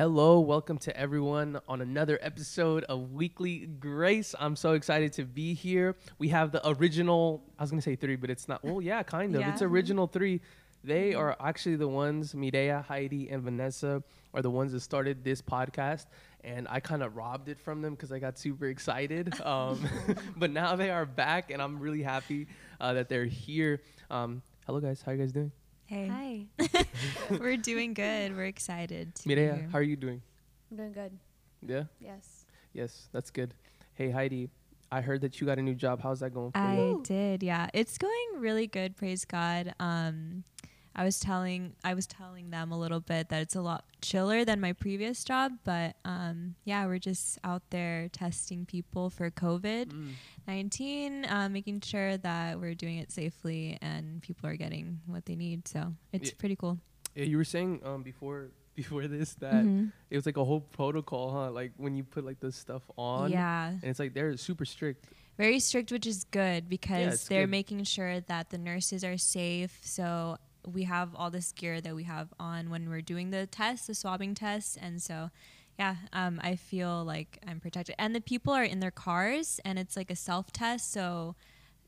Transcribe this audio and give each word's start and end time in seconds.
Hello, 0.00 0.40
welcome 0.40 0.78
to 0.78 0.96
everyone 0.96 1.60
on 1.68 1.82
another 1.82 2.18
episode 2.22 2.84
of 2.84 3.12
Weekly 3.12 3.66
Grace. 3.66 4.34
I'm 4.40 4.56
so 4.56 4.72
excited 4.72 5.12
to 5.12 5.26
be 5.26 5.52
here. 5.52 5.94
We 6.18 6.28
have 6.28 6.52
the 6.52 6.66
original, 6.66 7.44
I 7.58 7.62
was 7.62 7.70
going 7.70 7.80
to 7.80 7.84
say 7.84 7.96
three, 7.96 8.16
but 8.16 8.30
it's 8.30 8.48
not. 8.48 8.64
Well, 8.64 8.80
yeah, 8.80 9.02
kind 9.02 9.34
of. 9.34 9.42
Yeah. 9.42 9.52
It's 9.52 9.60
original 9.60 10.06
three. 10.06 10.40
They 10.82 11.12
are 11.12 11.36
actually 11.38 11.76
the 11.76 11.86
ones, 11.86 12.32
Mireya, 12.32 12.82
Heidi, 12.82 13.28
and 13.28 13.42
Vanessa, 13.42 14.02
are 14.32 14.40
the 14.40 14.48
ones 14.48 14.72
that 14.72 14.80
started 14.80 15.22
this 15.22 15.42
podcast. 15.42 16.06
And 16.44 16.66
I 16.70 16.80
kind 16.80 17.02
of 17.02 17.14
robbed 17.14 17.50
it 17.50 17.60
from 17.60 17.82
them 17.82 17.92
because 17.92 18.10
I 18.10 18.20
got 18.20 18.38
super 18.38 18.68
excited. 18.68 19.34
Um, 19.44 19.86
but 20.38 20.50
now 20.50 20.76
they 20.76 20.88
are 20.88 21.04
back, 21.04 21.50
and 21.50 21.60
I'm 21.60 21.78
really 21.78 22.02
happy 22.02 22.46
uh, 22.80 22.94
that 22.94 23.10
they're 23.10 23.26
here. 23.26 23.82
Um, 24.10 24.40
hello, 24.64 24.80
guys. 24.80 25.02
How 25.02 25.12
are 25.12 25.14
you 25.16 25.20
guys 25.20 25.32
doing? 25.32 25.52
Hey, 25.90 26.06
Hi. 26.06 26.84
we're 27.40 27.56
doing 27.56 27.94
good. 27.94 28.36
We're 28.36 28.44
excited 28.44 29.12
to 29.16 29.26
be 29.28 29.34
Mireya, 29.34 29.72
how 29.72 29.78
are 29.78 29.82
you 29.82 29.96
doing? 29.96 30.22
I'm 30.70 30.76
doing 30.76 30.92
good. 30.92 31.18
Yeah? 31.66 31.82
Yes. 31.98 32.46
Yes, 32.72 33.08
that's 33.10 33.32
good. 33.32 33.54
Hey, 33.94 34.08
Heidi, 34.10 34.50
I 34.92 35.00
heard 35.00 35.20
that 35.22 35.40
you 35.40 35.48
got 35.48 35.58
a 35.58 35.62
new 35.62 35.74
job. 35.74 36.00
How's 36.00 36.20
that 36.20 36.32
going 36.32 36.52
for 36.52 36.58
I 36.58 36.76
you? 36.76 37.02
did, 37.04 37.42
yeah. 37.42 37.66
It's 37.74 37.98
going 37.98 38.28
really 38.36 38.68
good, 38.68 38.96
praise 38.96 39.24
God. 39.24 39.74
Um, 39.80 40.44
I 41.00 41.04
was 41.04 41.18
telling 41.18 41.72
I 41.82 41.94
was 41.94 42.06
telling 42.06 42.50
them 42.50 42.72
a 42.72 42.78
little 42.78 43.00
bit 43.00 43.30
that 43.30 43.40
it's 43.40 43.56
a 43.56 43.62
lot 43.62 43.84
chiller 44.02 44.44
than 44.44 44.60
my 44.60 44.74
previous 44.74 45.24
job, 45.24 45.52
but 45.64 45.96
um, 46.04 46.56
yeah, 46.64 46.84
we're 46.84 46.98
just 46.98 47.38
out 47.42 47.62
there 47.70 48.08
testing 48.12 48.66
people 48.66 49.08
for 49.08 49.30
COVID 49.30 49.86
Mm. 49.92 50.12
nineteen, 50.46 51.24
uh, 51.24 51.48
making 51.48 51.80
sure 51.80 52.18
that 52.18 52.60
we're 52.60 52.74
doing 52.74 52.98
it 52.98 53.10
safely 53.10 53.78
and 53.80 54.20
people 54.20 54.44
are 54.50 54.56
getting 54.56 55.00
what 55.06 55.24
they 55.24 55.36
need. 55.36 55.66
So 55.66 55.94
it's 56.12 56.28
Yeah. 56.30 56.34
pretty 56.38 56.56
cool. 56.56 56.76
Yeah, 57.14 57.24
you 57.24 57.38
were 57.38 57.44
saying 57.48 57.80
um 57.82 58.02
before 58.02 58.50
before 58.80 59.06
this 59.08 59.34
that 59.40 59.64
Mhm. 59.64 59.92
it 60.10 60.16
was 60.16 60.26
like 60.26 60.36
a 60.36 60.44
whole 60.44 60.60
protocol, 60.60 61.32
huh? 61.32 61.50
Like 61.50 61.72
when 61.78 61.96
you 61.96 62.04
put 62.04 62.24
like 62.28 62.40
this 62.40 62.56
stuff 62.56 62.82
on, 62.98 63.30
Yeah. 63.30 63.70
and 63.70 63.84
it's 63.84 63.98
like 63.98 64.12
they're 64.12 64.36
super 64.36 64.66
strict. 64.66 65.06
very 65.38 65.58
strict, 65.60 65.90
which 65.90 66.06
is 66.06 66.24
good 66.30 66.68
because 66.68 67.14
it's 67.14 67.28
they're 67.28 67.44
good. 67.48 67.50
making 67.58 67.84
sure 67.84 68.20
that 68.32 68.50
the 68.50 68.58
nurses 68.58 69.02
are 69.02 69.16
safe. 69.16 69.72
So 69.82 70.36
we 70.72 70.84
have 70.84 71.14
all 71.14 71.30
this 71.30 71.52
gear 71.52 71.80
that 71.80 71.94
we 71.94 72.04
have 72.04 72.32
on 72.38 72.70
when 72.70 72.88
we're 72.88 73.00
doing 73.00 73.30
the 73.30 73.46
test, 73.46 73.86
the 73.86 73.94
swabbing 73.94 74.34
test, 74.34 74.78
and 74.80 75.02
so 75.02 75.30
yeah, 75.78 75.96
um, 76.12 76.38
I 76.42 76.56
feel 76.56 77.04
like 77.04 77.38
I'm 77.46 77.58
protected. 77.58 77.94
And 77.98 78.14
the 78.14 78.20
people 78.20 78.52
are 78.52 78.64
in 78.64 78.80
their 78.80 78.90
cars, 78.90 79.60
and 79.64 79.78
it's 79.78 79.96
like 79.96 80.10
a 80.10 80.16
self 80.16 80.52
test, 80.52 80.92
so 80.92 81.36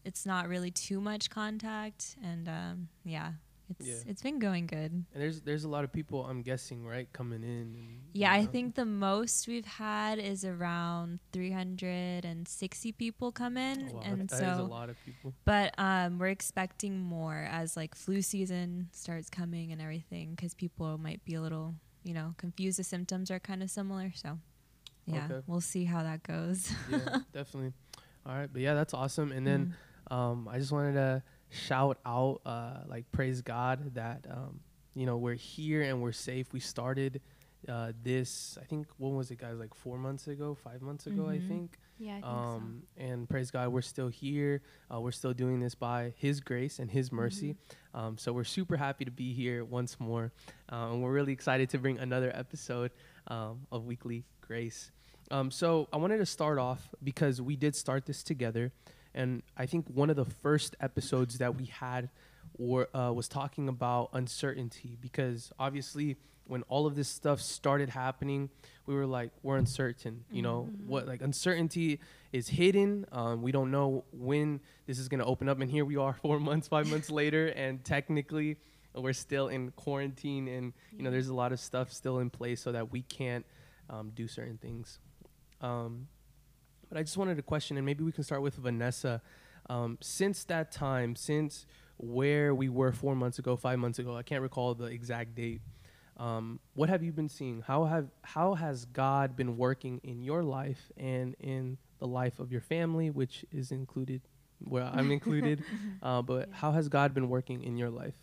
it's 0.04 0.24
not 0.24 0.48
really 0.48 0.70
too 0.70 1.00
much 1.00 1.28
contact. 1.28 2.16
And 2.22 2.48
um, 2.48 2.88
yeah, 3.04 3.32
it's 3.78 3.88
Yeah. 3.88 4.10
it's 4.10 4.22
been 4.22 4.38
going 4.38 4.66
good. 4.66 4.92
And 4.92 5.04
there's 5.22 5.40
there's 5.42 5.64
a 5.64 5.68
lot 5.68 5.84
of 5.84 5.92
people 5.92 6.24
I'm 6.24 6.42
guessing 6.42 6.84
right 6.86 7.08
coming 7.12 7.42
in. 7.42 7.74
And, 7.76 8.00
Yeah, 8.14 8.34
you 8.36 8.42
I 8.42 8.46
think 8.46 8.74
the 8.74 8.84
most 8.84 9.48
we've 9.48 9.64
had 9.66 10.18
is 10.18 10.44
around 10.44 11.20
360 11.32 12.92
people 12.92 13.32
come 13.32 13.56
in, 13.56 13.90
Oh, 13.94 14.00
and 14.04 14.28
that 14.28 14.38
so 14.38 14.44
is 14.52 14.58
a 14.58 14.62
lot 14.64 14.90
of 14.90 14.96
people. 15.04 15.34
But 15.44 15.74
um, 15.78 16.18
we're 16.18 16.28
expecting 16.28 16.98
more 17.00 17.46
as 17.50 17.76
like 17.76 17.94
flu 17.94 18.22
season 18.22 18.88
starts 18.92 19.28
coming 19.30 19.72
and 19.72 19.80
everything 19.80 20.34
because 20.34 20.54
people 20.54 20.98
might 20.98 21.24
be 21.24 21.34
a 21.34 21.40
little, 21.40 21.74
you 22.04 22.14
know, 22.14 22.34
confused. 22.36 22.78
The 22.78 22.84
symptoms 22.84 23.30
are 23.30 23.40
kind 23.40 23.62
of 23.62 23.70
similar, 23.70 24.12
so 24.14 24.38
yeah, 25.06 25.24
Okay. 25.24 25.40
we'll 25.46 25.60
see 25.60 25.84
how 25.84 26.02
that 26.02 26.22
goes. 26.22 26.70
yeah, 26.88 27.18
definitely. 27.32 27.72
All 28.26 28.34
right, 28.34 28.48
but 28.52 28.62
yeah, 28.62 28.74
that's 28.74 28.94
awesome. 28.94 29.32
And 29.32 29.46
then 29.46 29.74
Mm. 30.10 30.14
um, 30.14 30.48
I 30.48 30.58
just 30.58 30.72
wanted 30.72 30.94
to 30.94 31.22
shout 31.52 31.98
out, 32.06 32.40
uh, 32.46 32.78
like, 32.88 33.10
praise 33.12 33.42
God 33.42 33.94
that 33.94 34.26
um, 34.30 34.60
you 34.94 35.06
know 35.06 35.16
we're 35.18 35.34
here 35.34 35.82
and 35.82 36.00
we're 36.02 36.12
safe. 36.12 36.52
We 36.52 36.60
started 36.60 37.20
uh, 37.68 37.92
this, 38.02 38.58
I 38.60 38.64
think, 38.64 38.88
when 38.98 39.14
was 39.14 39.30
it, 39.30 39.38
guys? 39.38 39.56
Like 39.56 39.72
four 39.72 39.96
months 39.96 40.26
ago, 40.26 40.52
five 40.56 40.82
months 40.82 41.06
ago, 41.06 41.28
I 41.28 41.36
Mhm. 41.38 41.46
think. 41.48 41.78
Yeah, 41.96 42.10
I 42.10 42.20
think 42.20 42.24
Um, 42.26 42.82
and 42.96 43.28
praise 43.28 43.52
God, 43.52 43.68
we're 43.68 43.82
still 43.82 44.08
here. 44.08 44.62
Uh, 44.92 45.00
we're 45.00 45.12
still 45.12 45.32
doing 45.32 45.60
this 45.60 45.76
by 45.76 46.12
His 46.16 46.40
grace 46.40 46.80
and 46.80 46.90
His 46.90 47.12
mercy. 47.12 47.54
Um, 47.94 48.18
so 48.18 48.32
we're 48.32 48.42
super 48.42 48.76
happy 48.76 49.04
to 49.04 49.12
be 49.12 49.32
here 49.32 49.64
once 49.64 50.00
more. 50.00 50.32
Uh, 50.72 50.90
and 50.90 51.02
we're 51.04 51.12
really 51.12 51.32
excited 51.32 51.70
to 51.70 51.78
bring 51.78 52.00
another 52.00 52.32
episode 52.34 52.90
um, 53.28 53.64
of 53.70 53.84
Weekly 53.84 54.24
Grace. 54.40 54.90
Um, 55.30 55.52
so 55.52 55.88
I 55.92 55.98
wanted 55.98 56.18
to 56.18 56.26
start 56.26 56.58
off 56.58 56.92
because 57.04 57.40
we 57.40 57.54
did 57.54 57.76
start 57.76 58.06
this 58.06 58.24
together. 58.24 58.72
And 59.14 59.42
I 59.56 59.66
think 59.66 59.86
one 59.88 60.10
of 60.10 60.16
the 60.16 60.24
first 60.24 60.76
episodes 60.80 61.38
that 61.38 61.56
we 61.56 61.66
had 61.66 62.10
were, 62.58 62.88
uh, 62.96 63.12
was 63.12 63.28
talking 63.28 63.68
about 63.68 64.10
uncertainty 64.12 64.96
because 65.00 65.52
obviously 65.58 66.16
when 66.46 66.62
all 66.64 66.86
of 66.86 66.94
this 66.94 67.08
stuff 67.08 67.40
started 67.40 67.88
happening, 67.90 68.50
we 68.86 68.94
were 68.94 69.06
like, 69.06 69.30
we're 69.42 69.56
uncertain. 69.56 70.24
You 70.30 70.42
know, 70.42 70.68
what 70.86 71.06
like 71.06 71.22
uncertainty 71.22 72.00
is 72.32 72.48
hidden. 72.48 73.06
Um, 73.12 73.42
we 73.42 73.52
don't 73.52 73.70
know 73.70 74.04
when 74.12 74.60
this 74.86 74.98
is 74.98 75.08
going 75.08 75.20
to 75.20 75.26
open 75.26 75.48
up. 75.48 75.60
And 75.60 75.70
here 75.70 75.84
we 75.84 75.96
are, 75.96 76.12
four 76.22 76.40
months, 76.40 76.68
five 76.68 76.88
months 76.88 77.10
later, 77.22 77.48
and 77.48 77.84
technically 77.84 78.56
we're 78.94 79.12
still 79.12 79.48
in 79.48 79.70
quarantine. 79.72 80.48
And 80.48 80.72
you 80.96 81.02
know, 81.02 81.10
there's 81.10 81.28
a 81.28 81.34
lot 81.34 81.52
of 81.52 81.60
stuff 81.60 81.92
still 81.92 82.18
in 82.18 82.30
place 82.30 82.60
so 82.60 82.72
that 82.72 82.92
we 82.92 83.02
can't 83.02 83.46
um, 83.88 84.10
do 84.14 84.26
certain 84.28 84.58
things. 84.58 84.98
Um, 85.60 86.08
but 86.92 86.98
I 86.98 87.02
just 87.04 87.16
wanted 87.16 87.38
to 87.38 87.42
question, 87.42 87.78
and 87.78 87.86
maybe 87.86 88.04
we 88.04 88.12
can 88.12 88.22
start 88.22 88.42
with 88.42 88.56
Vanessa. 88.56 89.22
Um, 89.70 89.96
since 90.02 90.44
that 90.44 90.70
time, 90.70 91.16
since 91.16 91.64
where 91.96 92.54
we 92.54 92.68
were 92.68 92.92
four 92.92 93.16
months 93.16 93.38
ago, 93.38 93.56
five 93.56 93.78
months 93.78 93.98
ago, 93.98 94.14
I 94.14 94.22
can't 94.22 94.42
recall 94.42 94.74
the 94.74 94.84
exact 94.86 95.34
date. 95.34 95.62
Um, 96.18 96.60
what 96.74 96.90
have 96.90 97.02
you 97.02 97.10
been 97.10 97.30
seeing? 97.30 97.62
How 97.62 97.84
have 97.84 98.08
how 98.20 98.52
has 98.52 98.84
God 98.84 99.36
been 99.36 99.56
working 99.56 100.02
in 100.04 100.22
your 100.22 100.42
life 100.42 100.92
and 100.98 101.34
in 101.40 101.78
the 101.98 102.06
life 102.06 102.38
of 102.38 102.52
your 102.52 102.60
family, 102.60 103.08
which 103.08 103.46
is 103.50 103.72
included? 103.72 104.20
Well, 104.62 104.90
I'm 104.92 105.10
included, 105.10 105.64
uh, 106.02 106.20
but 106.20 106.50
Yeah. 106.50 106.56
how 106.56 106.72
has 106.72 106.90
God 106.90 107.14
been 107.14 107.30
working 107.30 107.64
in 107.64 107.78
your 107.78 107.88
life? 107.88 108.18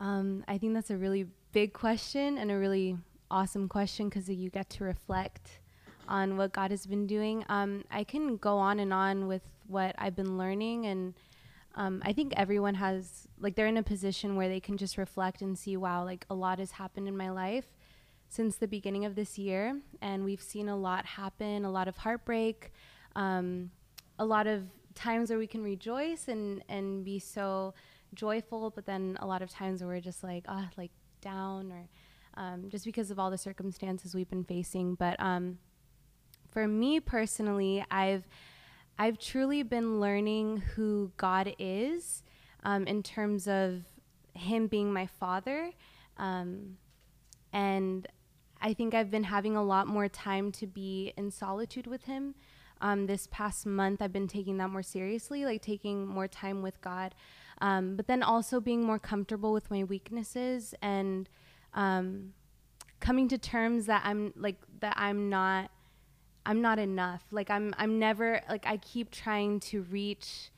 Um, 0.00 0.42
I 0.48 0.56
think 0.56 0.72
that's 0.72 0.90
a 0.90 0.96
really 0.96 1.26
big 1.52 1.74
question 1.74 2.38
and 2.38 2.50
a 2.50 2.56
really 2.56 2.96
awesome 3.30 3.68
question 3.68 4.08
because 4.08 4.26
you 4.30 4.48
get 4.48 4.70
to 4.70 4.84
reflect 4.84 5.60
on 6.08 6.36
what 6.36 6.52
God 6.52 6.70
has 6.70 6.86
been 6.86 7.06
doing. 7.06 7.44
Um, 7.48 7.84
I 7.90 8.04
can 8.04 8.36
go 8.36 8.58
on 8.58 8.80
and 8.80 8.92
on 8.92 9.26
with 9.26 9.42
what 9.66 9.94
I've 9.98 10.16
been 10.16 10.38
learning, 10.38 10.86
and 10.86 11.14
um, 11.74 12.02
I 12.04 12.12
think 12.12 12.32
everyone 12.36 12.74
has 12.74 13.28
like 13.38 13.54
they're 13.54 13.66
in 13.66 13.76
a 13.76 13.82
position 13.82 14.36
where 14.36 14.48
they 14.48 14.60
can 14.60 14.76
just 14.76 14.96
reflect 14.98 15.42
and 15.42 15.58
see, 15.58 15.76
wow, 15.76 16.04
like 16.04 16.24
a 16.30 16.34
lot 16.34 16.58
has 16.58 16.72
happened 16.72 17.08
in 17.08 17.16
my 17.16 17.30
life 17.30 17.66
since 18.28 18.56
the 18.56 18.68
beginning 18.68 19.04
of 19.04 19.14
this 19.14 19.38
year, 19.38 19.80
and 20.00 20.24
we've 20.24 20.42
seen 20.42 20.68
a 20.68 20.76
lot 20.76 21.06
happen, 21.06 21.64
a 21.64 21.70
lot 21.70 21.88
of 21.88 21.96
heartbreak, 21.98 22.72
um, 23.14 23.70
a 24.18 24.24
lot 24.24 24.46
of 24.46 24.64
times 24.94 25.30
where 25.30 25.38
we 25.38 25.46
can 25.46 25.62
rejoice 25.62 26.28
and 26.28 26.62
and 26.68 27.04
be 27.04 27.18
so 27.18 27.74
joyful, 28.14 28.70
but 28.70 28.86
then 28.86 29.16
a 29.20 29.26
lot 29.26 29.42
of 29.42 29.50
times 29.50 29.82
where 29.82 29.94
we're 29.94 30.00
just 30.00 30.22
like, 30.22 30.44
ah, 30.48 30.68
like 30.76 30.90
down 31.20 31.72
or 31.72 31.88
um, 32.36 32.68
just 32.68 32.84
because 32.84 33.10
of 33.10 33.18
all 33.18 33.30
the 33.30 33.38
circumstances 33.38 34.14
we've 34.14 34.28
been 34.28 34.44
facing. 34.44 34.94
But 34.94 35.18
um, 35.20 35.58
for 36.56 36.66
me 36.66 37.00
personally, 37.00 37.84
I've 37.90 38.26
I've 38.98 39.18
truly 39.18 39.62
been 39.62 40.00
learning 40.00 40.62
who 40.74 41.12
God 41.18 41.54
is 41.58 42.22
um, 42.64 42.86
in 42.86 43.02
terms 43.02 43.46
of 43.46 43.82
Him 44.32 44.66
being 44.66 44.90
my 44.90 45.04
Father, 45.04 45.72
um, 46.16 46.78
and 47.52 48.08
I 48.62 48.72
think 48.72 48.94
I've 48.94 49.10
been 49.10 49.24
having 49.24 49.54
a 49.54 49.62
lot 49.62 49.86
more 49.86 50.08
time 50.08 50.50
to 50.52 50.66
be 50.66 51.12
in 51.18 51.30
solitude 51.30 51.86
with 51.86 52.04
Him. 52.04 52.34
Um, 52.80 53.04
this 53.04 53.28
past 53.30 53.66
month, 53.66 54.00
I've 54.00 54.14
been 54.14 54.26
taking 54.26 54.56
that 54.56 54.70
more 54.70 54.82
seriously, 54.82 55.44
like 55.44 55.60
taking 55.60 56.06
more 56.06 56.26
time 56.26 56.62
with 56.62 56.80
God, 56.80 57.14
um, 57.60 57.96
but 57.96 58.06
then 58.06 58.22
also 58.22 58.60
being 58.60 58.82
more 58.82 58.98
comfortable 58.98 59.52
with 59.52 59.70
my 59.70 59.84
weaknesses 59.84 60.74
and 60.80 61.28
um, 61.74 62.32
coming 62.98 63.28
to 63.28 63.36
terms 63.36 63.84
that 63.84 64.00
I'm 64.06 64.32
like 64.38 64.56
that 64.80 64.94
I'm 64.96 65.28
not 65.28 65.70
I'm 66.46 66.62
not 66.62 66.78
enough. 66.78 67.24
Like 67.30 67.50
I'm 67.50 67.74
I'm 67.76 67.98
never 67.98 68.40
like 68.48 68.66
I 68.66 68.78
keep 68.78 69.10
trying 69.10 69.60
to 69.60 69.82
reach 69.82 70.50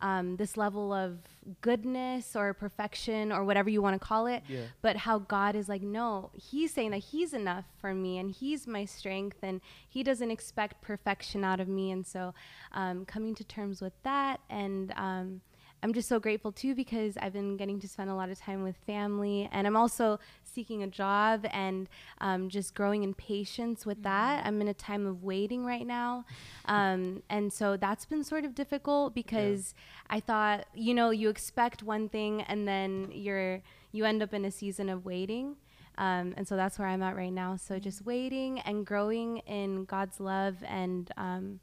um, 0.00 0.36
this 0.36 0.56
level 0.56 0.92
of 0.92 1.18
goodness 1.60 2.34
or 2.34 2.52
perfection 2.52 3.30
or 3.30 3.44
whatever 3.44 3.70
you 3.70 3.80
want 3.80 4.00
to 4.00 4.04
call 4.04 4.26
it. 4.26 4.42
Yeah. 4.48 4.62
But 4.82 4.96
how 4.96 5.18
God 5.18 5.54
is 5.54 5.68
like, 5.68 5.82
no, 5.82 6.30
He's 6.34 6.72
saying 6.72 6.90
that 6.90 6.98
He's 6.98 7.32
enough 7.32 7.64
for 7.80 7.94
me 7.94 8.18
and 8.18 8.30
He's 8.30 8.66
my 8.66 8.84
strength 8.84 9.38
and 9.42 9.60
He 9.88 10.02
doesn't 10.02 10.30
expect 10.30 10.82
perfection 10.82 11.44
out 11.44 11.60
of 11.60 11.68
me. 11.68 11.90
And 11.90 12.06
so 12.06 12.34
um, 12.72 13.04
coming 13.04 13.34
to 13.36 13.44
terms 13.44 13.80
with 13.80 13.94
that 14.02 14.40
and 14.50 14.92
um, 14.96 15.40
I'm 15.84 15.92
just 15.92 16.08
so 16.08 16.18
grateful 16.18 16.50
too 16.50 16.74
because 16.74 17.18
I've 17.18 17.34
been 17.34 17.58
getting 17.58 17.78
to 17.80 17.86
spend 17.86 18.08
a 18.08 18.14
lot 18.14 18.30
of 18.30 18.40
time 18.40 18.62
with 18.62 18.74
family, 18.86 19.50
and 19.52 19.66
I'm 19.66 19.76
also 19.76 20.18
seeking 20.42 20.82
a 20.82 20.86
job 20.86 21.44
and 21.52 21.90
um, 22.22 22.48
just 22.48 22.74
growing 22.74 23.02
in 23.02 23.12
patience 23.12 23.84
with 23.84 24.02
that. 24.02 24.46
I'm 24.46 24.62
in 24.62 24.68
a 24.68 24.72
time 24.74 25.06
of 25.06 25.24
waiting 25.24 25.66
right 25.66 25.86
now, 25.86 26.24
um, 26.64 27.22
and 27.28 27.52
so 27.52 27.76
that's 27.76 28.06
been 28.06 28.24
sort 28.24 28.46
of 28.46 28.54
difficult 28.54 29.14
because 29.14 29.74
I 30.08 30.20
thought, 30.20 30.64
you 30.74 30.94
know, 30.94 31.10
you 31.10 31.28
expect 31.28 31.82
one 31.82 32.08
thing 32.08 32.40
and 32.40 32.66
then 32.66 33.10
you're 33.12 33.60
you 33.92 34.06
end 34.06 34.22
up 34.22 34.32
in 34.32 34.46
a 34.46 34.50
season 34.50 34.88
of 34.88 35.04
waiting. 35.04 35.56
Um, 35.98 36.32
and 36.38 36.48
so 36.48 36.56
that's 36.56 36.78
where 36.78 36.88
I'm 36.88 37.02
at 37.02 37.14
right 37.14 37.32
now. 37.32 37.56
So 37.56 37.78
just 37.78 38.06
waiting 38.06 38.58
and 38.60 38.86
growing 38.86 39.38
in 39.46 39.84
God's 39.84 40.18
love 40.18 40.56
and 40.66 41.10
um, 41.18 41.60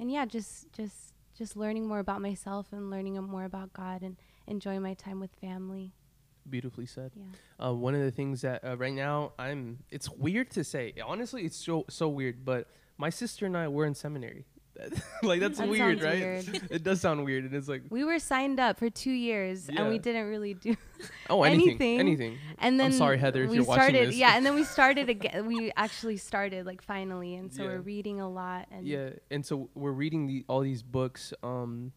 and 0.00 0.10
yeah, 0.10 0.26
just 0.26 0.72
just 0.72 1.13
just 1.36 1.56
learning 1.56 1.86
more 1.86 1.98
about 1.98 2.20
myself 2.20 2.68
and 2.72 2.90
learning 2.90 3.14
more 3.22 3.44
about 3.44 3.72
God 3.72 4.02
and 4.02 4.16
enjoying 4.46 4.82
my 4.82 4.94
time 4.94 5.20
with 5.20 5.30
family. 5.40 5.92
Beautifully 6.48 6.86
said. 6.86 7.12
Yeah. 7.16 7.66
Uh, 7.66 7.72
one 7.72 7.94
of 7.94 8.02
the 8.02 8.10
things 8.10 8.42
that 8.42 8.64
uh, 8.64 8.76
right 8.76 8.92
now 8.92 9.32
I'm, 9.38 9.78
it's 9.90 10.10
weird 10.10 10.50
to 10.52 10.64
say. 10.64 10.92
Honestly, 11.04 11.44
it's 11.44 11.56
so 11.56 11.86
so 11.88 12.08
weird. 12.08 12.44
But 12.44 12.68
my 12.98 13.10
sister 13.10 13.46
and 13.46 13.56
I 13.56 13.68
were 13.68 13.86
in 13.86 13.94
seminary. 13.94 14.44
like 15.22 15.40
that's 15.40 15.58
That 15.58 15.68
weird, 15.68 16.02
right? 16.02 16.18
weird. 16.20 16.60
it 16.70 16.82
does 16.82 17.00
sound 17.00 17.24
weird, 17.24 17.44
and 17.44 17.54
it's 17.54 17.68
like, 17.68 17.82
We 17.90 18.04
were 18.04 18.18
signed 18.18 18.58
up 18.58 18.78
for 18.78 18.90
two 18.90 19.12
years 19.12 19.68
and 19.68 19.88
we 19.88 19.98
didn't 19.98 20.26
really 20.26 20.54
do 20.54 20.76
oh, 21.30 21.42
anything, 21.44 22.00
anything. 22.00 22.00
anything. 22.00 22.38
And 22.58 22.78
then 22.80 22.86
I'm 22.86 22.92
sorry, 22.92 23.18
Heather, 23.18 23.44
if 23.44 23.50
we 23.50 23.56
you're 23.56 23.64
watching 23.64 23.82
started, 23.82 24.08
this. 24.08 24.16
Yeah, 24.16 24.36
and 24.36 24.44
then 24.44 24.54
we 24.54 24.64
started 24.64 25.08
again. 25.08 25.46
We 25.46 25.70
actually 25.76 26.16
started 26.16 26.66
like 26.66 26.82
finally, 26.82 27.34
and 27.36 27.52
so 27.52 27.62
Yeah. 27.62 27.68
we're 27.68 27.80
reading 27.80 28.20
a 28.20 28.28
lot. 28.28 28.66
And 28.70 28.86
yeah, 28.86 29.10
and 29.30 29.44
so 29.46 29.70
we're 29.74 29.92
reading 29.92 30.26
the, 30.26 30.44
all 30.48 30.60
these 30.60 30.82
books, 30.82 31.32
um, 31.42 31.92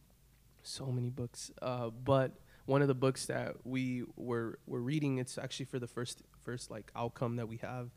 so 0.64 0.86
many 0.88 1.10
books. 1.10 1.52
Uh, 1.62 1.90
but 1.90 2.34
one 2.66 2.82
of 2.82 2.88
the 2.90 2.96
books 2.96 3.26
that 3.28 3.56
we 3.64 4.04
were 4.16 4.60
were 4.68 4.82
reading, 4.82 5.18
it's 5.18 5.38
actually 5.38 5.66
for 5.66 5.80
the 5.80 5.88
first 5.88 6.22
first 6.44 6.70
like 6.70 6.92
outcome 6.96 7.38
that 7.38 7.48
we 7.48 7.58
have. 7.58 7.90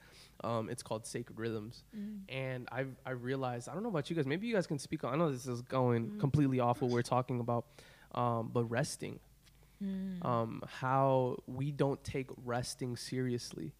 Um, 0.43 0.69
it's 0.71 0.83
called 0.83 1.07
Sacred 1.07 1.39
Rhythms, 1.39 1.85
and 2.29 2.69
I 2.73 2.87
I 3.05 3.11
realized 3.11 3.69
I 3.69 3.75
don't 3.75 3.83
know 3.83 3.89
about 3.91 4.09
you 4.11 4.17
guys. 4.17 4.27
Maybe 4.27 4.47
you 4.47 4.55
guys 4.55 4.67
can 4.67 4.79
speak 4.79 5.05
on. 5.05 5.13
I 5.13 5.17
know 5.17 5.31
this 5.31 5.47
is 5.47 5.63
going 5.63 6.19
completely 6.19 6.61
off 6.61 6.81
what 6.83 6.91
we're 6.91 7.03
talking 7.03 7.41
about, 7.41 7.67
um, 8.15 8.51
but 8.53 8.65
resting. 8.65 9.19
Um, 10.27 10.63
how 10.67 11.39
we 11.47 11.71
don't 11.73 12.03
take 12.05 12.29
resting 12.45 12.97
seriously. 12.97 13.73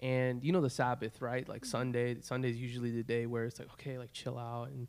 And 0.00 0.42
you 0.44 0.52
know 0.52 0.60
the 0.60 0.68
sabbath 0.70 1.22
right? 1.22 1.48
Like 1.48 1.64
sunday 1.64 2.16
Sunday 2.20 2.50
is 2.50 2.56
usually 2.56 2.90
the 2.90 3.02
day 3.04 3.26
where 3.26 3.44
it's 3.44 3.58
like 3.58 3.68
okay 3.74 3.96
like 3.96 4.12
chill 4.12 4.38
out 4.38 4.68
and 4.70 4.88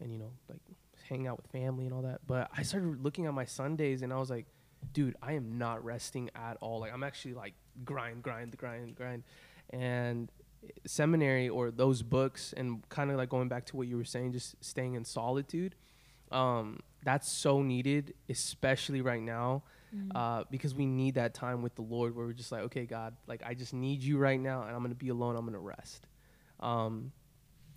and 0.00 0.10
you 0.12 0.18
know 0.18 0.32
like 0.48 0.60
hang 1.08 1.26
out 1.26 1.36
with 1.36 1.46
family 1.52 1.84
and 1.84 1.94
all 1.94 2.02
that. 2.02 2.20
But 2.26 2.50
i 2.56 2.62
started 2.62 3.02
looking 3.02 3.26
at 3.26 3.34
my 3.34 3.44
sundays 3.44 4.02
and 4.02 4.12
i 4.12 4.16
was 4.16 4.30
like 4.30 4.46
dude 4.92 5.16
i 5.22 5.32
am 5.32 5.58
not 5.58 5.84
resting 5.84 6.30
at 6.34 6.56
all. 6.60 6.80
Like 6.80 6.92
i'm 6.92 7.04
actually 7.04 7.34
like 7.34 7.54
grind 7.84 8.22
grind 8.22 8.56
grind 8.56 8.96
grind. 8.96 9.24
And 9.70 10.30
seminary 10.86 11.48
or 11.48 11.70
those 11.70 12.02
books 12.02 12.52
and 12.56 12.86
kind 12.88 13.10
of 13.10 13.16
like 13.16 13.28
going 13.28 13.48
back 13.48 13.64
to 13.66 13.76
what 13.76 13.86
you 13.86 13.96
were 13.96 14.04
saying 14.04 14.32
just 14.32 14.54
staying 14.64 14.94
in 14.94 15.04
solitude 15.04 15.74
um 16.32 16.80
that's 17.04 17.30
so 17.30 17.62
needed 17.62 18.14
especially 18.28 19.00
right 19.00 19.22
now 19.22 19.62
uh, 20.14 20.44
because 20.50 20.74
we 20.74 20.86
need 20.86 21.14
that 21.14 21.34
time 21.34 21.62
with 21.62 21.74
the 21.74 21.82
Lord 21.82 22.14
where 22.14 22.26
we're 22.26 22.32
just 22.32 22.52
like, 22.52 22.62
okay, 22.62 22.84
God, 22.84 23.16
like 23.26 23.42
I 23.44 23.54
just 23.54 23.72
need 23.72 24.02
you 24.02 24.18
right 24.18 24.38
now, 24.38 24.62
and 24.62 24.74
I'm 24.74 24.82
gonna 24.82 24.94
be 24.94 25.08
alone. 25.08 25.36
I'm 25.36 25.44
gonna 25.44 25.58
rest. 25.58 26.06
Um, 26.60 27.12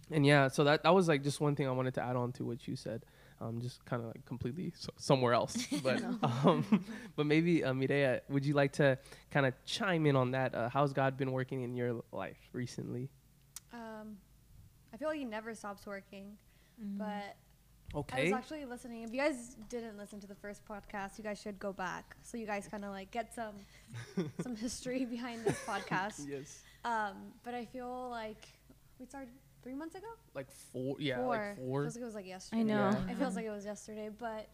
and 0.09 0.25
yeah, 0.25 0.49
so 0.49 0.65
that 0.65 0.83
that 0.83 0.93
was 0.93 1.07
like 1.07 1.23
just 1.23 1.39
one 1.39 1.55
thing 1.55 1.67
I 1.67 1.71
wanted 1.71 1.93
to 1.95 2.03
add 2.03 2.15
on 2.15 2.31
to 2.33 2.45
what 2.45 2.67
you 2.67 2.75
said. 2.75 3.05
Um, 3.41 3.59
just 3.59 3.83
kind 3.85 4.01
of 4.03 4.09
like 4.09 4.23
completely 4.25 4.71
so, 4.75 4.91
somewhere 4.97 5.33
else, 5.33 5.57
but 5.83 6.03
um, 6.45 6.63
but 7.15 7.25
maybe 7.25 7.63
uh, 7.63 7.73
Mireya, 7.73 8.21
would 8.29 8.45
you 8.45 8.53
like 8.53 8.73
to 8.73 8.99
kind 9.31 9.45
of 9.47 9.53
chime 9.65 10.05
in 10.05 10.15
on 10.15 10.31
that? 10.31 10.53
Uh, 10.53 10.69
how's 10.69 10.93
God 10.93 11.17
been 11.17 11.31
working 11.31 11.63
in 11.63 11.75
your 11.75 12.03
life 12.11 12.37
recently? 12.53 13.09
Um, 13.73 14.17
I 14.93 14.97
feel 14.97 15.07
like 15.07 15.17
he 15.17 15.25
never 15.25 15.55
stops 15.55 15.87
working, 15.87 16.37
but 16.77 17.35
Okay. 17.93 18.19
I 18.21 18.23
was 18.23 18.31
actually 18.33 18.63
listening. 18.65 19.03
If 19.03 19.11
you 19.11 19.17
guys 19.19 19.57
didn't 19.69 19.97
listen 19.97 20.19
to 20.21 20.27
the 20.27 20.35
first 20.35 20.61
podcast, 20.65 21.17
you 21.17 21.23
guys 21.23 21.41
should 21.41 21.59
go 21.59 21.73
back 21.73 22.15
so 22.21 22.37
you 22.37 22.45
guys 22.45 22.67
kind 22.69 22.85
of 22.85 22.91
like 22.91 23.11
get 23.11 23.33
some 23.33 23.55
some 24.41 24.55
history 24.65 25.03
behind 25.03 25.43
this 25.43 25.57
podcast. 25.67 26.25
yes, 26.27 26.61
Um, 26.85 27.33
but 27.43 27.53
I 27.53 27.65
feel 27.65 28.09
like 28.09 28.47
we 28.99 29.05
started 29.05 29.33
three 29.63 29.75
months 29.75 29.95
ago. 29.95 30.07
like 30.33 30.51
four, 30.51 30.95
yeah, 30.99 31.19
like 31.19 31.57
four. 31.57 31.83
Feels 31.83 31.95
like 31.95 32.01
it 32.01 32.05
was 32.05 32.15
like 32.15 32.27
yesterday. 32.27 32.61
I 32.61 32.63
know. 32.63 32.91
Yeah. 32.91 33.11
It 33.11 33.17
feels 33.17 33.35
like 33.35 33.45
it 33.45 33.51
was 33.51 33.65
yesterday, 33.65 34.09
but 34.17 34.47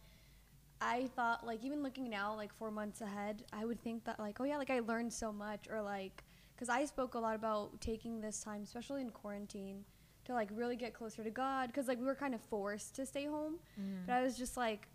I 0.80 1.08
thought 1.16 1.46
like 1.46 1.64
even 1.64 1.82
looking 1.82 2.08
now, 2.08 2.34
like 2.34 2.52
four 2.54 2.70
months 2.70 3.00
ahead, 3.00 3.44
I 3.52 3.64
would 3.64 3.80
think 3.82 4.04
that 4.04 4.18
like 4.18 4.40
oh 4.40 4.44
yeah, 4.44 4.58
like 4.58 4.70
I 4.70 4.80
learned 4.80 5.12
so 5.12 5.32
much, 5.32 5.68
or 5.70 5.82
like 5.82 6.24
because 6.54 6.68
I 6.68 6.84
spoke 6.84 7.14
a 7.14 7.18
lot 7.18 7.34
about 7.34 7.80
taking 7.80 8.20
this 8.20 8.40
time, 8.40 8.62
especially 8.62 9.00
in 9.00 9.10
quarantine, 9.10 9.84
to 10.24 10.34
like 10.34 10.48
really 10.52 10.76
get 10.76 10.92
closer 10.92 11.22
to 11.22 11.30
God, 11.30 11.68
because 11.68 11.88
like 11.88 11.98
we 11.98 12.06
were 12.06 12.14
kind 12.14 12.34
of 12.34 12.40
forced 12.40 12.94
to 12.96 13.06
stay 13.06 13.26
home, 13.26 13.58
mm-hmm. 13.80 14.06
but 14.06 14.14
I 14.14 14.22
was 14.22 14.36
just 14.36 14.56
like, 14.56 14.88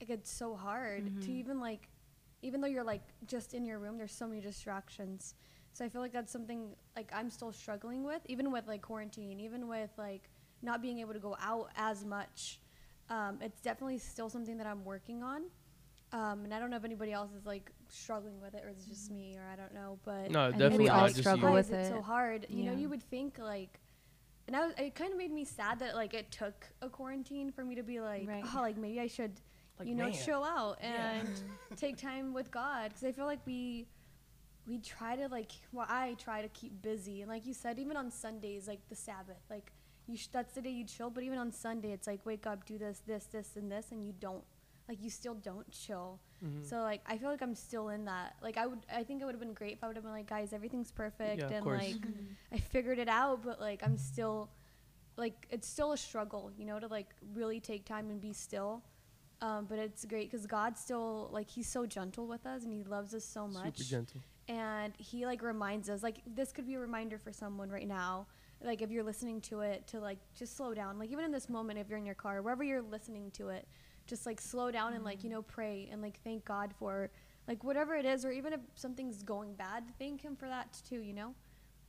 like 0.00 0.10
it's 0.10 0.30
so 0.30 0.56
hard 0.56 1.04
to 1.04 1.10
mm-hmm. 1.10 1.38
even 1.38 1.60
like, 1.60 1.88
even 2.42 2.60
though 2.60 2.66
you're 2.66 2.84
like 2.84 3.02
just 3.26 3.54
in 3.54 3.64
your 3.64 3.78
room, 3.78 3.98
there's 3.98 4.12
so 4.12 4.26
many 4.26 4.40
distractions. 4.40 5.34
So 5.74 5.84
I 5.84 5.88
feel 5.88 6.00
like 6.00 6.12
that's 6.12 6.32
something 6.32 6.68
like 6.96 7.10
I'm 7.12 7.28
still 7.28 7.50
struggling 7.52 8.04
with, 8.04 8.22
even 8.26 8.50
with 8.52 8.66
like 8.68 8.80
quarantine, 8.80 9.40
even 9.40 9.66
with 9.68 9.90
like 9.98 10.30
not 10.62 10.80
being 10.80 11.00
able 11.00 11.12
to 11.12 11.18
go 11.18 11.36
out 11.42 11.70
as 11.76 12.04
much. 12.04 12.60
Um, 13.10 13.38
it's 13.42 13.60
definitely 13.60 13.98
still 13.98 14.30
something 14.30 14.56
that 14.58 14.66
I'm 14.68 14.84
working 14.84 15.22
on. 15.22 15.42
Um, 16.12 16.44
and 16.44 16.54
I 16.54 16.60
don't 16.60 16.70
know 16.70 16.76
if 16.76 16.84
anybody 16.84 17.12
else 17.12 17.32
is 17.32 17.44
like 17.44 17.72
struggling 17.88 18.40
with 18.40 18.54
it 18.54 18.62
or 18.64 18.68
it's 18.68 18.86
just 18.86 19.10
me 19.10 19.36
or 19.36 19.42
I 19.52 19.56
don't 19.56 19.74
know, 19.74 19.98
but 20.04 20.30
No, 20.30 20.46
I 20.46 20.50
definitely 20.52 20.84
we 20.84 20.88
all 20.90 21.00
not 21.00 21.08
just 21.08 21.20
struggle 21.20 21.48
you. 21.48 21.54
with 21.56 21.72
is 21.72 21.78
it 21.80 21.88
so 21.88 22.00
hard? 22.00 22.46
You 22.48 22.62
know, 22.64 22.72
you 22.72 22.88
would 22.88 23.02
think 23.02 23.38
like, 23.40 23.80
and 24.46 24.54
I 24.54 24.66
was, 24.66 24.74
it 24.78 24.94
kind 24.94 25.10
of 25.10 25.18
made 25.18 25.32
me 25.32 25.44
sad 25.44 25.80
that 25.80 25.96
like 25.96 26.14
it 26.14 26.30
took 26.30 26.66
a 26.82 26.88
quarantine 26.88 27.50
for 27.50 27.64
me 27.64 27.74
to 27.74 27.82
be 27.82 27.98
like, 27.98 28.28
Right. 28.28 28.44
oh, 28.54 28.60
like 28.60 28.76
maybe 28.76 29.00
I 29.00 29.08
should, 29.08 29.32
Like, 29.80 29.88
you 29.88 29.96
know, 29.96 30.04
man. 30.04 30.12
chill 30.12 30.44
out 30.44 30.78
Yeah. 30.80 31.14
and 31.14 31.42
take 31.76 31.96
time 31.96 32.32
with 32.32 32.52
God 32.52 32.90
because 32.90 33.02
I 33.02 33.10
feel 33.10 33.26
like 33.26 33.40
we 33.44 33.88
we 34.66 34.78
try 34.78 35.14
to 35.16 35.28
like 35.28 35.52
well 35.72 35.86
I 35.88 36.14
try 36.18 36.42
to 36.42 36.48
keep 36.48 36.80
busy. 36.82 37.20
And 37.22 37.30
like 37.30 37.46
you 37.46 37.54
said 37.54 37.78
even 37.78 37.96
on 37.96 38.10
Sundays 38.10 38.66
like 38.68 38.80
the 38.88 38.94
Sabbath 38.96 39.42
like 39.50 39.72
you 40.06 40.16
sh- 40.16 40.28
that's 40.32 40.54
the 40.54 40.62
day 40.62 40.70
you 40.70 40.84
chill. 40.84 41.10
But 41.10 41.24
even 41.24 41.38
on 41.38 41.52
Sunday 41.52 41.92
it's 41.92 42.06
like 42.06 42.24
wake 42.24 42.46
up 42.46 42.64
do 42.66 42.78
this 42.78 43.00
this 43.06 43.24
this 43.26 43.56
and 43.56 43.70
this 43.70 43.92
and 43.92 44.04
you 44.06 44.14
don't 44.18 44.44
like 44.88 45.02
you 45.02 45.10
still 45.10 45.34
don't 45.34 45.70
chill. 45.70 46.20
Mhm. 46.44 46.68
so 46.68 46.80
like 46.82 47.00
I 47.06 47.16
feel 47.18 47.30
like 47.30 47.42
I'm 47.42 47.54
still 47.54 47.88
in 47.90 48.04
that. 48.06 48.36
Like 48.42 48.56
I 48.58 48.66
would 48.66 48.80
I 48.92 49.02
think 49.04 49.20
it 49.22 49.24
would 49.24 49.34
have 49.34 49.40
been 49.40 49.54
great 49.54 49.72
if 49.74 49.84
I 49.84 49.86
would 49.86 49.96
have 49.96 50.04
been 50.04 50.12
like 50.12 50.28
guys 50.28 50.52
everything's 50.52 50.90
perfect 50.92 51.40
Yeah, 51.40 51.48
and 51.48 51.64
course. 51.64 51.80
like 51.82 51.96
I 52.52 52.58
figured 52.58 52.98
it 52.98 53.08
out. 53.08 53.42
But 53.44 53.60
like 53.60 53.82
I'm 53.82 53.96
still 53.98 54.50
like 55.16 55.46
it's 55.50 55.68
still 55.68 55.92
a 55.92 55.96
struggle 55.96 56.50
you 56.58 56.64
know 56.64 56.78
to 56.80 56.86
like 56.88 57.14
really 57.34 57.60
take 57.60 57.84
time 57.84 58.10
and 58.10 58.20
be 58.20 58.32
still. 58.32 58.82
Um, 59.40 59.66
but 59.68 59.78
it's 59.78 60.04
great 60.06 60.30
because 60.30 60.46
God 60.46 60.78
still 60.78 61.28
like 61.32 61.50
He's 61.50 61.68
so 61.68 61.84
gentle 61.86 62.26
with 62.26 62.46
us 62.46 62.64
and 62.64 62.72
He 62.72 62.82
loves 62.84 63.12
us 63.14 63.24
so 63.24 63.46
much. 63.46 63.76
super 63.78 63.88
gentle. 63.90 64.20
And 64.48 64.92
he 64.98 65.26
like 65.26 65.42
reminds 65.42 65.88
us 65.88 66.02
like 66.02 66.16
this 66.26 66.52
could 66.52 66.66
be 66.66 66.74
a 66.74 66.78
reminder 66.78 67.18
for 67.18 67.32
someone 67.32 67.70
right 67.70 67.88
now 67.88 68.26
like 68.62 68.80
if 68.82 68.90
you're 68.90 69.02
listening 69.04 69.40
to 69.42 69.60
it 69.60 69.86
to 69.86 70.00
like 70.00 70.18
just 70.34 70.56
slow 70.56 70.72
down. 70.72 70.98
Like 70.98 71.10
even 71.10 71.24
in 71.24 71.30
this 71.32 71.48
moment 71.50 71.78
if 71.78 71.88
you're 71.88 71.98
in 71.98 72.06
your 72.06 72.14
car 72.14 72.40
wherever 72.42 72.64
you're 72.64 72.80
listening 72.82 73.30
to 73.32 73.48
it 73.50 73.66
just 74.06 74.26
like 74.26 74.40
slow 74.40 74.70
down 74.70 74.92
and 74.94 75.04
like 75.04 75.22
you 75.24 75.30
know 75.30 75.42
pray 75.42 75.88
and 75.92 76.00
like 76.02 76.18
thank 76.24 76.44
god 76.44 76.72
for 76.78 77.10
like 77.48 77.62
whatever 77.64 77.94
it 77.94 78.04
is 78.06 78.24
or 78.24 78.32
even 78.32 78.52
if 78.52 78.60
something's 78.74 79.22
going 79.22 79.54
bad 79.54 79.84
thank 79.98 80.22
him 80.22 80.34
for 80.36 80.46
that 80.48 80.80
too 80.88 81.00
you 81.00 81.12
know? 81.12 81.34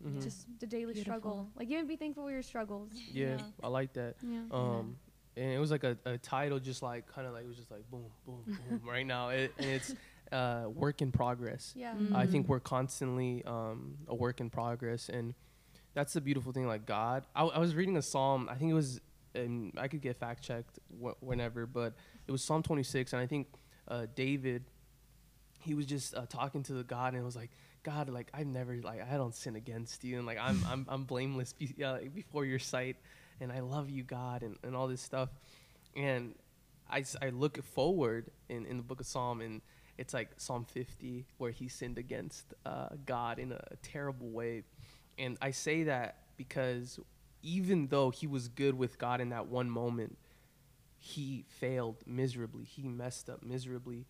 Mhm. 0.05 0.21
just 0.21 0.47
the 0.59 0.67
daily 0.67 0.93
Beautiful. 0.93 1.03
struggle. 1.03 1.49
Like 1.55 1.69
even 1.69 1.87
be 1.87 1.95
thankful 1.95 2.23
for 2.25 2.31
your 2.31 2.41
struggles. 2.41 2.91
Yeah, 3.11 3.37
I 3.63 3.69
like 3.69 3.93
that. 3.93 4.15
yeah. 4.21 4.41
Um 4.51 4.97
and 5.37 5.51
it 5.51 5.59
was 5.59 5.71
like 5.71 5.83
a, 5.85 5.97
a 6.05 6.17
title 6.17 6.59
just 6.59 6.81
like 6.83 7.07
kind 7.13 7.25
of 7.27 7.33
like 7.33 7.43
it 7.45 7.47
was 7.47 7.55
just 7.57 7.71
like 7.71 7.89
boom 7.89 8.03
boom 8.25 8.43
boom 8.45 8.81
right 8.85 9.05
now. 9.05 9.29
It, 9.29 9.53
and 9.57 9.67
it's 9.67 9.93
uh 10.31 10.65
work 10.67 11.01
in 11.01 11.11
progress. 11.11 11.73
Yeah. 11.75 11.93
I 12.13 12.25
think 12.25 12.47
we're 12.47 12.59
constantly 12.59 13.43
um 13.45 13.97
a 14.07 14.15
work 14.15 14.39
in 14.41 14.49
progress 14.49 15.09
and 15.09 15.33
that's 15.93 16.13
the 16.13 16.21
beautiful 16.21 16.51
thing 16.51 16.67
like 16.67 16.85
god. 16.85 17.25
I, 17.35 17.43
I 17.45 17.59
was 17.59 17.73
reading 17.75 17.95
a 17.97 18.01
psalm 18.01 18.49
i 18.49 18.55
think 18.55 18.71
it 18.71 18.73
was 18.73 18.99
and 19.33 19.73
i 19.77 19.87
could 19.87 20.01
get 20.01 20.17
fact 20.17 20.41
checked 20.43 20.79
wh- 21.01 21.21
whenever 21.21 21.65
but 21.65 21.93
it 22.27 22.31
was 22.31 22.43
psalm 22.43 22.63
26 22.63 23.13
and 23.13 23.21
i 23.21 23.25
think 23.27 23.47
uh 23.87 24.05
david 24.15 24.63
he 25.61 25.73
was 25.73 25.85
just 25.85 26.15
uh, 26.15 26.25
talking 26.27 26.63
to 26.63 26.73
the 26.73 26.83
god 26.83 27.13
and 27.13 27.21
it 27.21 27.25
was 27.25 27.35
like 27.35 27.51
god 27.83 28.09
like 28.09 28.29
i've 28.33 28.47
never 28.47 28.77
like 28.81 29.01
i 29.11 29.15
don't 29.17 29.35
sin 29.35 29.55
against 29.55 30.03
you 30.03 30.17
and 30.17 30.25
like 30.25 30.37
i'm 30.39 30.59
i'm, 30.69 30.85
I'm 30.89 31.03
blameless 31.03 31.53
be, 31.53 31.75
uh, 31.83 31.99
before 32.13 32.45
your 32.45 32.59
sight 32.59 32.97
and 33.41 33.51
i 33.51 33.59
love 33.59 33.89
you 33.89 34.03
god 34.03 34.41
and, 34.43 34.57
and 34.63 34.75
all 34.75 34.87
this 34.87 35.01
stuff. 35.01 35.29
And 35.95 36.35
I, 36.89 37.03
I 37.21 37.29
look 37.29 37.63
forward 37.63 38.29
in, 38.49 38.65
in 38.65 38.77
the 38.77 38.83
book 38.83 38.99
of 38.99 39.05
psalm 39.05 39.41
and 39.41 39.61
it's 39.97 40.13
like 40.13 40.29
psalm 40.37 40.65
50 40.65 41.25
where 41.37 41.51
he 41.51 41.67
sinned 41.67 41.97
against 41.97 42.53
uh, 42.65 42.89
god 43.05 43.39
in 43.39 43.51
a, 43.51 43.61
terrible 43.81 44.29
way. 44.29 44.63
And 45.17 45.37
i 45.41 45.51
say 45.51 45.83
that 45.83 46.17
because 46.37 46.99
even 47.41 47.87
though 47.87 48.09
he 48.09 48.27
was 48.27 48.47
good 48.47 48.75
with 48.75 48.97
god 48.97 49.21
in 49.21 49.29
that 49.29 49.47
one 49.47 49.69
moment 49.69 50.17
he 51.05 51.45
failed 51.59 51.97
miserably. 52.07 52.63
He 52.63 52.87
messed 52.87 53.29
up 53.29 53.43
miserably. 53.43 54.07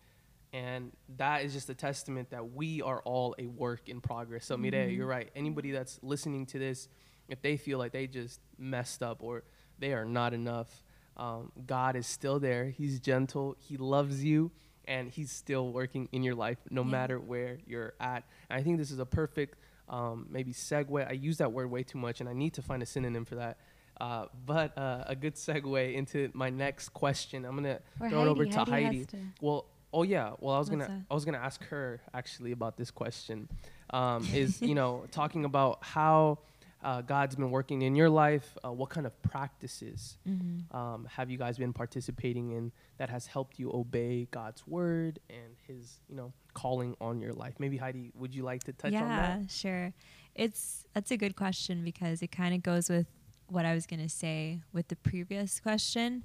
And 0.54 0.92
that 1.18 1.44
is 1.44 1.52
just 1.52 1.68
a 1.68 1.74
testament 1.74 2.30
that 2.30 2.52
we 2.52 2.80
are 2.80 3.02
all 3.02 3.34
a 3.38 3.46
work 3.46 3.90
in 3.90 4.00
progress. 4.00 4.46
So 4.46 4.56
Mireya, 4.56 4.96
you're 4.96 5.06
right. 5.06 5.30
Anybody 5.36 5.72
that's 5.72 6.00
listening 6.02 6.46
to 6.46 6.58
this 6.58 6.88
if 7.28 7.42
they 7.42 7.58
feel 7.58 7.78
like 7.78 7.92
they 7.92 8.06
just 8.06 8.40
messed 8.56 9.02
up 9.02 9.22
or 9.22 9.42
they 9.78 9.92
are 9.92 10.06
not 10.06 10.32
enough 10.32 10.82
um, 11.18 11.50
god 11.66 11.96
is 11.96 12.06
still 12.06 12.38
there. 12.38 12.66
He's 12.66 13.00
gentle. 13.00 13.56
He 13.58 13.76
loves 13.76 14.24
you 14.24 14.50
and 14.86 15.10
he's 15.10 15.30
still 15.32 15.72
working 15.72 16.08
in 16.12 16.22
your 16.22 16.34
life 16.34 16.58
no 16.70 16.82
Yeah. 16.82 16.90
matter 16.90 17.18
where 17.20 17.58
you're 17.66 17.94
at 18.00 18.24
and 18.48 18.58
i 18.60 18.62
think 18.62 18.78
this 18.78 18.90
is 18.90 18.98
a 18.98 19.06
perfect 19.06 19.56
um, 19.88 20.26
maybe 20.30 20.52
segue. 20.52 21.08
I 21.08 21.12
use 21.12 21.36
that 21.38 21.52
word 21.52 21.70
way 21.70 21.84
too 21.84 21.98
much, 21.98 22.18
and 22.20 22.28
I 22.28 22.32
need 22.32 22.54
to 22.54 22.62
find 22.62 22.82
a 22.82 22.86
synonym 22.86 23.24
for 23.24 23.36
that. 23.36 23.56
Uh, 24.00 24.26
but 24.44 24.76
uh, 24.76 25.04
a 25.06 25.14
good 25.14 25.36
segue 25.36 25.94
into 25.94 26.28
my 26.34 26.50
next 26.50 26.88
question. 26.88 27.44
I'm 27.44 27.54
gonna 27.54 27.78
Or 28.00 28.10
throw 28.10 28.22
it 28.22 28.26
over 28.28 28.44
to 28.46 28.58
Heidi 28.64 28.84
Heidi. 28.84 29.04
to- 29.04 29.16
Well, 29.40 29.66
oh 29.92 30.02
yeah. 30.02 30.32
Well, 30.40 30.56
I 30.56 30.58
was 30.58 30.68
What's 30.68 30.82
gonna 30.88 30.98
that? 30.98 31.06
I 31.08 31.14
was 31.14 31.24
gonna 31.24 31.38
ask 31.38 31.62
her 31.66 32.00
actually 32.12 32.50
about 32.50 32.76
this 32.76 32.90
question. 32.90 33.48
Um, 33.90 34.26
is 34.34 34.60
you 34.60 34.74
know 34.74 35.04
talking 35.12 35.44
about 35.44 35.78
how 35.84 36.40
uh, 36.86 37.00
God's 37.02 37.34
been 37.34 37.50
working 37.50 37.82
in 37.82 37.96
your 37.96 38.08
life. 38.08 38.56
Uh, 38.64 38.72
what 38.72 38.90
kind 38.90 39.06
of 39.06 39.22
practices 39.22 40.16
Mm-hmm. 40.26 40.76
um, 40.76 41.06
have 41.10 41.30
you 41.30 41.36
guys 41.36 41.58
been 41.58 41.72
participating 41.72 42.52
in 42.52 42.70
that 42.98 43.10
has 43.10 43.26
helped 43.26 43.58
you 43.58 43.72
obey 43.72 44.28
God's 44.30 44.66
word 44.66 45.18
and 45.28 45.56
His 45.66 45.98
you 46.08 46.14
know 46.14 46.32
calling 46.54 46.96
on 47.00 47.20
your 47.20 47.32
life? 47.32 47.54
Maybe 47.58 47.76
Heidi, 47.76 48.12
would 48.14 48.34
you 48.34 48.44
like 48.44 48.62
to 48.64 48.72
touch 48.72 48.92
yeah, 48.92 49.02
on 49.02 49.08
that? 49.08 49.40
Yeah, 49.40 49.46
sure. 49.48 49.94
It's 50.36 50.84
that's 50.94 51.10
a 51.10 51.16
good 51.16 51.34
question 51.34 51.82
because 51.82 52.22
it 52.22 52.30
kind 52.30 52.54
of 52.54 52.62
goes 52.62 52.88
with 52.88 53.08
what 53.48 53.66
I 53.66 53.74
was 53.74 53.86
gonna 53.86 54.08
say 54.08 54.60
with 54.72 54.86
the 54.86 54.96
previous 54.96 55.58
question. 55.58 56.22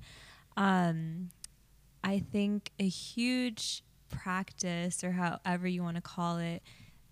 Um, 0.58 1.32
I 2.04 2.20
think 2.20 2.72
a 2.80 2.88
huge 2.88 3.84
practice, 4.10 5.04
or 5.04 5.12
however 5.12 5.68
you 5.68 5.82
want 5.82 5.96
to 5.96 6.02
call 6.02 6.38
it, 6.38 6.62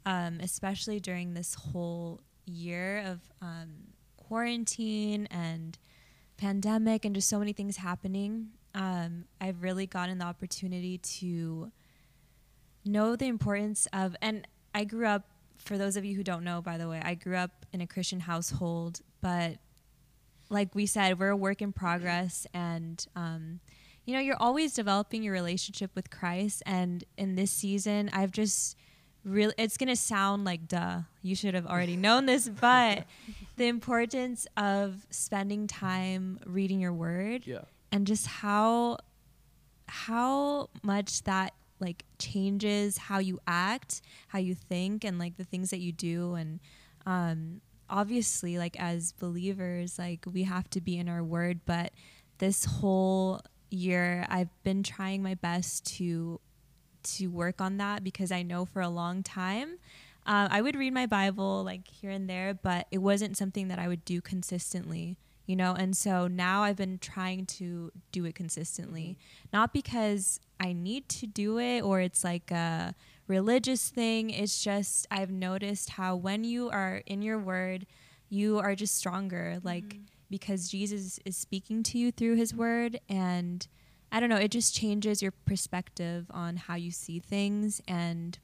um, 0.05 0.39
especially 0.39 0.99
during 0.99 1.33
this 1.33 1.55
whole 1.55 2.21
year 2.49 3.03
of 3.05 3.19
um, 3.41 3.69
quarantine 4.17 5.27
and 5.31 5.77
pandemic 6.37 7.05
and 7.05 7.15
just 7.15 7.29
so 7.29 7.39
many 7.39 7.53
things 7.53 7.77
happening, 7.77 8.49
um, 8.75 9.25
I've 9.41 9.63
really 9.63 9.87
gotten 9.87 10.19
the 10.19 10.25
opportunity 10.25 10.97
to 10.97 11.71
know 12.85 13.15
the 13.15 13.25
importance 13.25 13.87
of 13.93 14.15
and 14.21 14.47
I 14.73 14.83
grew 14.83 15.05
up 15.05 15.23
for 15.57 15.77
those 15.77 15.97
of 15.97 16.05
you 16.05 16.15
who 16.15 16.23
don't 16.23 16.43
know 16.43 16.61
by 16.61 16.77
the 16.77 16.87
way 16.87 17.01
I 17.03 17.15
grew 17.15 17.35
up 17.35 17.65
in 17.73 17.81
a 17.81 17.87
Christian 17.87 18.21
household 18.21 19.01
but 19.21 19.57
like 20.49 20.73
we 20.73 20.85
said 20.85 21.19
we're 21.19 21.29
a 21.29 21.37
work 21.37 21.61
in 21.61 21.73
progress 21.73 22.47
and 22.53 23.05
um, 23.15 23.59
you 24.05 24.13
know 24.13 24.19
you're 24.19 24.37
always 24.41 24.73
developing 24.73 25.23
your 25.23 25.33
relationship 25.33 25.91
with 25.93 26.09
Christ. 26.09 26.63
And 26.65 27.03
in 27.17 27.35
this 27.35 27.51
season 27.51 28.09
I've 28.13 28.31
just 28.31 28.75
really 29.25 29.53
it's 29.57 29.77
going 29.77 29.89
to 29.89 29.95
sound 29.95 30.45
like 30.45 30.67
duh 30.67 30.99
you 31.21 31.35
should 31.35 31.53
have 31.53 31.65
already 31.67 31.95
known 31.97 32.25
this 32.25 32.47
but 32.61 33.05
the 33.57 33.67
importance 33.67 34.47
of 34.55 35.05
spending 35.09 35.67
time 35.67 36.39
reading 36.45 36.79
your 36.79 36.93
word 36.93 37.45
Yeah. 37.45 37.61
and 37.91 38.07
just 38.07 38.25
how 38.27 38.97
how 39.87 40.69
much 40.83 41.23
that 41.23 41.53
like 41.79 42.03
changes 42.17 42.97
how 42.97 43.19
you 43.19 43.39
act 43.47 44.01
how 44.27 44.39
you 44.39 44.53
think 44.55 45.03
and 45.03 45.17
like 45.17 45.37
the 45.37 45.43
things 45.43 45.69
that 45.71 45.79
you 45.79 45.91
do 45.91 46.35
and 46.35 46.59
um 47.05 47.61
obviously 47.89 48.57
like 48.57 48.79
as 48.79 49.13
believers 49.13 49.97
like 49.97 50.25
we 50.31 50.43
have 50.43 50.69
to 50.69 50.81
be 50.81 50.97
in 50.97 51.09
our 51.09 51.23
word 51.23 51.59
but 51.65 51.91
this 52.37 52.65
whole 52.65 53.41
year 53.71 54.25
i've 54.29 54.49
been 54.63 54.83
trying 54.83 55.23
my 55.23 55.33
best 55.35 55.85
to 55.85 56.39
to 57.17 57.27
work 57.27 57.61
on 57.61 57.77
that 57.77 58.03
because 58.03 58.31
i 58.31 58.41
know 58.41 58.65
for 58.65 58.81
a 58.81 58.89
long 58.89 59.23
time 59.23 59.77
uh, 60.25 60.47
i 60.51 60.61
would 60.61 60.75
read 60.75 60.93
my 60.93 61.05
bible 61.05 61.63
like 61.63 61.87
here 61.87 62.11
and 62.11 62.29
there 62.29 62.53
but 62.53 62.87
it 62.91 62.99
wasn't 62.99 63.37
something 63.37 63.67
that 63.67 63.79
i 63.79 63.87
would 63.87 64.03
do 64.05 64.21
consistently 64.21 65.17
you 65.49 65.55
know? 65.55 65.73
And 65.73 65.97
so 65.97 66.27
now 66.27 66.61
i've 66.61 66.75
been 66.75 66.99
trying 66.99 67.47
to 67.57 67.91
do 68.11 68.23
it 68.25 68.35
consistently 68.35 69.17
not 69.51 69.73
because 69.73 70.39
i 70.59 70.73
need 70.73 71.09
to 71.09 71.25
do 71.25 71.57
it 71.57 71.81
or 71.81 72.01
it's 72.01 72.23
like 72.23 72.51
a 72.51 72.93
religious 73.27 73.89
thing. 73.89 74.29
It's 74.29 74.63
just 74.63 75.07
i've 75.09 75.31
noticed 75.31 75.91
how 75.91 76.15
when 76.15 76.43
you 76.43 76.69
are 76.69 77.01
in 77.07 77.23
your 77.23 77.39
word 77.39 77.87
you 78.29 78.59
are 78.59 78.75
just 78.75 78.95
stronger 78.95 79.57
like 79.63 79.97
because 80.29 80.69
jesus 80.69 81.19
is 81.25 81.35
speaking 81.35 81.81
to 81.81 81.97
you 81.97 82.11
through 82.11 82.35
his 82.35 82.53
word 82.53 82.99
and 83.09 83.67
i 84.11 84.19
don't 84.19 84.29
know 84.29 84.37
it 84.37 84.51
just 84.51 84.75
changes 84.75 85.21
your 85.21 85.31
perspective 85.45 86.25
on 86.31 86.57
how 86.57 86.75
you 86.75 86.91
see 86.91 87.19
things 87.19 87.81
and 87.87 88.39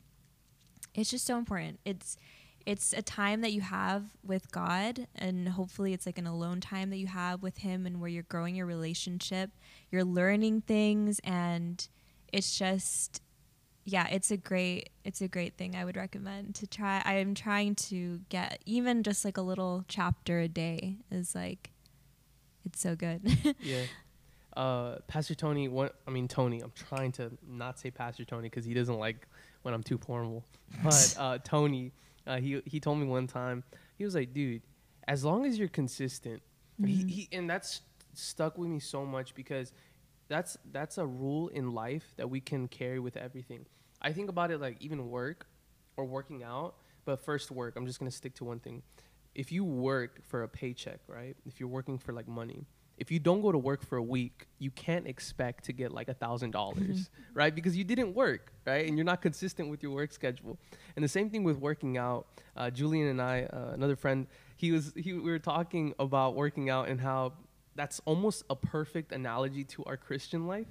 it's 0.94 1.12
just 1.12 1.26
so 1.26 1.38
important 1.38 1.80
it's 1.86 2.18
it's 2.66 2.94
a 2.94 3.02
time 3.02 3.42
that 3.42 3.52
you 3.52 3.62
have 3.62 4.04
with 4.26 4.52
God, 4.52 5.08
and 5.14 5.50
hopefully, 5.50 5.94
it's 5.94 6.06
like 6.06 6.18
an 6.18 6.26
alone 6.26 6.60
time 6.60 6.90
that 6.90 6.98
you 6.98 7.08
have 7.08 7.44
with 7.44 7.60
Him, 7.60 7.86
and 7.86 8.02
where 8.02 8.10
you're 8.10 8.24
growing 8.24 8.56
your 8.56 8.66
relationship, 8.66 9.52
you're 9.92 10.04
learning 10.04 10.62
things, 10.62 11.20
and 11.24 11.88
it's 12.34 12.58
just, 12.58 13.22
yeah, 13.84 14.08
it's 14.10 14.32
a 14.32 14.38
great, 14.38 14.90
it's 15.04 15.22
a 15.22 15.28
great 15.28 15.58
thing. 15.58 15.76
I 15.76 15.86
would 15.86 15.96
recommend 15.96 16.56
to 16.56 16.68
try. 16.68 17.02
I 17.06 17.16
am 17.16 17.36
trying 17.36 17.76
to 17.76 18.22
get 18.30 18.62
even 18.66 19.04
just 19.04 19.24
like 19.24 19.38
a 19.38 19.44
little 19.44 19.86
chapter 19.88 20.40
a 20.40 20.48
day 20.48 20.98
is 21.12 21.36
like, 21.36 21.70
it's 22.66 22.82
so 22.82 22.96
good. 22.96 23.22
yeah. 23.62 23.84
Uh, 24.56 24.98
Pastor 25.08 25.36
Tony, 25.36 25.68
what 25.68 25.96
I 26.08 26.12
mean 26.12 26.28
Tony, 26.28 26.62
I'm 26.62 26.72
trying 26.74 27.12
to 27.14 27.32
not 27.48 27.78
say 27.80 27.92
Pastor 27.92 28.24
Tony 28.24 28.50
because 28.50 28.66
he 28.66 28.74
doesn't 28.74 28.98
like 28.98 29.28
when 29.64 29.74
I'm 29.74 29.84
too 29.84 29.98
formal. 29.98 30.46
But 30.84 31.16
uh, 31.20 31.38
Tony, 31.44 31.92
uh, 32.26 32.38
he 32.38 32.62
he 32.66 32.80
told 32.80 33.00
me 33.00 33.06
one 33.06 33.28
time 33.28 33.64
he 33.98 34.06
was 34.06 34.16
like, 34.16 34.34
dude, 34.34 34.62
as 35.08 35.24
long 35.24 35.46
as 35.46 35.58
you're 35.60 35.68
consistent, 35.68 36.42
he, 36.84 37.04
he 37.04 37.30
and 37.32 37.50
that's 37.50 37.82
stuck 38.14 38.58
with 38.58 38.70
me 38.70 38.80
so 38.80 39.06
much 39.06 39.36
because 39.36 39.72
that's 40.28 40.58
that's 40.72 40.98
a 40.98 41.06
rule 41.06 41.50
in 41.50 41.74
life 41.74 42.14
that 42.18 42.30
we 42.30 42.40
can 42.40 42.68
carry 42.68 43.00
with 43.00 43.18
everything. 43.18 43.66
I 44.02 44.12
think 44.14 44.30
about 44.30 44.52
it 44.52 44.60
like 44.60 44.78
even 44.80 45.10
work 45.10 45.48
or 45.98 46.06
working 46.06 46.44
out, 46.44 46.76
but 47.06 47.24
first 47.24 47.52
work. 47.52 47.76
I'm 47.76 47.86
just 47.86 48.00
gonna 48.00 48.12
stick 48.12 48.36
to 48.36 48.46
one 48.46 48.60
thing. 48.60 48.84
If 49.34 49.52
you 49.52 49.64
work 49.64 50.22
for 50.28 50.44
a 50.44 50.48
paycheck, 50.48 51.00
right? 51.08 51.36
If 51.46 51.60
you're 51.60 51.70
working 51.70 51.98
for 51.98 52.14
like 52.14 52.28
money, 52.28 52.66
if 52.98 53.12
you 53.12 53.20
don't 53.20 53.42
go 53.42 53.52
to 53.52 53.58
work 53.58 53.86
for 53.86 53.98
a 53.98 54.04
week, 54.04 54.48
you 54.60 54.72
can't 54.72 55.06
expect 55.08 55.66
to 55.66 55.74
get 55.74 55.92
like 55.92 56.08
a 56.08 56.14
thousand 56.14 56.52
dollars, 56.52 57.10
right? 57.34 57.54
Because 57.54 57.76
you 57.76 57.84
didn't 57.84 58.14
work, 58.14 58.54
right? 58.66 58.88
And 58.88 58.98
you're 58.98 59.06
not 59.06 59.22
consistent 59.22 59.70
with 59.70 59.84
your 59.84 59.92
work 59.92 60.14
schedule. 60.14 60.58
And 60.96 61.04
the 61.04 61.10
same 61.10 61.30
thing 61.30 61.44
with 61.44 61.58
working 61.58 61.98
out. 61.98 62.28
Uh, 62.56 62.70
Julian 62.70 63.08
and 63.08 63.22
I, 63.22 63.44
uh, 63.52 63.72
another 63.74 63.96
friend, 63.96 64.28
he 64.56 64.72
was 64.72 64.94
he 64.96 65.14
we 65.14 65.30
were 65.30 65.40
talking 65.40 65.94
about 66.00 66.36
working 66.36 66.70
out 66.70 66.88
and 66.88 67.02
how 67.02 67.34
that's 67.76 68.00
almost 68.06 68.44
a 68.50 68.56
perfect 68.56 69.12
analogy 69.12 69.64
to 69.66 69.84
our 69.84 69.98
Christian 69.98 70.48
life. 70.48 70.68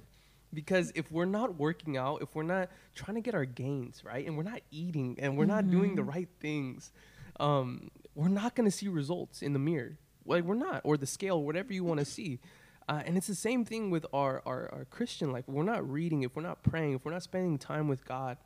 Because 0.53 0.91
if 0.95 1.11
we're 1.11 1.25
not 1.25 1.59
working 1.59 1.97
out, 1.97 2.21
if 2.21 2.33
we're 2.33 2.43
not 2.43 2.69
trying 2.95 3.15
to 3.15 3.21
get 3.21 3.35
our 3.35 3.45
gains, 3.45 4.03
right, 4.03 4.25
and 4.25 4.37
we're 4.37 4.43
not 4.43 4.61
eating 4.71 5.17
and 5.19 5.37
we're 5.37 5.45
not 5.45 5.69
doing 5.69 5.95
the 5.95 6.03
right 6.03 6.29
things, 6.39 6.91
um, 7.39 7.91
we're 8.15 8.29
not 8.29 8.55
going 8.55 8.65
to 8.65 8.75
see 8.75 8.87
results 8.87 9.41
in 9.41 9.53
the 9.53 9.59
mirror. 9.59 9.97
Like 10.25 10.43
we're 10.43 10.55
not, 10.55 10.81
or 10.83 10.97
the 10.97 11.05
scale, 11.05 11.43
whatever 11.43 11.73
you 11.73 11.83
want 11.83 11.99
to 11.99 12.05
see. 12.05 12.39
Uh, 12.87 13.01
and 13.05 13.17
it's 13.17 13.27
the 13.27 13.35
same 13.35 13.65
thing 13.65 13.89
with 13.89 14.05
our, 14.13 14.41
our, 14.45 14.69
our 14.71 14.85
Christian 14.91 15.31
life. 15.31 15.45
If 15.47 15.53
we're 15.53 15.63
not 15.63 15.89
reading, 15.89 16.21
if 16.23 16.35
we're 16.35 16.43
not 16.43 16.61
praying, 16.63 16.93
if 16.93 17.05
we're 17.05 17.13
not 17.13 17.23
spending 17.23 17.57
time 17.57 17.87
with 17.87 18.05
God, 18.05 18.37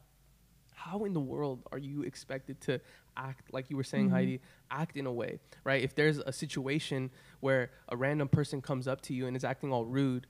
how 0.75 1.03
in 1.03 1.11
the 1.13 1.19
world 1.19 1.63
are 1.73 1.77
you 1.77 2.03
expected 2.03 2.61
to 2.61 2.79
act 3.17 3.53
like 3.53 3.69
you 3.69 3.75
were 3.75 3.83
saying, 3.83 4.09
Heidi, 4.11 4.39
act 4.71 4.95
in 4.95 5.05
a 5.05 5.11
way, 5.11 5.39
right? 5.65 5.83
If 5.83 5.93
there's 5.93 6.19
a 6.19 6.31
situation 6.31 7.11
where 7.41 7.71
a 7.89 7.97
random 7.97 8.29
person 8.29 8.61
comes 8.61 8.87
up 8.87 9.01
to 9.01 9.13
you 9.13 9.27
and 9.27 9.35
is 9.35 9.43
acting 9.43 9.73
all 9.73 9.83
rude, 9.85 10.25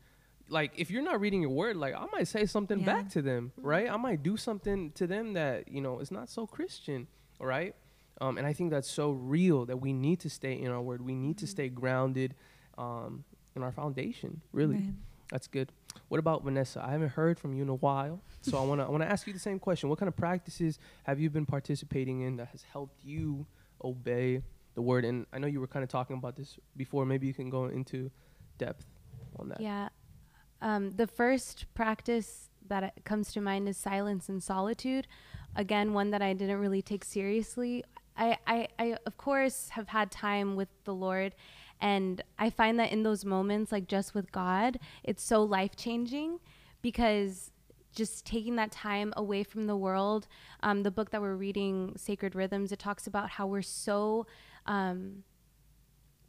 like 0.47 0.71
if 0.75 0.89
you're 0.89 1.03
not 1.03 1.21
reading 1.21 1.41
your 1.41 1.51
word, 1.51 1.75
like 1.77 1.93
I 1.93 2.07
might 2.11 2.27
say 2.27 2.47
something 2.47 2.79
Yeah. 2.79 2.85
back 2.87 3.09
to 3.09 3.21
them, 3.21 3.51
right? 3.57 3.87
I 3.87 3.97
might 3.97 4.23
do 4.23 4.37
something 4.37 4.91
to 4.93 5.05
them 5.05 5.33
that 5.33 5.67
you 5.67 5.81
know 5.81 5.99
is 5.99 6.09
not 6.09 6.29
so 6.29 6.47
Christian, 6.47 7.05
all 7.39 7.45
right? 7.45 7.75
Um, 8.21 8.37
and 8.37 8.45
I 8.45 8.53
think 8.53 8.71
that's 8.71 8.89
so 8.89 9.11
real 9.11 9.65
that 9.65 9.77
we 9.77 9.93
need 9.93 10.19
to 10.21 10.29
stay 10.29 10.53
in 10.53 10.69
our 10.71 10.81
word. 10.81 11.01
We 11.01 11.15
need 11.15 11.37
to 11.39 11.47
stay 11.47 11.69
grounded 11.69 12.35
um, 12.77 13.23
in 13.55 13.63
our 13.63 13.71
foundation. 13.71 14.41
Really, 14.51 14.75
Right. 14.75 14.93
that's 15.31 15.47
good. 15.47 15.71
What 16.09 16.19
about 16.19 16.43
Vanessa? 16.43 16.83
I 16.83 16.91
haven't 16.91 17.09
heard 17.09 17.39
from 17.39 17.53
you 17.53 17.63
in 17.63 17.69
a 17.69 17.75
while, 17.75 18.21
so 18.41 18.57
I 18.61 18.65
wanna 18.65 18.85
I 18.85 18.89
wanna 18.89 19.05
ask 19.05 19.25
you 19.27 19.33
the 19.33 19.39
same 19.39 19.59
question. 19.59 19.89
What 19.89 19.99
kind 19.99 20.07
of 20.07 20.15
practices 20.15 20.79
have 21.03 21.19
you 21.19 21.29
been 21.29 21.45
participating 21.45 22.21
in 22.21 22.35
that 22.37 22.47
has 22.49 22.63
helped 22.63 23.03
you 23.03 23.45
obey 23.83 24.41
the 24.75 24.81
word? 24.81 25.05
And 25.05 25.25
I 25.33 25.39
know 25.39 25.47
you 25.47 25.59
were 25.59 25.67
kind 25.67 25.83
of 25.83 25.89
talking 25.89 26.17
about 26.17 26.35
this 26.35 26.57
before. 26.75 27.05
Maybe 27.05 27.25
you 27.27 27.33
can 27.33 27.49
go 27.49 27.65
into 27.65 28.11
depth 28.57 28.85
on 29.37 29.49
that. 29.49 29.61
Yeah. 29.61 29.89
Um, 30.61 30.91
the 30.91 31.07
first 31.07 31.65
practice 31.73 32.49
that 32.67 32.93
comes 33.05 33.31
to 33.33 33.41
mind 33.41 33.67
is 33.69 33.77
silence 33.77 34.29
and 34.29 34.43
solitude. 34.43 35.07
Again, 35.55 35.93
one 35.93 36.11
that 36.11 36.21
I 36.21 36.33
didn't 36.33 36.59
really 36.59 36.81
take 36.81 37.03
seriously. 37.05 37.83
I, 38.17 38.37
I, 38.45 38.67
I, 38.77 38.97
of 39.05 39.17
course, 39.17 39.69
have 39.69 39.89
had 39.89 40.11
time 40.11 40.55
with 40.55 40.69
the 40.83 40.93
Lord. 40.93 41.35
And 41.81 42.21
I 42.37 42.49
find 42.49 42.79
that 42.79 42.91
in 42.91 43.03
those 43.03 43.23
moments, 43.23 43.71
like 43.71 43.87
just 43.87 44.13
with 44.13 44.31
God, 44.31 44.79
it's 45.03 45.23
so 45.23 45.43
life 45.43 45.75
changing 45.75 46.39
because 46.81 47.51
just 47.95 48.25
taking 48.25 48.55
that 48.57 48.71
time 48.71 49.13
away 49.17 49.43
from 49.43 49.67
the 49.67 49.75
world. 49.75 50.27
Um, 50.61 50.83
the 50.83 50.91
book 50.91 51.11
that 51.11 51.21
we're 51.21 51.35
reading, 51.35 51.93
Sacred 51.97 52.35
Rhythms, 52.35 52.71
it 52.71 52.79
talks 52.79 53.07
about 53.07 53.31
how 53.31 53.47
we're 53.47 53.61
so. 53.61 54.27
Um, 54.65 55.23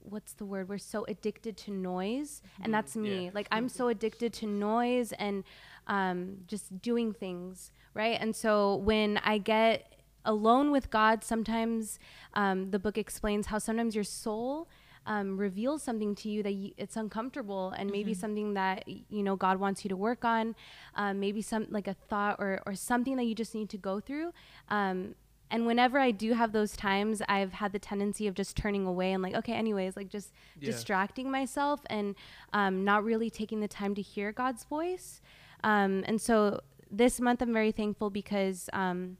what's 0.02 0.32
the 0.32 0.46
word 0.46 0.66
we're 0.66 0.78
so 0.78 1.04
addicted 1.08 1.58
to 1.58 1.70
noise 1.70 2.40
and 2.62 2.72
that's 2.72 2.96
me 2.96 3.26
yeah. 3.26 3.30
like 3.34 3.46
i'm 3.52 3.68
so 3.68 3.88
addicted 3.88 4.32
to 4.32 4.46
noise 4.46 5.12
and 5.12 5.44
um, 5.88 6.38
just 6.46 6.80
doing 6.80 7.12
things 7.12 7.70
right 7.92 8.16
and 8.18 8.34
so 8.34 8.76
when 8.76 9.18
i 9.18 9.36
get 9.36 9.99
alone 10.24 10.70
with 10.70 10.90
God, 10.90 11.24
sometimes 11.24 11.98
um, 12.34 12.70
the 12.70 12.78
book 12.78 12.98
explains 12.98 13.46
how 13.46 13.58
sometimes 13.58 13.94
your 13.94 14.04
soul 14.04 14.68
um, 15.06 15.38
reveals 15.38 15.82
something 15.82 16.14
to 16.16 16.28
you 16.28 16.42
that 16.42 16.52
you, 16.54 16.72
it's 16.76 16.96
uncomfortable 16.96 17.70
and 17.76 17.90
maybe 17.90 18.12
Mm-hmm. 18.12 18.14
something 18.14 18.54
that 18.54 18.84
you 18.86 19.22
know 19.22 19.34
God 19.36 19.58
wants 19.58 19.84
you 19.84 19.88
to 19.88 19.96
work 19.96 20.24
on, 20.24 20.54
um, 20.94 21.18
maybe 21.20 21.40
some 21.42 21.66
like 21.70 21.88
a 21.88 21.94
thought 21.94 22.36
or 22.38 22.60
or 22.66 22.74
something 22.74 23.16
that 23.16 23.24
you 23.24 23.34
just 23.34 23.54
need 23.54 23.70
to 23.70 23.78
go 23.78 24.00
through. 24.00 24.32
Um, 24.68 25.14
and 25.50 25.66
whenever 25.66 25.98
I 25.98 26.12
do 26.12 26.34
have 26.34 26.52
those 26.52 26.76
times, 26.76 27.22
I've 27.28 27.54
had 27.54 27.72
the 27.72 27.78
tendency 27.80 28.28
of 28.28 28.34
just 28.34 28.56
turning 28.56 28.86
away 28.86 29.12
and 29.12 29.22
like, 29.22 29.34
okay, 29.34 29.52
anyways, 29.54 29.96
like 29.96 30.08
just 30.08 30.32
Yeah. 30.60 30.66
distracting 30.66 31.30
myself 31.30 31.80
and 31.86 32.14
um, 32.52 32.84
not 32.84 33.02
really 33.02 33.30
taking 33.30 33.60
the 33.60 33.66
time 33.66 33.94
to 33.96 34.02
hear 34.02 34.30
God's 34.30 34.62
voice. 34.64 35.20
Um, 35.64 36.04
and 36.06 36.20
so 36.20 36.60
this 36.90 37.20
month, 37.20 37.42
I'm 37.42 37.52
very 37.52 37.72
thankful 37.72 38.10
because, 38.10 38.68
um, 38.72 39.16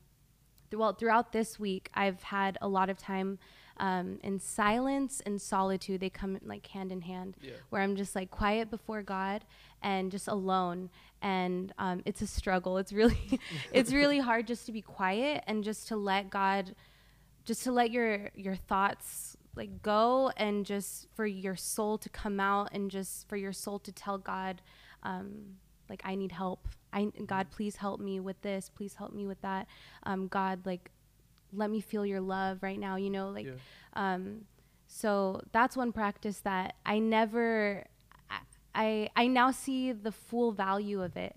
well, 0.75 0.93
throughout 0.93 1.33
this 1.33 1.59
week, 1.59 1.91
I've 1.95 2.23
had 2.23 2.59
a 2.61 2.69
lot 2.69 2.91
of 2.91 2.99
time 2.99 3.39
um, 3.79 4.19
in 4.23 4.39
silence 4.39 5.21
and 5.25 5.41
solitude. 5.41 6.01
They 6.01 6.11
come 6.11 6.39
like 6.45 6.67
hand 6.69 6.93
in 6.93 7.01
hand, 7.03 7.37
Yeah. 7.41 7.53
where 7.71 7.83
I'm 7.83 7.97
just 7.97 8.15
like 8.15 8.31
quiet 8.31 8.71
before 8.71 9.03
God 9.03 9.45
and 9.83 10.11
just 10.11 10.29
alone. 10.29 10.91
And 11.23 11.73
um, 11.79 12.03
it's 12.05 12.23
a 12.23 12.27
struggle. 12.27 12.79
It's 12.79 12.93
really, 12.93 13.41
it's 13.73 13.93
really 13.93 14.19
hard 14.19 14.47
just 14.47 14.67
to 14.67 14.73
be 14.73 14.83
quiet 14.83 15.43
and 15.47 15.65
just 15.65 15.89
to 15.89 15.97
let 15.97 16.31
God, 16.31 16.75
just 17.45 17.65
to 17.65 17.73
let 17.73 17.91
your 17.91 18.31
your 18.35 18.55
thoughts 18.57 19.37
like 19.57 19.83
go 19.83 20.31
and 20.37 20.65
just 20.65 21.09
for 21.15 21.27
your 21.27 21.57
soul 21.57 21.99
to 21.99 22.09
come 22.09 22.39
out 22.39 22.69
and 22.73 22.91
just 22.91 23.29
for 23.29 23.37
your 23.37 23.53
soul 23.53 23.79
to 23.81 23.91
tell 23.93 24.17
God, 24.19 24.63
um, 25.03 25.57
like 25.91 26.01
I 26.05 26.15
need 26.15 26.33
help. 26.33 26.69
I 26.93 27.13
God, 27.27 27.51
please 27.51 27.77
help 27.77 28.01
me 28.01 28.19
with 28.21 28.41
this. 28.41 28.71
Please 28.71 28.95
help 28.95 29.13
me 29.13 29.27
with 29.27 29.43
that. 29.43 29.67
Um, 30.05 30.29
God, 30.29 30.65
like 30.65 30.91
let 31.53 31.71
me 31.71 31.81
feel 31.81 32.07
your 32.07 32.21
love 32.21 32.63
right 32.63 32.79
now. 32.79 32.97
You 32.97 33.11
know, 33.11 33.29
like 33.31 33.47
Yeah. 33.47 33.53
um, 33.95 34.47
so 34.87 35.41
that's 35.53 35.77
one 35.77 35.93
practice 35.93 36.41
that 36.41 36.75
I 36.85 36.99
never, 36.99 37.85
I, 38.29 38.39
I, 38.75 39.09
I 39.17 39.27
now 39.29 39.53
see 39.53 39.93
the 39.93 40.11
full 40.11 40.51
value 40.53 41.01
of 41.03 41.17
it. 41.17 41.37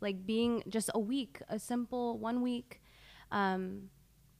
Like 0.00 0.26
being 0.26 0.64
just 0.68 0.90
a 0.94 0.98
week, 0.98 1.40
a 1.48 1.58
simple 1.58 2.18
one 2.18 2.42
week, 2.42 2.80
um, 3.30 3.90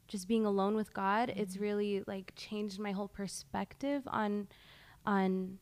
just 0.09 0.27
being 0.27 0.45
alone 0.45 0.75
with 0.75 0.93
God. 0.93 1.33
It's 1.37 1.59
really 1.59 2.03
like 2.09 2.33
changed 2.35 2.81
my 2.81 2.91
whole 2.91 3.07
perspective 3.07 4.03
on, 4.09 4.49
on, 5.07 5.59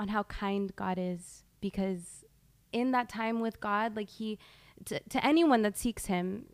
on 0.00 0.08
how 0.08 0.22
kind 0.22 0.74
God 0.76 0.98
is 0.98 1.44
because 1.60 2.24
in 2.74 2.90
that 2.90 3.08
time 3.08 3.40
with 3.40 3.60
God, 3.60 3.96
like 3.96 4.10
he, 4.10 4.38
to, 4.86 5.00
to 5.00 5.24
anyone 5.24 5.62
that 5.62 5.78
seeks 5.78 6.06
him, 6.06 6.46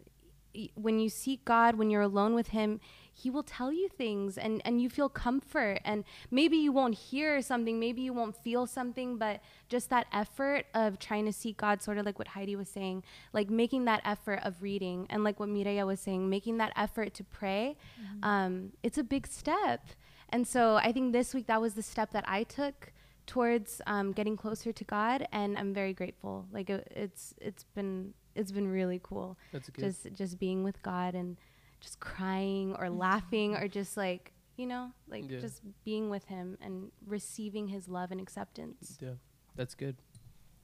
when 0.75 0.99
you 0.99 1.09
seek 1.09 1.45
God, 1.45 1.77
when 1.77 1.91
you're 1.91 2.03
alone 2.03 2.35
with 2.35 2.49
Him, 2.49 2.81
He 3.13 3.31
will 3.31 3.43
tell 3.43 3.73
you 3.73 3.89
things 3.89 4.37
and, 4.37 4.61
and 4.65 4.81
you 4.81 4.89
feel 4.89 5.09
comfort. 5.09 5.81
And 5.85 6.05
maybe 6.31 6.57
you 6.57 6.73
won't 6.73 6.95
hear 6.95 7.41
something, 7.43 7.79
maybe 7.79 8.03
you 8.03 8.13
won't 8.13 8.37
feel 8.37 8.67
something, 8.67 9.17
but 9.17 9.41
just 9.69 9.91
that 9.91 10.07
effort 10.13 10.67
of 10.75 10.99
trying 10.99 11.27
to 11.27 11.33
seek 11.33 11.59
God, 11.59 11.83
sort 11.83 11.99
of 11.99 12.07
like 12.07 12.19
what 12.19 12.29
Heidi 12.29 12.57
was 12.57 12.69
saying, 12.69 13.05
like 13.33 13.51
making 13.51 13.85
that 13.85 14.03
effort 14.05 14.41
of 14.43 14.63
reading, 14.63 15.07
and 15.11 15.23
like 15.25 15.39
what 15.39 15.49
Mireya 15.49 15.87
was 15.87 16.01
saying, 16.01 16.29
making 16.29 16.59
that 16.59 16.73
effort 16.77 17.15
to 17.15 17.25
pray, 17.25 17.77
um, 18.23 18.73
it's 18.83 18.99
a 18.99 19.05
big 19.05 19.27
step. 19.27 19.87
And 20.31 20.47
so 20.47 20.77
I 20.77 20.93
think 20.93 21.13
this 21.13 21.35
week 21.35 21.47
that 21.47 21.61
was 21.61 21.75
the 21.75 21.83
step 21.83 22.13
that 22.13 22.25
I 22.29 22.45
took 22.45 22.93
towards 23.31 23.81
um, 23.87 24.11
getting 24.13 24.37
closer 24.37 24.73
to 24.73 24.85
God, 24.85 25.27
and 25.31 25.57
I'm 25.57 25.73
very 25.73 25.95
grateful. 25.95 26.47
Like 26.53 26.69
it, 26.69 26.83
it's 27.05 27.33
it's 27.41 27.63
been 27.77 28.13
it's 28.35 28.51
been 28.51 28.67
really 28.67 28.99
cool 29.03 29.39
That's 29.53 29.71
good. 29.71 29.83
just 29.85 30.13
just 30.15 30.39
being 30.41 30.65
with 30.65 30.83
God 30.83 31.15
and 31.15 31.37
just 31.81 32.01
crying 32.01 32.75
or 32.79 32.91
laughing 32.91 33.55
or 33.55 33.69
just 33.69 33.97
like 33.97 34.33
you 34.57 34.67
know 34.67 34.91
like 35.09 35.31
Yeah. 35.31 35.39
just 35.39 35.63
being 35.85 36.11
with 36.11 36.25
Him 36.27 36.59
and 36.61 36.91
receiving 37.07 37.69
His 37.69 37.87
love 37.89 38.11
and 38.11 38.21
acceptance. 38.21 38.99
yeah. 39.01 39.15
That's 39.55 39.75
good. 39.77 39.97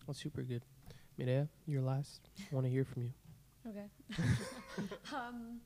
That's 0.06 0.20
super 0.20 0.42
good. 0.42 0.62
Mireya, 1.18 1.48
you're 1.66 1.82
last. 1.82 2.28
I 2.50 2.54
want 2.54 2.66
to 2.66 2.70
hear 2.70 2.84
from 2.84 3.02
you. 3.04 3.12
Okay. 3.70 3.88
um, 5.14 5.60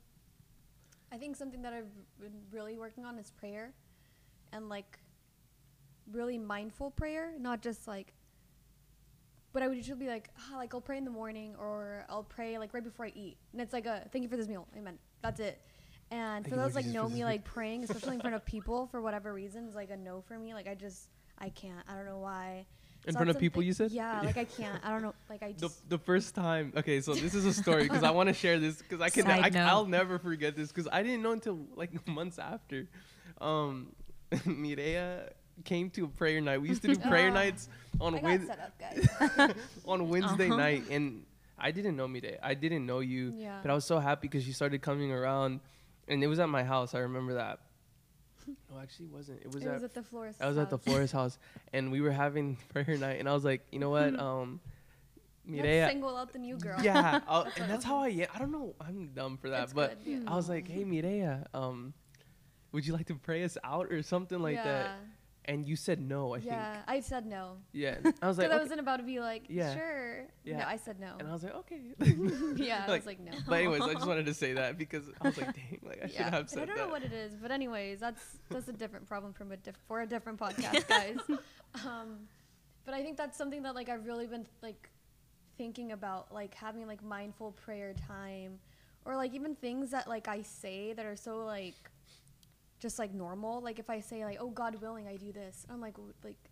I 1.11 1.17
think 1.17 1.35
something 1.35 1.61
that 1.63 1.73
I've 1.73 1.93
been 2.19 2.39
really 2.51 2.77
working 2.77 3.05
on 3.05 3.17
is 3.17 3.31
prayer, 3.31 3.73
and 4.53 4.69
like 4.69 4.97
really 6.11 6.37
mindful 6.37 6.91
prayer, 6.91 7.33
not 7.39 7.61
just 7.61 7.87
like. 7.87 8.13
But 9.53 9.63
I 9.63 9.67
would 9.67 9.75
usually 9.75 9.99
be 9.99 10.07
like, 10.07 10.29
ah, 10.39 10.55
like 10.57 10.73
I'll 10.73 10.79
pray 10.81 10.97
in 10.97 11.03
the 11.03 11.11
morning, 11.11 11.55
or 11.59 12.05
I'll 12.09 12.23
pray 12.23 12.57
like 12.57 12.73
right 12.73 12.83
before 12.83 13.05
I 13.05 13.11
eat, 13.15 13.37
and 13.51 13.61
it's 13.61 13.73
like 13.73 13.85
a 13.85 14.07
thank 14.11 14.23
you 14.23 14.29
for 14.29 14.37
this 14.37 14.47
meal, 14.47 14.65
amen. 14.77 14.97
That's 15.21 15.39
it. 15.41 15.61
And 16.09 16.47
for 16.47 16.55
those 16.55 16.75
like 16.75 16.85
know 16.85 17.07
me, 17.09 17.23
like 17.25 17.43
praying, 17.43 17.83
especially 17.85 18.15
in 18.15 18.21
front 18.21 18.35
of 18.35 18.45
people, 18.55 18.87
for 18.87 19.01
whatever 19.01 19.33
reason, 19.33 19.67
is 19.67 19.75
like 19.75 19.89
a 19.91 19.97
no 19.97 20.21
for 20.27 20.37
me. 20.37 20.53
Like 20.53 20.67
I 20.67 20.75
just 20.75 21.09
I 21.37 21.49
can't. 21.49 21.83
I 21.87 21.95
don't 21.95 22.05
know 22.05 22.19
why. 22.19 22.65
In 23.07 23.13
So 23.13 23.17
front 23.17 23.29
of 23.31 23.39
people, 23.39 23.61
something- 23.61 23.67
you 23.67 23.73
said? 23.73 23.91
Yeah, 23.91 24.21
like 24.21 24.37
I 24.37 24.43
can't. 24.57 24.79
I 24.85 24.89
don't 24.91 25.01
know. 25.01 25.15
Like 25.29 25.41
I 25.43 25.53
The, 25.53 25.61
just. 25.67 25.89
the 25.89 25.97
first 25.97 26.35
time, 26.35 26.71
okay, 26.77 27.01
so 27.01 27.13
this 27.15 27.33
is 27.33 27.45
a 27.45 27.53
story 27.53 27.83
because 27.83 28.03
I 28.03 28.11
want 28.19 28.27
to 28.29 28.33
share 28.33 28.59
this 28.59 28.77
because 28.77 29.01
I 29.01 29.09
can, 29.09 29.25
I, 29.27 29.49
I'll 29.67 29.85
never 29.87 30.19
forget 30.19 30.55
this 30.55 30.67
because 30.71 30.87
I 30.91 31.01
didn't 31.01 31.23
know 31.23 31.31
until 31.31 31.59
like 31.75 32.07
months 32.07 32.37
after. 32.39 32.87
Um, 33.41 33.93
Mireya 34.31 35.29
came 35.65 35.89
to 35.91 36.05
a 36.05 36.07
prayer 36.07 36.41
night. 36.41 36.61
We 36.61 36.69
used 36.69 36.81
to 36.83 36.87
do 36.93 36.99
prayer 37.09 37.29
Oh. 37.29 37.33
nights 37.33 37.69
on 37.99 38.15
I 38.15 38.17
got 38.19 38.23
Wed- 38.23 38.47
set 38.47 38.59
up, 38.59 38.79
guys. 38.79 39.55
on 39.85 40.09
Wednesday 40.13 40.47
Uh-huh. 40.47 40.57
night, 40.57 40.83
and 40.89 41.23
I 41.57 41.71
didn't 41.71 41.95
know 41.95 42.07
Mireya. 42.07 42.37
I 42.41 42.53
didn't 42.55 42.85
know 42.85 42.99
you, 42.99 43.33
Yeah. 43.35 43.59
but 43.61 43.69
I 43.71 43.73
was 43.75 43.85
so 43.85 43.99
happy 43.99 44.27
because 44.27 44.43
she 44.43 44.51
started 44.53 44.81
coming 44.81 45.11
around, 45.11 45.59
and 46.07 46.23
it 46.23 46.27
was 46.27 46.39
at 46.39 46.49
my 46.49 46.63
house. 46.63 46.95
I 46.95 46.99
remember 46.99 47.35
that. 47.35 47.59
No, 48.47 48.79
actually, 48.81 49.05
it 49.05 49.11
wasn't. 49.11 49.41
It 49.43 49.53
was 49.53 49.63
it 49.63 49.67
at 49.67 49.73
was 49.75 49.83
at 49.83 49.93
the 49.93 50.01
florist. 50.01 50.41
I 50.41 50.47
was 50.47 50.57
at 50.57 50.69
the 50.71 50.77
florist 50.79 51.13
house, 51.13 51.37
and 51.73 51.91
we 51.91 52.01
were 52.01 52.11
having 52.11 52.57
prayer 52.73 52.97
night, 52.97 53.19
and 53.19 53.29
I 53.29 53.33
was 53.33 53.45
like, 53.45 53.61
you 53.71 53.77
know 53.79 53.91
what, 53.91 54.17
um, 54.19 54.59
Let's 55.47 55.61
Mireya, 55.63 55.87
single 55.89 56.17
out 56.17 56.33
the 56.33 56.39
new 56.39 56.57
girl. 56.57 56.79
yeah, 56.81 57.19
That's 57.27 57.57
and 57.59 57.69
that's 57.71 57.85
how 57.85 57.99
I 57.99 58.09
am. 58.09 58.27
I 58.33 58.39
don't 58.39 58.51
know, 58.51 58.73
I'm 58.81 59.09
dumb 59.13 59.37
for 59.37 59.49
that, 59.51 59.63
It's 59.65 59.73
but 59.73 60.03
good, 60.03 60.23
yeah. 60.23 60.31
I 60.31 60.35
was 60.35 60.49
like, 60.49 60.67
hey, 60.67 60.83
Mireya, 60.83 61.45
um, 61.53 61.93
would 62.71 62.85
you 62.85 62.93
like 62.93 63.05
to 63.07 63.15
pray 63.15 63.43
us 63.43 63.57
out 63.63 63.91
or 63.91 64.01
something 64.01 64.39
like 64.39 64.55
yeah. 64.55 64.63
that? 64.63 64.89
And 65.45 65.67
you 65.67 65.75
said 65.75 65.99
no, 65.99 66.35
I 66.35 66.37
yeah, 66.37 66.73
think. 66.73 66.83
I 66.87 66.99
said 66.99 67.25
no. 67.25 67.57
Yeah, 67.73 67.95
I 68.21 68.27
was 68.27 68.37
Because 68.37 68.37
like, 68.37 68.51
I 68.51 68.57
wasn't 68.57 68.79
about 68.79 68.97
to 68.97 69.03
be 69.03 69.19
like, 69.19 69.45
Yeah. 69.49 69.73
sure. 69.73 70.27
Yeah. 70.43 70.59
No, 70.59 70.65
I 70.67 70.77
said 70.77 70.99
no. 70.99 71.15
and 71.19 71.27
I 71.27 71.31
was 71.33 71.43
like, 71.43 71.55
okay. 71.55 71.81
yeah, 72.57 72.85
I 72.87 72.91
was 72.95 73.05
like, 73.07 73.19
no. 73.19 73.31
but 73.47 73.55
anyways, 73.55 73.81
I 73.81 73.93
just 73.93 74.05
wanted 74.07 74.27
to 74.27 74.33
say 74.35 74.53
that 74.53 74.77
because 74.77 75.03
I 75.19 75.27
was 75.27 75.37
like, 75.37 75.55
dang, 75.55 75.79
like 75.83 75.99
I 76.03 76.07
should 76.07 76.17
have 76.33 76.47
said 76.49 76.63
I 76.63 76.65
don't 76.65 76.77
that. 76.77 76.85
know 76.85 76.91
what 76.91 77.01
it 77.03 77.11
is, 77.11 77.33
but 77.41 77.49
anyways, 77.51 77.99
that's 77.99 78.23
that's 78.49 78.67
a 78.67 78.73
different 78.73 79.07
problem 79.07 79.33
from 79.33 79.51
a 79.51 79.57
diff- 79.57 79.77
for 79.87 80.01
a 80.01 80.05
different 80.07 80.39
podcast, 80.39 80.87
guys. 80.87 81.17
um, 81.85 82.27
but 82.85 82.93
I 82.93 83.01
think 83.01 83.17
that's 83.17 83.37
something 83.37 83.63
that 83.63 83.73
like 83.73 83.89
I've 83.89 84.05
really 84.05 84.27
been 84.27 84.45
like 84.61 84.89
thinking 85.57 85.91
about, 85.91 86.31
like 86.31 86.53
having 86.53 86.85
like 86.85 87.03
mindful 87.03 87.51
prayer 87.53 87.93
time, 88.07 88.59
or 89.05 89.15
like 89.15 89.33
even 89.33 89.55
things 89.55 89.89
that 89.91 90.07
like 90.07 90.27
I 90.27 90.43
say 90.43 90.93
that 90.93 91.05
are 91.05 91.15
so 91.15 91.39
like 91.45 91.73
just 92.81 92.99
like 92.99 93.13
normal. 93.13 93.61
Like 93.61 93.79
if 93.79 93.89
I 93.89 94.01
say 94.01 94.25
like, 94.25 94.39
"Oh, 94.41 94.49
God 94.49 94.75
willing, 94.81 95.07
I 95.07 95.15
do 95.15 95.31
this," 95.31 95.65
I'm 95.69 95.79
like, 95.79 95.95
like, 96.23 96.49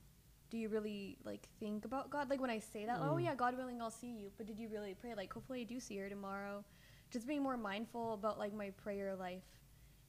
do 0.50 0.58
you 0.58 0.70
really 0.70 1.18
like 1.26 1.48
think 1.60 1.84
about 1.84 2.10
God? 2.10 2.30
Like 2.30 2.40
when 2.40 2.50
I 2.52 2.60
say 2.60 2.86
that, 2.86 3.00
"Oh 3.02 3.16
Mm. 3.16 3.24
yeah, 3.24 3.36
God 3.36 3.58
willing, 3.58 3.82
I'll 3.82 3.92
see 3.92 4.12
you," 4.12 4.32
but 4.38 4.46
did 4.48 4.58
you 4.60 4.70
really 4.70 4.94
pray? 4.94 5.14
Like 5.16 5.34
hopefully 5.34 5.62
I 5.62 5.64
do 5.66 5.80
see 5.82 5.98
her 5.98 6.08
tomorrow. 6.08 6.64
Just 7.12 7.28
being 7.28 7.42
more 7.44 7.58
mindful 7.58 8.14
about 8.14 8.38
like 8.40 8.54
my 8.54 8.70
prayer 8.72 9.16
life, 9.16 9.44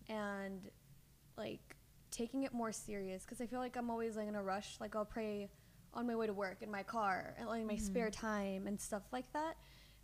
and 0.08 0.70
like 1.36 1.76
taking 2.10 2.42
it 2.42 2.52
more 2.52 2.72
serious 2.72 3.24
because 3.24 3.40
I 3.40 3.46
feel 3.46 3.60
like 3.60 3.76
I'm 3.76 3.90
always 3.90 4.16
like 4.16 4.28
in 4.28 4.34
a 4.34 4.42
rush. 4.42 4.76
Like 4.80 4.94
I'll 4.96 5.04
pray 5.04 5.48
on 5.94 6.06
my 6.06 6.14
way 6.14 6.26
to 6.26 6.32
work 6.34 6.62
in 6.62 6.70
my 6.70 6.82
car 6.82 7.34
and 7.38 7.48
like 7.48 7.64
my 7.64 7.76
spare 7.76 8.10
time 8.10 8.66
and 8.66 8.78
stuff 8.80 9.02
like 9.12 9.32
that. 9.32 9.56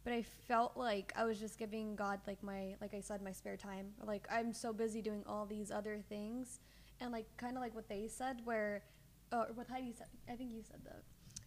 But 0.07 0.13
I 0.13 0.23
felt 0.23 0.77
like 0.77 1.13
I 1.17 1.25
was 1.25 1.41
just 1.41 1.59
giving 1.59 1.97
God 1.97 2.21
like 2.29 2.41
my 2.41 2.77
like 2.81 2.95
I 2.95 3.01
said 3.01 3.23
my 3.23 3.33
spare 3.33 3.57
time. 3.57 3.89
Like 4.07 4.29
I'm 4.31 4.53
so 4.53 4.73
busy 4.73 5.03
doing 5.03 5.25
all 5.27 5.47
these 5.47 5.73
other 5.73 6.01
things, 6.09 6.61
and 7.01 7.11
like 7.11 7.27
kind 7.39 7.57
of 7.57 7.61
like 7.61 7.75
what 7.75 7.89
they 7.89 8.07
said, 8.07 8.37
where 8.45 8.85
uh, 9.33 9.47
or 9.49 9.55
what 9.55 9.67
Heidi 9.67 9.93
said. 9.93 10.07
I 10.31 10.37
think 10.37 10.53
you 10.53 10.63
said 10.63 10.79
that. 10.85 11.03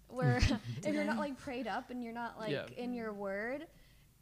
Where 0.09 0.41
if 0.85 0.93
you're 0.93 1.05
not 1.05 1.19
like 1.19 1.37
prayed 1.37 1.67
up 1.67 1.89
and 1.89 2.03
you're 2.03 2.11
not 2.11 2.37
like 2.37 2.51
Yeah. 2.51 2.65
in 2.75 2.93
your 2.93 3.13
word, 3.13 3.65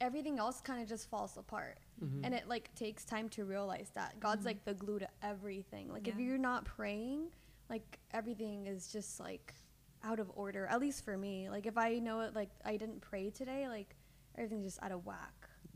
everything 0.01 0.37
else 0.37 0.61
kind 0.61 0.83
of 0.83 0.87
just 0.87 1.09
falls 1.09 1.35
apart. 1.35 1.79
Mhm. 1.99 2.19
And 2.23 2.35
it 2.35 2.47
like 2.47 2.69
takes 2.75 3.05
time 3.05 3.29
to 3.29 3.43
realize 3.43 3.89
that 3.95 4.19
God's 4.19 4.45
like 4.45 4.63
the 4.65 4.75
glue 4.75 4.99
to 4.99 5.09
everything. 5.23 5.91
Like 5.91 6.07
if 6.07 6.19
you're 6.19 6.37
not 6.37 6.63
praying, 6.63 7.29
like 7.71 7.97
everything 8.11 8.67
is 8.67 8.91
just 8.91 9.19
like 9.19 9.55
out 10.03 10.19
of 10.19 10.29
order. 10.35 10.67
At 10.67 10.79
least 10.79 11.03
for 11.03 11.17
me. 11.17 11.49
Like 11.49 11.65
if 11.65 11.75
I 11.75 11.97
know 11.97 12.19
it, 12.19 12.35
like 12.35 12.51
I 12.63 12.77
didn't 12.77 13.01
pray 13.01 13.31
today, 13.31 13.67
like 13.67 13.95
everything's 14.37 14.65
just 14.65 14.83
out 14.83 14.91
of 14.91 15.05
whack. 15.05 15.33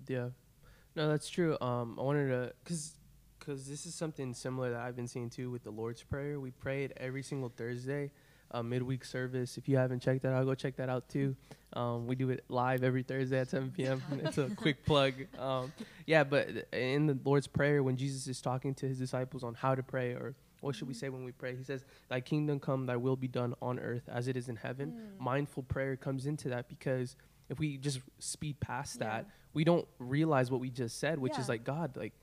Yeah, 0.08 0.30
no, 0.96 1.10
that's 1.10 1.30
true. 1.30 1.58
Um, 1.62 1.98
I 2.00 2.04
wanted 2.04 2.28
to, 2.30 2.54
cause, 2.66 2.96
cause 3.40 3.68
this 3.68 3.86
is 3.86 3.96
something 3.96 4.34
similar 4.34 4.72
that 4.72 4.80
I've 4.80 4.96
been 4.96 5.08
seeing 5.08 5.30
too 5.30 5.50
with 5.52 5.64
the 5.64 5.72
Lord's 5.72 6.04
Prayer. 6.04 6.40
We 6.40 6.52
pray 6.52 6.84
it 6.84 6.94
every 6.98 7.24
single 7.24 7.50
Thursday, 7.50 8.12
uh, 8.52 8.64
midweek 8.64 9.06
service. 9.06 9.58
If 9.58 9.70
you 9.70 9.78
haven't 9.78 10.02
checked 10.02 10.24
that 10.24 10.34
out, 10.34 10.46
go 10.46 10.56
check 10.56 10.76
that 10.78 10.90
out 10.90 11.08
too. 11.10 11.36
Um, 11.74 12.08
we 12.08 12.16
do 12.16 12.30
it 12.30 12.44
live 12.50 12.84
every 12.84 13.04
Thursday 13.04 13.40
at 13.40 13.50
7 13.50 13.72
p.m. 13.72 14.02
it's 14.24 14.38
a 14.38 14.50
quick 14.50 14.86
plug. 14.86 15.14
Um, 15.40 15.72
yeah, 16.06 16.24
but 16.24 16.50
in 16.74 17.08
the 17.08 17.18
Lord's 17.24 17.48
Prayer, 17.48 17.82
when 17.84 17.96
Jesus 17.96 18.28
is 18.28 18.42
talking 18.42 18.74
to 18.76 18.88
his 18.88 19.00
disciples 19.00 19.44
on 19.44 19.54
how 19.54 19.76
to 19.76 19.84
pray 19.84 20.12
or 20.12 20.36
what 20.62 20.76
should 20.76 20.88
we 20.88 20.94
say 20.94 21.10
when 21.10 21.24
we 21.24 21.32
pray? 21.32 21.56
He 21.56 21.64
says, 21.64 21.84
Thy 22.08 22.22
kingdom 22.22 22.60
come, 22.60 22.86
thy 22.86 22.96
will 22.96 23.16
be 23.16 23.28
done 23.28 23.56
on 23.62 23.80
earth 23.80 24.08
as 24.08 24.28
it 24.28 24.38
is 24.38 24.48
in 24.48 24.56
heaven. 24.56 24.94
Mm. 24.94 25.24
Mindful 25.24 25.64
prayer 25.64 25.96
comes 25.96 26.28
into 26.28 26.50
that 26.50 26.70
because 26.70 27.16
if 27.52 27.60
we 27.60 27.78
just 27.78 28.00
speed 28.20 28.60
past 28.60 28.98
Yeah. 29.00 29.08
that, 29.08 29.30
we 29.54 29.64
don't 29.64 29.88
realize 30.00 30.50
what 30.50 30.62
we 30.62 30.70
just 30.72 30.98
said, 31.00 31.20
which 31.20 31.38
is 31.38 31.48
like, 31.50 31.64
God, 31.64 31.96
like, 31.98 32.14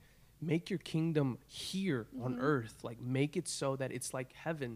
make 0.41 0.69
your 0.69 0.79
kingdom 0.79 1.37
here 1.47 2.07
on 2.21 2.35
Mhm. 2.35 2.41
earth. 2.41 2.83
Like, 2.83 2.99
make 2.99 3.35
it 3.37 3.47
so 3.47 3.75
that 3.75 3.91
it's 3.91 4.13
like 4.13 4.31
heaven. 4.33 4.71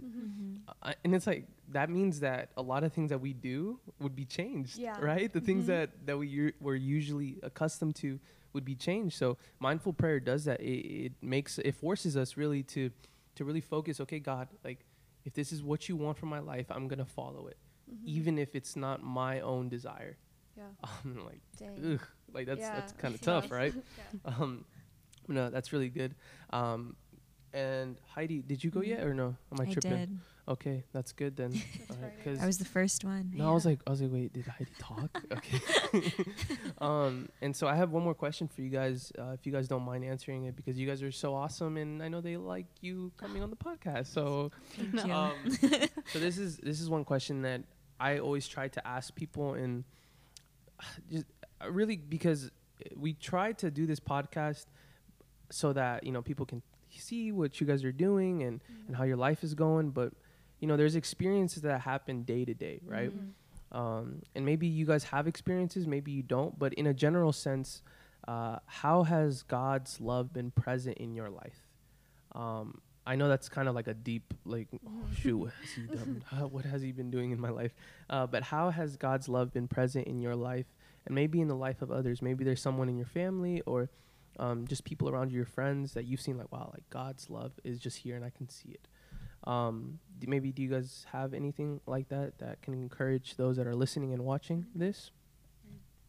Mm-hmm. 0.68 0.72
Uh, 0.84 0.94
and 1.04 1.16
it's 1.16 1.26
like, 1.26 1.48
that 1.70 1.90
means 1.90 2.20
that 2.20 2.52
a 2.58 2.62
lot 2.62 2.84
of 2.84 2.92
things 2.94 3.10
that 3.10 3.20
we 3.22 3.34
do 3.34 3.80
would 4.00 4.16
be 4.16 4.26
changed, 4.26 4.78
Yeah. 4.78 5.00
right? 5.00 5.32
The 5.32 5.42
things 5.42 5.64
Mhm. 5.64 5.68
that, 5.68 6.06
that 6.06 6.18
we 6.18 6.28
u- 6.28 6.54
we're 6.60 6.76
usually 6.76 7.40
accustomed 7.42 7.96
to 7.98 8.20
would 8.52 8.66
be 8.66 8.76
changed. 8.76 9.18
So 9.18 9.38
mindful 9.60 9.94
prayer 9.94 10.20
does 10.20 10.44
that. 10.46 10.60
It, 10.62 11.06
it 11.06 11.14
makes, 11.22 11.58
it 11.60 11.74
forces 11.76 12.16
us 12.18 12.38
really 12.38 12.62
to, 12.64 12.92
to 13.36 13.46
really 13.46 13.62
focus. 13.62 14.00
Okay, 14.02 14.20
God, 14.20 14.50
like, 14.64 14.86
if 15.26 15.34
this 15.34 15.52
is 15.54 15.64
what 15.64 15.88
you 15.90 15.96
want 15.96 16.18
for 16.18 16.26
my 16.28 16.40
life, 16.40 16.70
I'm 16.70 16.88
gonna 16.90 17.06
follow 17.06 17.48
it, 17.48 17.58
Mhm. 17.90 18.06
even 18.06 18.38
if 18.38 18.54
it's 18.54 18.76
not 18.76 19.02
my 19.02 19.40
own 19.40 19.70
desire. 19.70 20.18
Yeah. 20.58 20.64
I'm 21.06 21.26
like, 21.26 21.42
Dang. 21.58 21.94
ugh, 22.00 22.08
like 22.34 22.46
that's 22.48 22.60
Yeah, 22.60 22.76
that's 22.76 22.92
kind 22.94 23.14
of 23.14 23.20
it's 23.20 23.26
tough, 23.32 23.44
tough. 23.46 23.52
right? 23.52 23.74
Yeah. 24.26 24.32
Um, 24.40 24.66
no, 25.28 25.50
that's 25.50 25.72
really 25.74 25.90
good. 25.90 26.16
Um, 26.52 26.96
and 27.54 27.98
Heidi, 28.14 28.42
did 28.42 28.64
you 28.64 28.72
go 28.72 28.80
Mhm. 28.82 28.88
yet 28.88 29.04
or 29.04 29.14
no? 29.14 29.36
Am 29.52 29.60
I, 29.60 29.64
I 29.64 29.74
tripping? 29.74 29.92
did. 29.92 30.20
Okay, 30.48 30.84
that's 30.92 31.14
good 31.14 31.38
then. 31.38 31.54
All 31.54 31.96
right, 32.02 32.12
Friday. 32.16 32.16
'cause- 32.24 32.44
I 32.44 32.46
was 32.46 32.58
the 32.58 32.66
first 32.66 33.06
one. 33.06 33.32
no, 33.34 33.50
I 33.50 33.54
was 33.54 33.66
like, 33.66 33.80
I 33.88 33.92
was 33.92 34.02
like, 34.02 34.12
wait, 34.12 34.34
did 34.34 34.46
Heidi 34.48 34.72
talk? 34.80 35.24
okay. 35.32 35.60
um, 36.80 37.30
and 37.42 37.56
so 37.56 37.68
I 37.68 37.76
have 37.76 37.92
one 37.92 38.04
more 38.04 38.14
question 38.14 38.48
for 38.48 38.62
you 38.62 38.70
guys, 38.70 39.12
uh, 39.18 39.32
if 39.32 39.46
you 39.46 39.52
guys 39.54 39.68
don't 39.68 39.84
mind 39.84 40.04
answering 40.04 40.46
it, 40.46 40.56
because 40.56 40.78
you 40.78 40.88
guys 40.88 41.02
are 41.02 41.12
so 41.12 41.34
awesome, 41.34 41.78
and 41.78 42.02
I 42.04 42.10
know 42.10 42.20
they 42.22 42.36
like 42.38 42.66
you 42.82 43.12
coming 43.18 43.42
on 43.42 43.50
the 43.50 43.56
podcast. 43.56 44.08
So, 44.08 44.52
um, 45.10 45.34
so 46.12 46.20
this 46.20 46.38
is 46.38 46.58
this 46.58 46.82
is 46.82 46.90
one 46.90 47.06
question 47.06 47.42
that 47.44 47.64
I 48.00 48.20
always 48.20 48.48
try 48.48 48.68
to 48.68 48.86
ask 48.88 49.16
people, 49.16 49.54
and 49.54 49.84
just 51.12 51.26
really 51.70 51.98
because 51.98 52.52
we 52.96 53.14
try 53.14 53.54
to 53.54 53.72
do 53.72 53.86
this 53.86 54.00
podcast 54.00 54.66
so 55.50 55.74
that 55.74 56.04
you 56.04 56.12
know 56.12 56.22
people 56.22 56.46
can 56.46 56.62
see 56.90 57.32
what 57.32 57.60
you 57.60 57.68
guys 57.68 57.84
are 57.84 57.92
doing 57.92 58.44
and 58.44 58.62
and 58.88 58.96
how 58.96 59.04
your 59.04 59.18
life 59.18 59.44
is 59.44 59.54
going, 59.54 59.92
but 59.92 60.14
you 60.60 60.68
know 60.68 60.78
there's 60.78 60.96
experiences 60.96 61.62
that 61.64 61.82
happen 61.82 62.24
day 62.24 62.46
to 62.46 62.54
day, 62.54 62.80
right? 62.86 63.12
Mhm. 63.12 63.78
um, 63.78 64.22
and 64.36 64.46
maybe 64.46 64.68
you 64.68 64.86
guys 64.86 65.04
have 65.06 65.28
experiences, 65.28 65.88
maybe 65.88 66.12
you 66.12 66.22
don't, 66.24 66.58
but 66.60 66.74
in 66.76 66.86
a 66.88 66.94
general 66.94 67.32
sense, 67.34 67.82
uh, 68.28 68.60
how 68.68 69.04
has 69.04 69.42
God's 69.44 70.00
love 70.00 70.32
been 70.32 70.52
present 70.52 70.98
in 71.00 71.16
your 71.16 71.30
life? 71.30 71.68
Um, 72.34 72.82
I 73.06 73.16
know 73.16 73.28
that's 73.28 73.50
kind 73.50 73.68
of 73.68 73.76
like 73.76 73.88
a 73.88 73.94
deep, 73.94 74.34
like, 74.46 74.68
oh, 74.88 75.04
shoot, 75.18 75.38
what 75.38 75.54
has 75.60 75.72
he 75.72 75.82
done? 75.88 76.24
What 76.52 76.66
has 76.66 76.82
he 76.82 76.92
been 76.92 77.12
doing 77.12 77.32
in 77.32 77.40
my 77.40 77.50
life? 77.50 77.74
Uh, 78.10 78.28
but 78.28 78.44
how 78.44 78.70
has 78.70 78.96
God's 78.96 79.28
love 79.28 79.52
been 79.52 79.68
present 79.68 80.08
in 80.08 80.22
your 80.22 80.36
life, 80.36 80.68
and 81.06 81.16
maybe 81.16 81.42
in 81.42 81.48
the 81.48 81.56
life 81.56 81.82
of 81.82 81.92
others? 81.92 82.22
Maybe 82.22 82.44
there's 82.44 82.62
someone 82.62 82.90
in 82.90 82.98
your 82.98 83.06
family 83.08 83.62
or 83.66 83.90
um, 84.40 84.68
just 84.68 84.84
people 84.84 85.10
around 85.10 85.32
you, 85.32 85.38
your 85.38 85.46
friends 85.46 85.94
that 85.94 86.06
you've 86.06 86.22
seen, 86.22 86.38
like, 86.38 86.52
wow, 86.52 86.70
like 86.74 86.90
God's 86.90 87.30
love 87.30 87.52
is 87.64 87.80
just 87.80 87.98
here 87.98 88.16
and 88.16 88.26
I 88.26 88.30
can 88.32 88.50
see 88.50 88.70
it. 88.70 88.88
Um, 89.46 90.00
d- 90.20 90.28
maybe 90.28 90.52
do 90.52 90.62
you 90.64 90.70
guys 90.70 91.06
have 91.12 91.34
anything 91.34 91.82
like 91.86 92.10
that 92.10 92.40
that 92.40 92.62
can 92.62 92.74
encourage 92.74 93.36
those 93.36 93.58
that 93.58 93.68
are 93.68 93.76
listening 93.76 94.14
and 94.14 94.24
watching 94.24 94.66
this? 94.74 95.12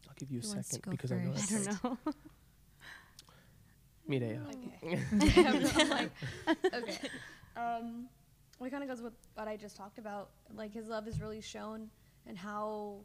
I'll 0.09 0.15
give 0.17 0.31
you 0.31 0.39
a 0.39 0.43
Who 0.43 0.49
wants 0.53 0.69
to 0.69 0.75
second 0.77 0.91
go 0.91 0.91
because 0.93 1.13
I 1.13 1.17
know 1.17 1.31
I 1.33 1.35
first? 1.35 1.51
that's 1.51 1.81
don't 1.81 2.07
know. 2.07 2.15
Mireya. 4.09 4.41
Okay. 4.49 5.01
I'm 5.81 5.91
like, 5.91 6.11
okay. 6.75 7.09
Um, 7.57 8.07
well, 8.59 8.67
it 8.69 8.71
kind 8.71 8.83
of 8.83 8.89
goes 8.89 9.01
with 9.03 9.15
what 9.35 9.49
I 9.49 9.57
just 9.57 9.77
talked 9.77 9.99
about. 9.99 10.31
Like 10.55 10.73
his 10.73 10.89
love 10.89 11.09
is 11.09 11.21
really 11.21 11.41
shown, 11.41 11.89
and 12.27 12.37
how 12.39 12.99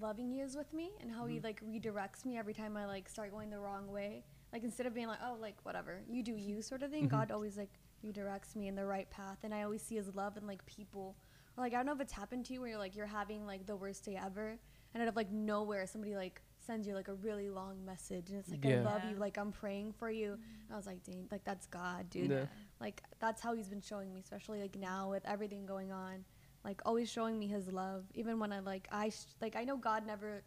loving 0.00 0.28
he 0.30 0.40
is 0.40 0.56
with 0.56 0.72
me, 0.72 0.90
and 1.00 1.10
how 1.10 1.26
he 1.26 1.38
Mhm. 1.38 1.44
like 1.44 1.60
redirects 1.62 2.24
me 2.24 2.38
every 2.38 2.54
time 2.54 2.76
I 2.76 2.86
like 2.86 3.08
start 3.08 3.30
going 3.30 3.50
the 3.50 3.58
wrong 3.60 3.90
way. 3.90 4.24
Like 4.52 4.64
instead 4.64 4.86
of 4.86 4.94
being 4.94 5.06
like, 5.06 5.20
oh, 5.22 5.36
like 5.40 5.56
whatever, 5.64 6.02
you 6.08 6.22
do 6.22 6.34
you 6.34 6.62
sort 6.62 6.82
of 6.82 6.90
thing. 6.90 7.06
Mhm. 7.06 7.10
God 7.10 7.30
always 7.30 7.56
like 7.56 7.70
redirects 8.04 8.56
me 8.56 8.68
in 8.68 8.74
the 8.74 8.84
right 8.86 9.08
path, 9.10 9.38
and 9.44 9.54
I 9.54 9.62
always 9.62 9.82
see 9.82 9.96
his 9.96 10.14
love 10.14 10.36
in 10.36 10.46
like 10.46 10.64
people. 10.66 11.16
Or 11.56 11.62
like 11.64 11.72
I 11.74 11.76
don't 11.76 11.86
know 11.86 11.92
if 11.92 12.00
it's 12.00 12.12
happened 12.12 12.46
to 12.46 12.54
you 12.54 12.60
where 12.60 12.70
you're 12.70 12.78
like 12.78 12.96
you're 12.96 13.06
having 13.06 13.46
like 13.46 13.66
the 13.66 13.76
worst 13.76 14.04
day 14.04 14.16
ever, 14.16 14.58
and 14.94 15.02
out 15.02 15.08
of 15.08 15.16
like 15.16 15.30
nowhere 15.30 15.86
somebody 15.86 16.14
like 16.16 16.42
sends 16.58 16.86
you 16.86 16.94
like 16.94 17.08
a 17.08 17.14
really 17.14 17.50
long 17.50 17.84
message, 17.84 18.30
and 18.30 18.38
it's 18.38 18.50
like 18.50 18.64
Yeah. 18.64 18.80
I 18.80 18.82
love 18.82 19.04
Yeah. 19.04 19.10
you, 19.10 19.16
like 19.16 19.36
I'm 19.36 19.52
praying 19.52 19.92
for 19.94 20.10
you. 20.10 20.34
And 20.34 20.42
I 20.72 20.76
was 20.76 20.86
like, 20.86 21.02
dang, 21.02 21.28
like 21.30 21.44
that's 21.44 21.66
God, 21.66 22.08
dude. 22.08 22.30
Yeah. 22.30 22.46
Like 22.80 23.02
that's 23.18 23.42
how 23.42 23.52
he's 23.54 23.68
been 23.68 23.80
showing 23.80 24.12
me, 24.14 24.20
especially 24.20 24.60
like 24.60 24.76
now 24.76 25.10
with 25.10 25.24
everything 25.26 25.66
going 25.66 25.92
on. 25.92 26.24
Like 26.64 26.80
always 26.86 27.10
showing 27.10 27.38
me 27.38 27.46
his 27.48 27.72
love, 27.72 28.04
even 28.14 28.38
when 28.38 28.52
I 28.52 28.60
like 28.60 28.86
I 28.92 29.08
sh- 29.10 29.26
like 29.40 29.56
I 29.56 29.64
know 29.64 29.76
God 29.76 30.06
never, 30.06 30.42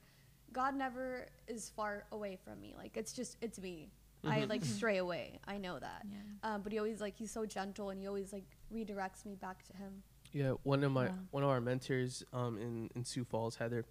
God 0.53 0.75
never 0.75 1.27
is 1.47 1.69
far 1.69 2.05
away 2.11 2.37
from 2.43 2.61
me. 2.61 2.73
Like 2.77 2.95
it's 2.95 3.11
just 3.13 3.37
it's 3.41 3.59
me. 3.59 3.89
I 4.23 4.39
Mhm. 4.41 4.49
like 4.49 4.63
stray 4.65 4.97
away. 4.97 5.39
I 5.45 5.57
know 5.57 5.77
that. 5.77 6.05
Yeah. 6.09 6.17
Um, 6.55 6.61
but 6.61 6.71
he 6.71 6.79
always 6.79 7.01
like 7.01 7.15
he's 7.17 7.31
so 7.31 7.45
gentle 7.45 7.89
and 7.89 7.99
he 7.99 8.07
always 8.07 8.31
like 8.33 8.45
redirects 8.73 9.25
me 9.25 9.35
back 9.35 9.63
to 9.63 9.73
him. 9.73 10.03
Yeah, 10.31 10.51
one 10.63 10.83
of 10.83 10.91
my 10.91 11.07
Wow. 11.09 11.19
one 11.31 11.43
of 11.43 11.49
our 11.49 11.61
mentors 11.61 12.23
um, 12.33 12.57
in 12.57 12.89
in 12.95 13.03
Sioux 13.03 13.25
Falls, 13.25 13.57
Heather, 13.57 13.85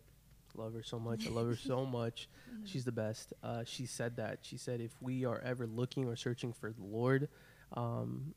love 0.55 0.73
her 0.75 0.83
so 0.83 0.99
much. 0.99 1.27
I 1.27 1.31
love 1.31 1.47
her 1.47 1.57
so 1.57 1.85
much. 2.01 2.29
She's 2.65 2.85
the 2.87 2.93
best. 2.93 3.35
Uh, 3.43 3.65
she 3.65 3.85
said 3.87 4.17
that. 4.17 4.39
She 4.43 4.57
said 4.57 4.81
if 4.81 4.97
we 5.03 5.25
are 5.27 5.41
ever 5.41 5.67
looking 5.67 6.07
or 6.09 6.17
searching 6.17 6.53
for 6.55 6.73
the 6.73 6.83
Lord, 6.85 7.29
um, 7.75 8.35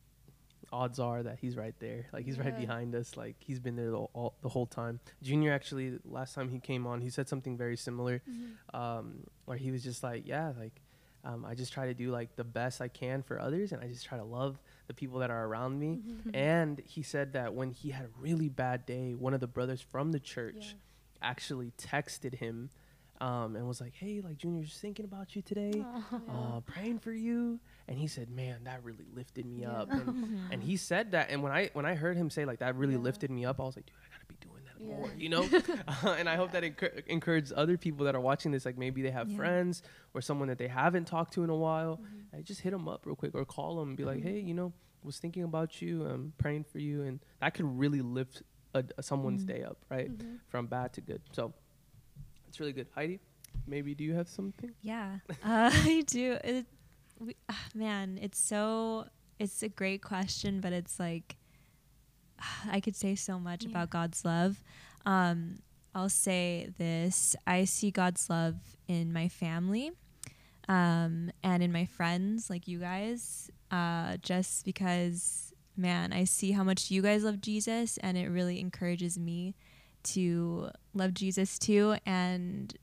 odds 0.72 1.00
are 1.00 1.24
that 1.24 1.40
He's 1.40 1.56
right 1.58 1.76
there. 1.80 2.08
Like 2.14 2.26
He's 2.26 2.40
right 2.40 2.58
behind 2.58 2.96
us. 2.96 3.18
Like 3.18 3.36
He's 3.40 3.60
been 3.60 3.76
there 3.76 3.92
the, 3.92 3.98
all, 3.98 4.36
the 4.42 4.50
whole 4.50 4.66
time. 4.66 5.00
Junior 5.22 5.54
actually, 5.54 6.00
last 6.06 6.36
time 6.36 6.50
he 6.50 6.60
came 6.60 6.86
on, 6.88 7.02
he 7.02 7.10
said 7.10 7.28
something 7.28 7.58
very 7.58 7.78
similar, 7.78 8.22
um, 8.74 9.24
where 9.46 9.58
he 9.58 9.72
was 9.72 9.84
just 9.84 10.04
like, 10.04 10.28
yeah, 10.28 10.54
like. 10.60 10.82
Um, 11.24 11.44
I 11.44 11.56
just 11.56 11.74
try 11.74 11.88
to 11.88 11.94
do 11.94 12.10
like 12.10 12.38
the 12.38 12.46
best 12.46 12.80
I 12.80 12.88
can 12.88 13.22
for 13.22 13.42
others, 13.42 13.74
and 13.74 13.84
I 13.84 13.88
just 13.88 14.06
try 14.06 14.18
to 14.18 14.24
love 14.24 14.62
the 14.86 14.94
people 14.94 15.20
that 15.20 15.30
are 15.30 15.46
around 15.46 15.78
me. 15.78 16.00
Mm-hmm. 16.08 16.30
And 16.34 16.82
he 16.86 17.02
said 17.02 17.34
that 17.34 17.54
when 17.54 17.72
he 17.72 17.90
had 17.90 18.06
a 18.06 18.10
really 18.18 18.48
bad 18.48 18.86
day, 18.86 19.14
one 19.14 19.34
of 19.34 19.42
the 19.42 19.48
brothers 19.48 19.82
from 19.82 20.14
the 20.14 20.22
church 20.22 20.76
actually 21.22 21.74
texted 21.78 22.36
him 22.36 22.70
um, 23.20 23.56
and 23.56 23.68
was 23.68 23.82
like, 23.82 23.94
"Hey, 23.96 24.22
like 24.24 24.38
Junior's 24.38 24.78
thinking 24.80 25.06
about 25.06 25.36
you 25.36 25.42
today, 25.42 25.84
uh, 26.30 26.60
praying 26.62 27.00
for 27.00 27.12
you." 27.12 27.60
And 27.90 27.98
he 27.98 28.08
said, 28.08 28.30
"Man, 28.30 28.66
that 28.66 28.84
really 28.84 29.06
lifted 29.14 29.46
me 29.46 29.62
Yeah. 29.62 29.72
up." 29.82 29.90
And, 29.92 30.40
and 30.52 30.62
he 30.62 30.76
said 30.76 31.12
that, 31.12 31.30
and 31.30 31.42
when 31.42 31.52
I 31.54 31.70
when 31.74 31.86
I 31.86 31.96
heard 31.96 32.18
him 32.18 32.30
say 32.30 32.44
like 32.46 32.60
that 32.60 32.76
really 32.76 32.96
Yeah. 32.96 33.00
lifted 33.00 33.32
me 33.32 33.46
up, 33.46 33.60
I 33.60 33.64
was 33.64 33.76
like, 33.78 33.86
"Dude, 33.86 33.96
I 33.96 34.08
gotta 34.14 34.26
be 34.28 34.36
doing 34.46 34.64
that 34.66 34.82
Yeah. 34.84 34.98
more," 34.98 35.10
you 35.18 35.30
know. 35.30 35.44
uh, 35.88 36.16
and 36.20 36.28
I 36.28 36.36
hope 36.36 36.52
that 36.52 36.64
encour- 36.64 37.06
encourages 37.08 37.54
other 37.56 37.78
people 37.78 38.06
that 38.06 38.14
are 38.16 38.20
watching 38.20 38.52
this. 38.52 38.66
Like 38.66 38.78
maybe 38.78 39.02
they 39.02 39.12
have 39.12 39.30
Yeah. 39.30 39.38
friends 39.38 39.84
or 40.14 40.20
someone 40.22 40.50
that 40.50 40.58
they 40.58 40.68
haven't 40.68 41.06
talked 41.06 41.34
to 41.36 41.44
in 41.44 41.50
a 41.50 41.56
while. 41.56 42.02
I 42.34 42.42
just 42.42 42.60
hit 42.62 42.72
them 42.72 42.88
up 42.90 43.06
real 43.06 43.16
quick 43.16 43.34
or 43.34 43.46
call 43.46 43.80
them 43.80 43.88
and 43.90 43.98
be 43.98 44.04
like, 44.04 44.22
"Hey, 44.22 44.40
you 44.42 44.54
know, 44.54 44.74
was 45.02 45.18
thinking 45.20 45.44
about 45.44 45.82
you, 45.82 46.06
um, 46.06 46.34
praying 46.38 46.66
for 46.66 46.80
you," 46.80 47.04
and 47.04 47.20
that 47.40 47.54
could 47.54 47.66
really 47.80 48.02
lift 48.02 48.44
a, 48.74 48.84
a- 48.98 49.02
someone's 49.04 49.46
Mhm. 49.46 49.48
day 49.48 49.64
up, 49.64 49.78
right, 49.90 50.12
Mm-hmm. 50.12 50.36
from 50.50 50.68
bad 50.68 50.92
to 50.94 51.02
good. 51.02 51.22
So 51.32 51.54
it's 52.50 52.60
really 52.60 52.74
good. 52.74 52.88
Heidi, 52.94 53.22
maybe 53.66 53.96
do 53.96 54.04
you 54.04 54.14
have 54.14 54.28
something? 54.28 54.72
Yeah, 54.82 55.20
uh, 55.42 55.72
I 55.74 56.04
do. 56.06 56.34
It, 56.44 56.66
we, 57.20 57.36
ah, 57.50 57.66
man, 57.74 58.20
it's 58.22 58.40
so. 58.40 59.08
It's 59.40 59.62
a 59.62 59.70
great 59.70 60.02
question, 60.02 60.62
but 60.62 60.74
it's 60.74 61.00
like 61.00 61.38
I 62.72 62.80
could 62.80 62.96
say 62.96 63.16
so 63.16 63.40
much 63.40 63.64
Yeah. 63.64 63.72
about 63.72 63.90
God's 63.90 64.24
love. 64.26 64.64
Um, 65.06 65.60
I'll 65.96 66.10
say 66.10 66.70
this: 66.78 67.36
I 67.46 67.66
see 67.66 67.92
God's 67.92 68.30
love 68.30 68.56
in 68.88 69.12
my 69.14 69.28
family, 69.30 69.92
um, 70.70 71.32
and 71.44 71.64
in 71.64 71.72
my 71.72 71.86
friends, 71.86 72.50
like 72.50 72.68
you 72.68 72.80
guys. 72.80 73.50
Uh, 73.70 74.16
just 74.22 74.64
because, 74.64 75.54
man, 75.76 76.14
I 76.14 76.24
see 76.24 76.52
how 76.54 76.64
much 76.64 76.90
you 76.90 77.02
guys 77.02 77.24
love 77.24 77.42
Jesus, 77.42 77.98
and 77.98 78.18
it 78.18 78.30
really 78.30 78.60
encourages 78.62 79.18
me 79.20 79.56
to 80.04 80.70
love 80.94 81.14
Jesus 81.14 81.60
too. 81.60 81.96
And 82.06 82.74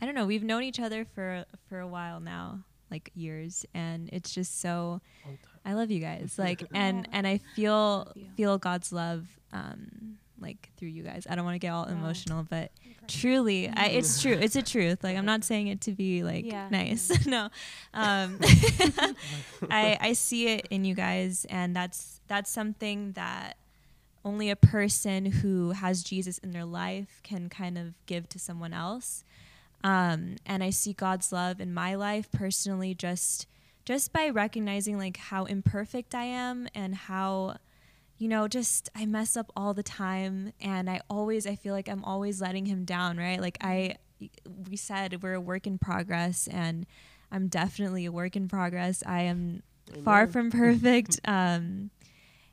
I 0.00 0.06
don't 0.06 0.14
know. 0.16 0.26
We've 0.26 0.42
known 0.42 0.62
each 0.64 0.80
other 0.80 1.04
for 1.04 1.44
for 1.68 1.78
a 1.78 1.86
while 1.86 2.18
now, 2.20 2.64
like 2.90 3.10
years, 3.14 3.64
and 3.74 4.08
it's 4.12 4.32
just 4.34 4.60
so. 4.60 5.00
I 5.64 5.74
love 5.74 5.90
you 5.90 6.00
guys, 6.00 6.34
like, 6.38 6.62
and 6.72 7.06
and 7.12 7.26
I 7.26 7.38
feel 7.54 7.74
Love 8.16 8.16
feel 8.36 8.58
God's 8.58 8.92
love, 8.92 9.26
um, 9.52 10.16
like 10.40 10.70
through 10.76 10.88
you 10.88 11.02
guys. 11.02 11.26
I 11.28 11.34
don't 11.34 11.44
want 11.44 11.54
to 11.56 11.58
get 11.58 11.70
all 11.70 11.84
Wow. 11.84 11.92
emotional, 11.92 12.46
but 12.48 12.72
truly, 13.08 13.68
I, 13.68 13.86
it's 13.88 14.22
true. 14.22 14.32
It's 14.32 14.56
a 14.56 14.62
truth. 14.62 15.04
Like 15.04 15.16
I'm 15.18 15.26
not 15.26 15.44
saying 15.44 15.66
it 15.68 15.82
to 15.82 15.92
be 15.92 16.22
like 16.22 16.46
Yeah. 16.46 16.68
nice. 16.70 17.10
no, 17.26 17.50
um, 17.92 18.38
I 19.70 19.96
I 20.00 20.12
see 20.14 20.48
it 20.48 20.66
in 20.70 20.84
you 20.84 20.94
guys, 20.94 21.44
and 21.50 21.74
that's 21.76 22.20
that's 22.28 22.50
something 22.50 23.12
that 23.12 23.56
only 24.24 24.50
a 24.50 24.56
person 24.56 25.24
who 25.26 25.70
has 25.70 26.02
Jesus 26.02 26.38
in 26.38 26.50
their 26.52 26.64
life 26.64 27.20
can 27.22 27.48
kind 27.48 27.78
of 27.78 27.94
give 28.06 28.28
to 28.30 28.38
someone 28.38 28.72
else. 28.72 29.24
Um, 29.82 30.36
and 30.44 30.62
I 30.62 30.70
see 30.70 30.92
God's 30.92 31.32
love 31.32 31.60
in 31.60 31.72
my 31.72 31.94
life 31.94 32.30
personally 32.30 32.94
just 32.94 33.46
just 33.86 34.12
by 34.12 34.28
recognizing 34.28 34.98
like 34.98 35.16
how 35.16 35.46
imperfect 35.46 36.14
I 36.14 36.24
am 36.24 36.68
and 36.74 36.94
how 36.94 37.56
you 38.18 38.28
know 38.28 38.46
just 38.46 38.90
I 38.94 39.06
mess 39.06 39.36
up 39.36 39.50
all 39.56 39.72
the 39.72 39.82
time 39.82 40.52
and 40.60 40.88
I 40.90 41.00
always 41.08 41.46
I 41.46 41.56
feel 41.56 41.74
like 41.74 41.88
I'm 41.88 42.04
always 42.04 42.40
letting 42.40 42.66
him 42.66 42.84
down, 42.84 43.16
right? 43.16 43.40
Like 43.40 43.58
I 43.62 43.96
we 44.68 44.76
said 44.76 45.22
we're 45.22 45.34
a 45.34 45.40
work 45.40 45.66
in 45.66 45.78
progress 45.78 46.46
and 46.46 46.86
I'm 47.32 47.48
definitely 47.48 48.04
a 48.04 48.12
work 48.12 48.36
in 48.36 48.48
progress. 48.48 49.02
I 49.06 49.22
am 49.22 49.62
Amen. 49.90 50.04
far 50.04 50.26
from 50.26 50.50
perfect. 50.50 51.20
um 51.24 51.90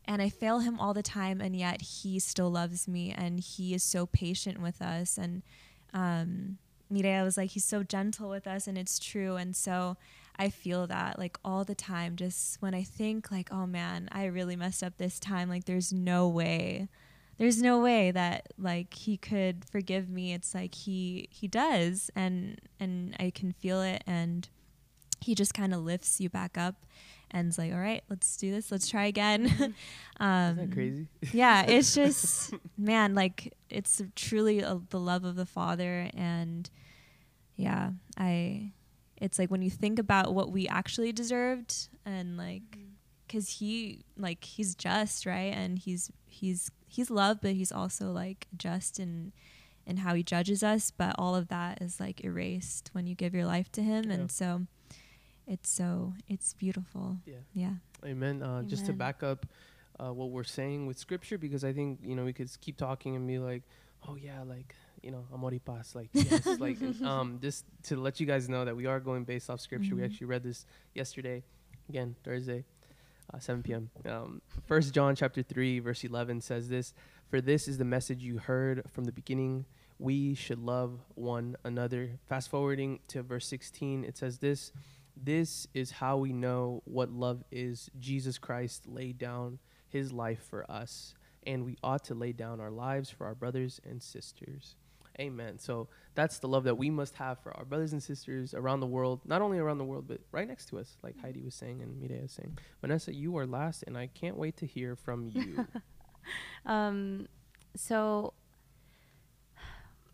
and 0.05 0.21
I 0.21 0.29
fail 0.29 0.59
him 0.59 0.79
all 0.79 0.93
the 0.93 1.03
time 1.03 1.41
and 1.41 1.53
yet 1.53 1.81
he 1.81 2.19
still 2.19 2.49
loves 2.49 2.87
me 2.87 3.11
and 3.11 3.41
he 3.41 3.73
is 3.73 3.83
so 3.83 4.05
patient 4.05 4.61
with 4.61 4.81
us 4.81 5.17
and 5.17 5.43
um 5.93 6.57
Mireya 6.91 7.23
was 7.23 7.38
like 7.38 7.52
he's 7.52 7.65
so 7.65 7.84
gentle 7.84 8.30
with 8.30 8.47
us 8.47 8.67
and 8.67 8.78
it's 8.78 9.00
true 9.00 9.36
and 9.36 9.56
so 9.56 9.97
I 10.39 10.50
feel 10.50 10.88
that 10.88 11.17
like 11.17 11.38
all 11.43 11.63
the 11.63 11.76
time. 11.76 12.15
Just 12.15 12.62
when 12.62 12.73
I 12.73 12.84
think 12.84 13.32
like, 13.32 13.50
oh 13.52 13.65
man, 13.65 14.08
I 14.12 14.26
really 14.26 14.56
messed 14.56 14.84
up 14.84 14.97
this 14.97 15.19
time. 15.19 15.50
Like 15.50 15.65
there's 15.65 15.91
no 15.91 16.28
way, 16.28 16.89
there's 17.38 17.62
no 17.62 17.80
way 17.80 18.12
that 18.12 18.50
like 18.58 18.93
he 18.93 19.17
could 19.17 19.65
forgive 19.65 20.10
me. 20.10 20.34
It's 20.34 20.54
like 20.54 20.76
he 20.76 21.28
he 21.32 21.47
does, 21.47 22.12
and 22.15 22.62
and 22.80 23.15
I 23.19 23.32
can 23.32 23.52
feel 23.52 23.82
it, 23.82 24.04
and 24.06 24.47
he 25.19 25.34
just 25.34 25.54
kind 25.54 25.73
of 25.73 25.84
lifts 25.84 26.21
you 26.21 26.30
back 26.30 26.58
up 26.58 26.86
and 27.31 27.47
it's 27.47 27.57
like, 27.57 27.73
all 27.73 27.79
right, 27.79 28.03
let's 28.09 28.37
do 28.37 28.51
this. 28.51 28.71
Let's 28.71 28.87
try 28.87 29.05
again. 29.05 29.49
Mm-hmm. 29.49 29.63
um, 30.23 30.51
Isn't 30.51 30.69
that 30.69 30.73
crazy? 30.73 31.07
yeah, 31.33 31.63
it's 31.63 31.93
just, 31.95 32.53
man, 32.77 33.15
like 33.15 33.53
it's 33.69 34.01
truly 34.15 34.59
a, 34.59 34.79
the 34.89 34.99
love 34.99 35.23
of 35.25 35.35
the 35.35 35.45
Father. 35.45 36.09
And 36.15 36.69
yeah, 37.55 37.91
I, 38.17 38.71
it's 39.17 39.39
like 39.39 39.51
when 39.51 39.61
you 39.61 39.69
think 39.69 39.99
about 39.99 40.33
what 40.33 40.51
we 40.51 40.67
actually 40.67 41.11
deserved 41.11 41.89
and 42.05 42.37
like 42.37 42.77
because 43.27 43.45
mm-hmm. 43.49 43.65
he 43.65 44.01
like 44.15 44.43
he's 44.43 44.75
just 44.75 45.25
right 45.25 45.53
and 45.53 45.79
he's 45.79 46.11
he's 46.25 46.71
he's 46.87 47.09
love 47.09 47.39
but 47.41 47.51
he's 47.51 47.71
also 47.71 48.11
like 48.11 48.47
just 48.55 48.99
in 48.99 49.33
in 49.85 49.97
how 49.97 50.13
he 50.13 50.23
judges 50.23 50.63
us 50.63 50.91
but 50.91 51.15
all 51.17 51.35
of 51.35 51.47
that 51.47 51.81
is 51.81 51.99
like 51.99 52.23
erased 52.23 52.89
when 52.93 53.07
you 53.07 53.15
give 53.15 53.33
your 53.33 53.45
life 53.45 53.71
to 53.71 53.81
him 53.81 54.05
yeah. 54.05 54.13
and 54.13 54.31
so 54.31 54.61
it's 55.47 55.69
so 55.69 56.13
it's 56.27 56.53
beautiful 56.53 57.17
yeah 57.25 57.36
yeah 57.53 57.73
amen, 58.05 58.43
uh, 58.43 58.45
amen. 58.45 58.69
just 58.69 58.86
to 58.86 58.93
back 58.93 59.23
up 59.23 59.45
uh, 59.99 60.13
what 60.13 60.29
we're 60.29 60.43
saying 60.43 60.86
with 60.86 60.97
scripture 60.97 61.38
because 61.38 61.63
i 61.63 61.73
think 61.73 61.99
you 62.03 62.15
know 62.15 62.25
we 62.25 62.33
could 62.33 62.49
keep 62.62 62.77
talking 62.77 63.15
and 63.15 63.25
be 63.27 63.39
like 63.39 63.63
oh 64.07 64.15
yeah 64.15 64.43
like 64.43 64.75
you 65.01 65.12
know, 65.12 65.25
amoripas. 65.33 65.95
Like, 65.95 66.10
yes, 66.13 66.45
like, 66.60 66.77
um, 67.01 67.39
just 67.41 67.65
to 67.83 67.95
let 67.95 68.19
you 68.19 68.25
guys 68.25 68.49
know 68.49 68.65
that 68.65 68.75
we 68.75 68.86
are 68.86 68.99
going 68.99 69.23
based 69.23 69.49
off 69.49 69.62
scripture. 69.62 69.91
Mm-hmm. 69.91 69.97
We 69.97 70.03
actually 70.03 70.27
read 70.27 70.43
this 70.43 70.65
yesterday, 70.93 71.43
again 71.89 72.15
Thursday, 72.23 72.65
uh, 73.33 73.39
7 73.39 73.63
p.m. 73.63 73.89
Um, 74.05 74.41
First 74.65 74.93
John 74.93 75.15
chapter 75.15 75.41
three 75.41 75.79
verse 75.79 76.03
11 76.03 76.41
says 76.41 76.69
this: 76.69 76.93
"For 77.29 77.41
this 77.41 77.67
is 77.67 77.77
the 77.77 77.86
message 77.86 78.21
you 78.21 78.39
heard 78.39 78.83
from 78.91 79.05
the 79.05 79.12
beginning. 79.12 79.65
We 79.99 80.36
should 80.36 80.60
love 80.60 80.99
one 81.15 81.55
another." 81.63 82.19
Fast 82.27 82.49
forwarding 82.49 82.99
to 83.10 83.23
verse 83.23 83.47
16, 83.47 84.03
it 84.03 84.17
says 84.17 84.39
this: 84.39 84.71
"This 85.23 85.67
is 85.73 85.91
how 85.91 86.17
we 86.17 86.34
know 86.34 86.82
what 86.86 87.12
love 87.12 87.43
is. 87.51 87.89
Jesus 87.99 88.38
Christ 88.38 88.88
laid 88.88 89.17
down 89.17 89.60
His 89.88 90.12
life 90.12 90.43
for 90.43 90.69
us." 90.69 91.13
And 91.45 91.63
we 91.63 91.77
ought 91.82 92.03
to 92.06 92.13
lay 92.13 92.34
down 92.34 92.60
our 92.60 92.71
lives 92.71 93.10
for 93.10 93.25
our 93.25 93.36
brothers 93.36 93.80
and 93.86 94.03
sisters. 94.03 94.75
Amen. 95.19 95.58
So 95.60 95.88
that's 96.15 96.39
the 96.39 96.47
love 96.47 96.63
that 96.65 96.77
we 96.77 96.89
must 96.89 97.15
have 97.15 97.39
for 97.39 97.56
our 97.58 97.65
brothers 97.65 97.93
and 97.93 98.01
sisters 98.01 98.53
around 98.53 98.82
the 98.82 98.88
world, 98.88 99.21
not 99.25 99.41
only 99.41 99.58
around 99.58 99.80
the 99.80 99.84
world, 99.84 100.06
but 100.08 100.19
right 100.32 100.47
next 100.47 100.65
to 100.69 100.80
us, 100.80 100.97
like 101.03 101.19
Heidi 101.19 101.41
was 101.41 101.56
saying 101.56 101.82
and 101.82 102.01
Mireya 102.01 102.23
was 102.23 102.34
saying. 102.34 102.58
Vanessa, 102.82 103.13
you 103.13 103.38
are 103.38 103.47
last, 103.47 103.84
and 103.88 103.97
I 103.97 104.08
can't 104.08 104.38
wait 104.38 104.58
to 104.58 104.65
hear 104.67 104.95
from 104.95 105.30
you. 105.34 105.65
um, 106.65 107.27
so, 107.75 108.34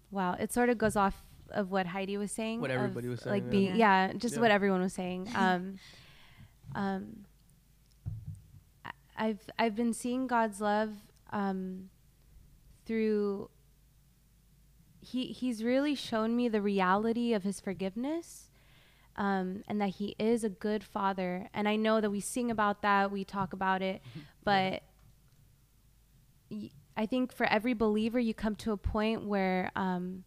wow, 0.10 0.36
it 0.40 0.54
sort 0.54 0.70
of 0.70 0.78
goes 0.78 0.96
off 0.96 1.24
of 1.52 1.72
what 1.72 1.86
Heidi 1.86 2.18
was 2.18 2.32
saying. 2.32 2.62
What 2.62 2.72
everybody 2.72 3.08
was 3.08 3.22
saying. 3.22 3.34
Like 3.34 3.50
being, 3.50 3.76
yeah, 3.76 4.08
yeah 4.08 4.14
just 4.14 4.36
yeah. 4.36 4.42
what 4.42 4.52
everyone 4.52 4.82
was 4.82 4.94
saying. 4.94 5.30
Um, 5.36 5.76
um, 6.76 7.26
I've 9.16 9.42
I've 9.60 9.76
been 9.76 9.94
seeing 9.94 10.26
God's 10.28 10.60
love 10.60 10.92
um, 11.32 11.90
through 12.86 13.50
he 15.02 15.28
he's 15.28 15.64
really 15.64 15.96
shown 15.96 16.36
me 16.36 16.48
the 16.48 16.62
reality 16.62 17.34
of 17.34 17.44
his 17.44 17.60
forgiveness 17.60 18.50
um, 19.16 19.64
and 19.68 19.80
that 19.82 19.90
he 19.90 20.16
is 20.18 20.44
a 20.44 20.50
good 20.50 20.84
father 20.84 21.50
and 21.54 21.68
i 21.68 21.76
know 21.76 22.00
that 22.00 22.10
we 22.10 22.22
sing 22.22 22.50
about 22.50 22.82
that 22.82 23.12
we 23.12 23.26
talk 23.26 23.52
about 23.52 23.82
it 23.82 24.02
but 24.46 24.84
y- 26.50 26.72
I 26.96 27.06
think 27.06 27.34
for 27.34 27.46
every 27.48 27.74
believer 27.74 28.20
you 28.20 28.34
come 28.34 28.56
to 28.58 28.72
a 28.72 28.78
point 28.78 29.26
where 29.26 29.72
um, 29.76 30.24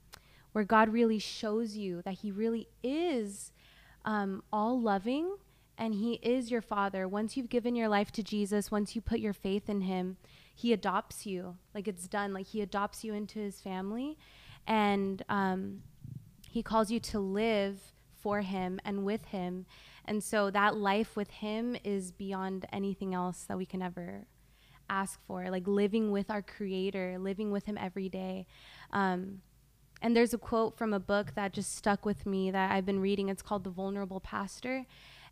where 0.57 0.65
god 0.65 0.89
really 0.89 1.19
shows 1.19 1.77
you 1.77 2.01
that 2.03 2.15
he 2.15 2.33
really 2.33 2.67
is 2.83 3.53
um, 4.07 4.43
all 4.51 4.81
loving 4.81 5.37
and 5.79 5.93
he 5.93 6.15
is 6.23 6.51
your 6.51 6.63
father. 6.63 7.07
Once 7.07 7.37
you've 7.37 7.51
given 7.51 7.77
your 7.77 7.89
life 7.89 8.11
to 8.13 8.23
jesus 8.23 8.71
once 8.71 8.97
you 8.97 9.03
put 9.03 9.21
your 9.21 9.35
faith 9.35 9.69
in 9.69 9.83
him 9.83 10.17
he 10.57 10.73
adopts 10.73 11.27
you. 11.27 11.59
Like 11.75 11.87
it's 11.87 12.09
done. 12.09 12.33
Like 12.33 12.47
he 12.47 12.63
adopts 12.63 13.05
you 13.05 13.13
into 13.13 13.39
his 13.39 13.61
family 13.61 14.17
and 14.67 15.23
um, 15.29 15.83
he 16.49 16.63
calls 16.63 16.91
you 16.91 16.99
to 16.99 17.21
live 17.21 17.93
for 18.23 18.41
him 18.41 18.81
and 18.83 19.05
with 19.05 19.27
him. 19.27 19.67
And 20.07 20.25
so 20.25 20.51
that 20.51 20.75
life 20.75 21.15
with 21.15 21.31
him 21.31 21.77
is 21.85 22.11
beyond 22.11 22.65
anything 22.73 23.13
else 23.13 23.45
that 23.45 23.59
we 23.59 23.67
can 23.67 23.83
ever 23.83 24.25
ask 24.89 25.21
for. 25.27 25.51
Like 25.51 25.67
living 25.67 26.11
with 26.11 26.31
our 26.31 26.41
creator 26.41 27.19
living 27.19 27.53
with 27.53 27.67
him 27.67 27.77
every 27.77 28.09
day. 28.09 28.47
Um, 28.95 29.43
and 30.03 30.17
there's 30.17 30.35
a 30.35 30.39
quote 30.39 30.77
from 30.77 30.93
a 30.93 31.01
book 31.01 31.35
that 31.35 31.53
just 31.53 31.75
stuck 31.75 32.05
with 32.05 32.27
me 32.27 32.51
that 32.51 32.71
i've 32.71 32.87
been 32.87 33.01
reading 33.01 33.29
it's 33.29 33.43
called 33.43 33.65
the 33.65 33.71
vulnerable 33.71 34.21
pastor 34.21 34.87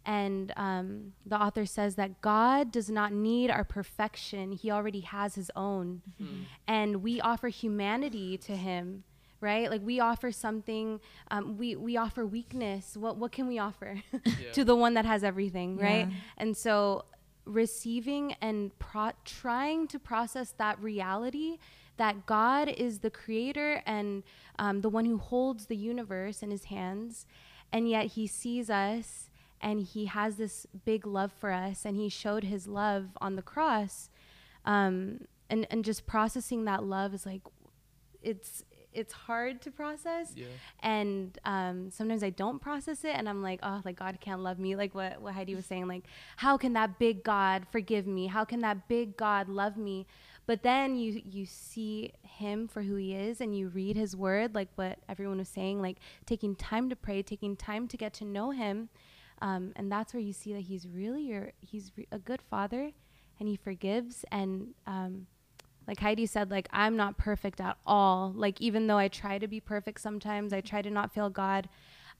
and 0.07 0.53
um, 0.57 1.13
the 1.25 1.41
author 1.41 1.65
says 1.65 1.95
that 1.95 2.21
God 2.21 2.71
does 2.71 2.91
not 2.91 3.13
need 3.13 3.51
our 3.51 3.65
perfection, 3.65 4.53
He 4.53 4.71
already 4.71 5.01
has 5.01 5.35
His 5.35 5.51
own. 5.57 6.03
Mm-hmm. 6.21 6.43
And 6.69 7.03
we 7.03 7.23
offer 7.23 7.49
humanity 7.49 8.37
to 8.39 8.55
Him 8.55 9.05
right? 9.45 9.71
Like 9.71 9.83
we 9.85 10.01
offer 10.01 10.33
something, 10.33 11.01
um, 11.31 11.59
we 11.59 11.77
we 11.77 11.99
offer 11.99 12.25
weakness. 12.25 12.97
What 12.97 13.19
what 13.19 13.31
can 13.31 13.47
we 13.47 13.59
offer 13.59 14.03
yeah. 14.25 14.53
to 14.53 14.65
the 14.65 14.75
one 14.75 14.95
that 14.95 15.05
has 15.05 15.23
everything, 15.23 15.79
yeah. 15.79 15.85
right? 15.85 16.09
And 16.39 16.57
so 16.57 17.05
receiving 17.45 18.33
and 18.41 18.77
pro- 18.79 19.13
trying 19.27 19.87
to 19.89 19.99
process 19.99 20.55
that 20.57 20.81
reality 20.81 21.59
that 21.97 22.27
God 22.27 22.69
is 22.69 23.01
the 23.01 23.11
creator 23.11 23.83
and 23.87 24.23
um, 24.59 24.81
the 24.81 24.89
one 24.89 25.05
who 25.05 25.19
holds 25.19 25.67
the 25.67 25.77
universe 25.77 26.43
in 26.43 26.51
his 26.51 26.65
hands, 26.65 27.27
and 27.73 27.89
yet 27.89 28.07
he 28.07 28.27
sees 28.27 28.71
us 28.71 29.31
and 29.61 29.81
he 29.81 30.07
has 30.07 30.37
this 30.37 30.67
big 30.85 31.07
love 31.07 31.33
for 31.33 31.51
us, 31.51 31.85
and 31.85 31.97
he 31.97 32.09
showed 32.09 32.45
his 32.45 32.69
love 32.69 33.17
on 33.21 33.35
the 33.37 33.43
cross. 33.43 34.11
Um, 34.67 35.27
and, 35.49 35.67
and 35.71 35.85
just 35.85 36.07
processing 36.07 36.65
that 36.67 36.85
love 36.85 37.15
is 37.15 37.25
like 37.25 37.43
it's 38.23 38.65
it's 38.95 39.13
hard 39.13 39.61
to 39.61 39.71
process 39.71 40.33
yeah. 40.37 40.47
and 40.81 41.39
um, 41.45 41.91
sometimes 41.91 42.23
i 42.23 42.31
don't 42.31 42.61
process 42.61 43.05
it 43.05 43.15
and 43.15 43.29
i'm 43.29 43.43
like 43.43 43.59
oh 43.63 43.83
like 43.85 43.97
god 43.97 44.19
can't 44.21 44.41
love 44.41 44.59
me 44.59 44.77
like 44.77 44.95
what, 44.95 45.21
what 45.21 45.35
heidi 45.35 45.55
was 45.55 45.67
saying 45.67 45.87
like 45.87 46.05
how 46.37 46.57
can 46.57 46.73
that 46.73 46.99
big 46.99 47.23
god 47.25 47.67
forgive 47.71 48.07
me 48.07 48.27
how 48.27 48.45
can 48.45 48.61
that 48.61 48.89
big 48.89 49.17
god 49.17 49.49
love 49.49 49.77
me 49.77 50.07
but 50.47 50.63
then 50.63 50.97
you 50.97 51.21
you 51.25 51.47
see 51.47 52.13
him 52.23 52.69
for 52.69 52.83
who 52.83 52.97
he 52.97 53.15
is 53.15 53.41
and 53.41 53.57
you 53.57 53.69
read 53.69 53.97
his 53.97 54.17
word 54.17 54.55
like 54.55 54.69
what 54.75 54.99
everyone 55.09 55.39
was 55.39 55.49
saying 55.49 55.81
like 55.81 55.99
taking 56.27 56.55
time 56.55 56.89
to 56.89 56.97
pray 56.97 57.23
taking 57.23 57.57
time 57.57 57.87
to 57.89 57.97
get 57.97 58.13
to 58.13 58.25
know 58.25 58.51
him 58.51 58.89
um, 59.43 59.73
and 59.77 59.91
that's 59.91 60.15
where 60.15 60.23
you 60.23 60.33
see 60.33 60.53
that 60.53 60.63
he's 60.63 60.87
really 60.87 61.23
your 61.23 61.53
he's 61.61 61.93
re- 61.97 62.07
a 62.13 62.19
good 62.19 62.43
father 62.43 62.93
and 63.39 63.49
he 63.49 63.57
forgives 63.57 64.25
and 64.31 64.75
um, 64.87 65.27
like 65.87 66.01
Heidi 66.01 66.27
said, 66.27 66.51
like 66.51 66.69
I'm 66.73 66.97
not 66.97 67.19
perfect 67.19 67.61
at 67.61 67.77
all. 67.87 68.33
Like 68.35 68.61
even 68.61 68.87
though 68.87 68.99
I 68.99 69.09
try 69.09 69.39
to 69.39 69.47
be 69.47 69.61
perfect 69.61 70.01
sometimes, 70.01 70.53
I 70.53 70.61
try 70.61 70.83
to 70.83 70.91
not 70.91 71.13
fail 71.13 71.31
God. 71.31 71.69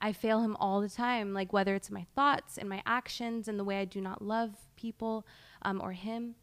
I 0.01 0.13
fail 0.13 0.41
him 0.41 0.57
all 0.57 0.81
the 0.81 0.89
time, 0.89 1.33
like 1.33 1.53
whether 1.53 1.75
it's 1.75 1.91
my 1.91 2.05
thoughts 2.15 2.59
and 2.59 2.69
my 2.69 2.83
actions 2.85 3.49
and 3.49 3.59
the 3.59 3.65
way 3.65 3.79
I 3.79 3.85
do 3.85 4.01
not 4.01 4.21
love 4.21 4.51
people 4.77 5.27
um, 5.63 5.81
or 5.81 5.93
him. 5.93 6.35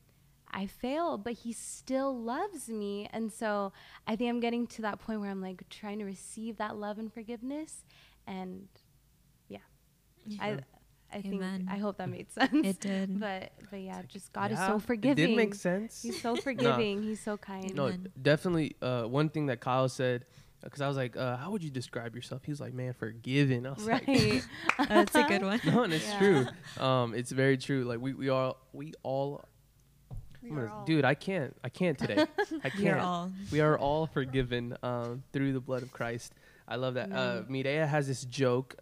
I 0.53 0.67
fail, 0.67 1.17
but 1.17 1.33
he 1.33 1.53
still 1.53 2.17
loves 2.17 2.67
me. 2.69 3.07
And 3.13 3.31
so 3.31 3.71
I 4.07 4.15
think 4.15 4.29
I'm 4.29 4.39
getting 4.39 4.67
to 4.67 4.81
that 4.83 4.99
point 4.99 5.21
where 5.21 5.29
I'm 5.29 5.41
like 5.41 5.63
trying 5.69 5.99
to 5.99 6.05
receive 6.05 6.57
that 6.57 6.75
love 6.77 6.99
and 6.99 7.11
forgiveness. 7.13 7.83
And 8.27 8.67
yeah, 9.47 9.59
yeah. 10.25 10.41
I, 10.41 11.17
I 11.17 11.21
think 11.21 11.41
I 11.69 11.77
hope 11.77 11.97
that 11.97 12.09
made 12.09 12.31
sense. 12.31 12.51
It 12.65 12.79
did. 12.79 13.19
But 13.19 13.51
but 13.69 13.81
yeah, 13.81 14.01
just 14.07 14.31
God 14.33 14.51
is 14.51 14.59
so 14.59 14.79
forgiving. 14.79 15.23
It 15.23 15.27
did 15.27 15.35
make 15.37 15.55
sense. 15.55 16.01
He's 16.01 16.21
so 16.21 16.35
forgiving. 16.47 17.01
He's 17.01 17.19
so 17.21 17.37
kind. 17.37 17.73
no, 17.75 17.87
Amen. 17.87 18.09
definitely. 18.21 18.75
Uh, 18.81 19.03
one 19.03 19.29
thing 19.29 19.47
that 19.47 19.59
Kyle 19.59 19.89
said, 19.89 20.25
because 20.63 20.79
I 20.81 20.87
was 20.87 20.95
like, 20.95 21.17
uh, 21.17 21.35
"How 21.37 21.51
would 21.51 21.63
you 21.63 21.69
describe 21.71 22.15
yourself?" 22.15 22.43
He 22.45 22.51
was 22.51 22.61
like, 22.61 22.73
"Man, 22.73 22.93
forgiving." 22.93 23.65
I 23.65 23.71
was 23.71 23.85
like, 23.85 24.07
Right. 24.07 24.43
That's 24.87 25.15
a 25.15 25.23
good 25.23 25.43
one. 25.43 25.59
No, 25.65 25.83
and 25.83 25.91
it's 25.93 26.05
Yeah. 26.07 26.17
true. 26.19 26.47
Um, 26.85 27.13
it's 27.13 27.31
very 27.31 27.57
true. 27.57 27.83
Like 27.83 27.99
we, 27.99 28.13
we 28.13 28.29
all 28.29 28.57
we 28.71 28.93
all, 29.03 29.29
We 29.31 29.35
I'm 29.35 29.41
are 29.41 29.43
gonna- 30.49 30.83
dude. 30.85 31.05
I 31.05 31.13
can't. 31.13 31.55
I 31.63 31.69
can't 31.69 31.97
today. 31.97 32.25
I 32.63 32.71
We 32.77 32.87
are 32.87 32.93
can't. 32.93 32.99
all. 32.99 33.31
We 33.51 33.59
are 33.61 33.77
all 33.77 34.07
forgiven 34.07 34.75
um, 34.83 35.23
through 35.33 35.53
the 35.53 35.59
blood 35.61 35.83
of 35.83 35.91
Christ. 35.91 36.33
I 36.67 36.75
love 36.75 36.93
that. 36.95 37.11
Uh, 37.11 37.43
Mireya 37.49 37.87
has 37.87 38.07
this 38.07 38.23
joke, 38.25 38.75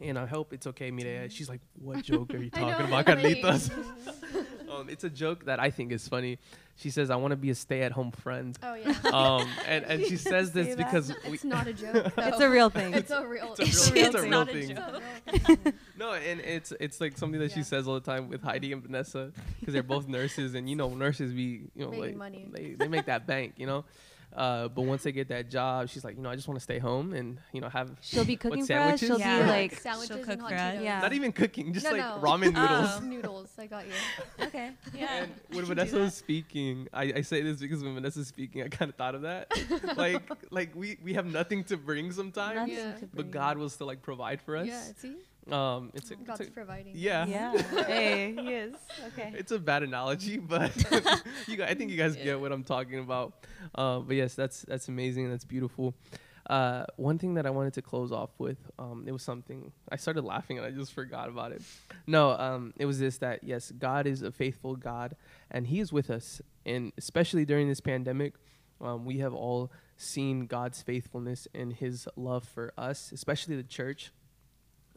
and 0.00 0.18
I 0.18 0.26
hope 0.26 0.52
it's 0.52 0.66
okay, 0.66 0.90
Mireya. 0.90 1.30
She's 1.30 1.48
like, 1.48 1.60
"What 1.80 2.02
joke 2.04 2.34
are 2.34 2.38
you 2.38 2.50
talking 2.50 2.90
know, 2.90 2.98
about, 3.00 3.06
Carlitos?" 3.06 3.70
um, 4.80 4.88
it's 4.88 5.04
a 5.04 5.10
joke 5.10 5.46
that 5.46 5.60
I 5.60 5.70
think 5.70 5.92
is 5.92 6.06
funny. 6.08 6.38
She 6.76 6.90
says, 6.90 7.08
"I 7.08 7.16
want 7.16 7.30
to 7.30 7.36
be 7.36 7.50
a 7.50 7.54
stay-at-home 7.54 8.10
friend," 8.10 8.58
Oh 8.62 8.74
yeah. 8.74 8.94
um, 9.12 9.48
and 9.66 9.84
and 9.84 10.04
she 10.04 10.16
says 10.30 10.50
this 10.52 10.68
that? 10.68 10.76
because 10.76 11.10
It's, 11.10 11.24
we, 11.24 11.32
it's 11.34 11.44
not 11.44 11.66
a 11.68 11.72
joke. 11.84 11.92
Though. 12.16 12.22
it's 12.26 12.40
a 12.40 12.50
real 12.50 12.68
thing. 12.70 12.94
It's 12.94 13.10
a 13.12 13.24
real. 13.24 13.54
It's 13.58 13.88
a 13.88 13.92
real- 13.94 14.04
it's 14.06 14.14
a 14.16 14.20
real 14.22 14.30
not 14.30 14.48
thing. 14.50 14.70
It's 14.70 14.80
a 14.80 15.00
real 15.32 15.56
thing. 15.56 15.72
No, 15.96 16.12
and 16.14 16.40
it's 16.40 16.72
it's 16.80 17.00
like 17.00 17.16
something 17.16 17.38
that 17.40 17.52
she 17.52 17.62
says 17.62 17.86
all 17.86 17.94
the 17.94 18.00
time 18.00 18.28
with 18.28 18.42
Heidi 18.42 18.72
and 18.72 18.82
Vanessa 18.82 19.30
because 19.60 19.72
they're 19.72 19.84
both 19.84 20.08
nurses, 20.08 20.54
and 20.54 20.68
you 20.68 20.74
know 20.74 20.88
nurses 20.94 21.32
be 21.32 21.62
you 21.76 21.84
know 21.84 21.90
Making 21.90 22.00
like 22.04 22.16
money. 22.16 22.48
they 22.50 22.74
they 22.74 22.88
make 22.88 23.06
that 23.06 23.26
bank, 23.26 23.54
you 23.56 23.66
know. 23.66 23.84
Uh, 24.34 24.66
but 24.66 24.82
once 24.82 25.04
they 25.04 25.12
get 25.12 25.28
that 25.28 25.48
job, 25.48 25.88
she's 25.88 26.04
like, 26.04 26.16
you 26.16 26.22
know, 26.22 26.28
I 26.28 26.34
just 26.34 26.48
want 26.48 26.58
to 26.58 26.64
stay 26.64 26.80
home 26.80 27.12
and 27.12 27.38
you 27.52 27.60
know 27.60 27.68
have 27.68 27.92
She'll 28.00 28.24
be 28.24 28.32
What, 28.34 28.40
cooking 28.40 28.66
for 28.66 28.72
us. 28.74 28.98
She'll 29.00 29.08
sandwiches? 29.10 29.16
be 29.18 29.22
Yeah. 29.22 29.48
like, 29.48 29.74
sandwiches 29.80 30.08
she'll 30.08 30.16
and 30.16 30.26
cook 30.26 30.40
hot 30.40 30.50
for 30.50 30.56
us. 30.56 30.80
Yeah. 30.82 31.00
not 31.00 31.12
even 31.12 31.30
cooking, 31.32 31.72
just 31.72 31.84
No, 31.86 31.92
like 31.92 32.00
no. 32.00 32.18
ramen 32.20 32.52
noodles. 32.54 32.90
Oh. 32.96 33.00
noodles. 33.00 33.50
I 33.58 33.66
got 33.66 33.86
you. 33.86 33.92
Okay. 34.46 34.70
Yeah. 34.92 35.22
And 35.24 35.32
when 35.52 35.64
Vanessa 35.64 35.98
was 35.98 36.14
speaking, 36.14 36.88
I, 36.92 37.12
I 37.16 37.20
say 37.22 37.42
this 37.42 37.58
because 37.60 37.82
when 37.84 37.94
Vanessa's 37.94 38.26
speaking, 38.28 38.62
I 38.62 38.68
kind 38.68 38.88
of 38.88 38.96
thought 38.96 39.14
of 39.14 39.22
that. 39.22 39.52
like 39.96 40.22
like 40.50 40.74
we 40.74 40.98
we 41.02 41.14
have 41.14 41.26
nothing 41.26 41.62
to 41.64 41.76
bring 41.76 42.10
sometimes, 42.12 42.70
Yeah. 42.72 42.92
to 42.96 43.06
but. 43.14 43.30
God 43.30 43.58
will 43.58 43.68
still 43.68 43.86
like 43.86 44.02
provide 44.02 44.40
for 44.40 44.56
us. 44.56 44.66
Yeah. 44.68 44.82
See, 44.96 45.14
Um, 45.50 45.90
it's 45.94 46.10
a, 46.10 46.14
it's 46.14 46.22
God's 46.22 46.40
a 46.48 46.50
providing. 46.50 46.92
yeah. 46.96 47.26
Yeah. 47.26 47.62
hey, 47.86 48.34
he 48.34 48.52
is. 48.52 48.74
Okay. 49.08 49.32
It's 49.36 49.52
a 49.52 49.58
bad 49.58 49.82
analogy, 49.82 50.38
but 50.38 50.74
you 51.46 51.56
guys, 51.56 51.70
I 51.70 51.74
think 51.74 51.90
you 51.90 51.96
guys 51.96 52.16
get 52.16 52.40
what 52.40 52.52
I'm 52.52 52.64
talking 52.64 52.98
about. 52.98 53.34
Uh, 53.74 53.98
but 54.00 54.16
yes, 54.16 54.34
that's 54.34 54.62
that's 54.62 54.88
amazing. 54.88 55.30
That's 55.30 55.44
beautiful. 55.44 55.94
Uh, 56.48 56.84
one 56.96 57.18
thing 57.18 57.34
that 57.34 57.46
I 57.46 57.50
wanted 57.50 57.72
to 57.74 57.82
close 57.82 58.12
off 58.12 58.30
with, 58.38 58.58
um, 58.78 59.04
it 59.06 59.12
was 59.12 59.22
something 59.22 59.72
I 59.90 59.96
started 59.96 60.24
laughing 60.24 60.58
and 60.58 60.66
I 60.66 60.70
just 60.70 60.92
forgot 60.92 61.30
about 61.30 61.52
it. 61.52 61.62
No, 62.06 62.32
um, 62.32 62.74
it 62.76 62.84
was 62.84 62.98
this 62.98 63.16
that 63.18 63.44
yes, 63.44 63.70
God 63.70 64.06
is 64.06 64.20
a 64.22 64.30
faithful 64.30 64.76
God 64.76 65.16
and 65.50 65.66
He 65.66 65.80
is 65.80 65.92
with 65.92 66.10
us, 66.10 66.42
and 66.66 66.92
especially 66.98 67.44
during 67.44 67.68
this 67.68 67.80
pandemic, 67.80 68.34
um, 68.80 69.04
we 69.06 69.18
have 69.18 69.32
all 69.32 69.70
seen 69.96 70.46
God's 70.46 70.82
faithfulness 70.82 71.48
and 71.54 71.72
His 71.72 72.08
love 72.16 72.44
for 72.44 72.72
us, 72.76 73.10
especially 73.12 73.56
the 73.56 73.62
church. 73.62 74.12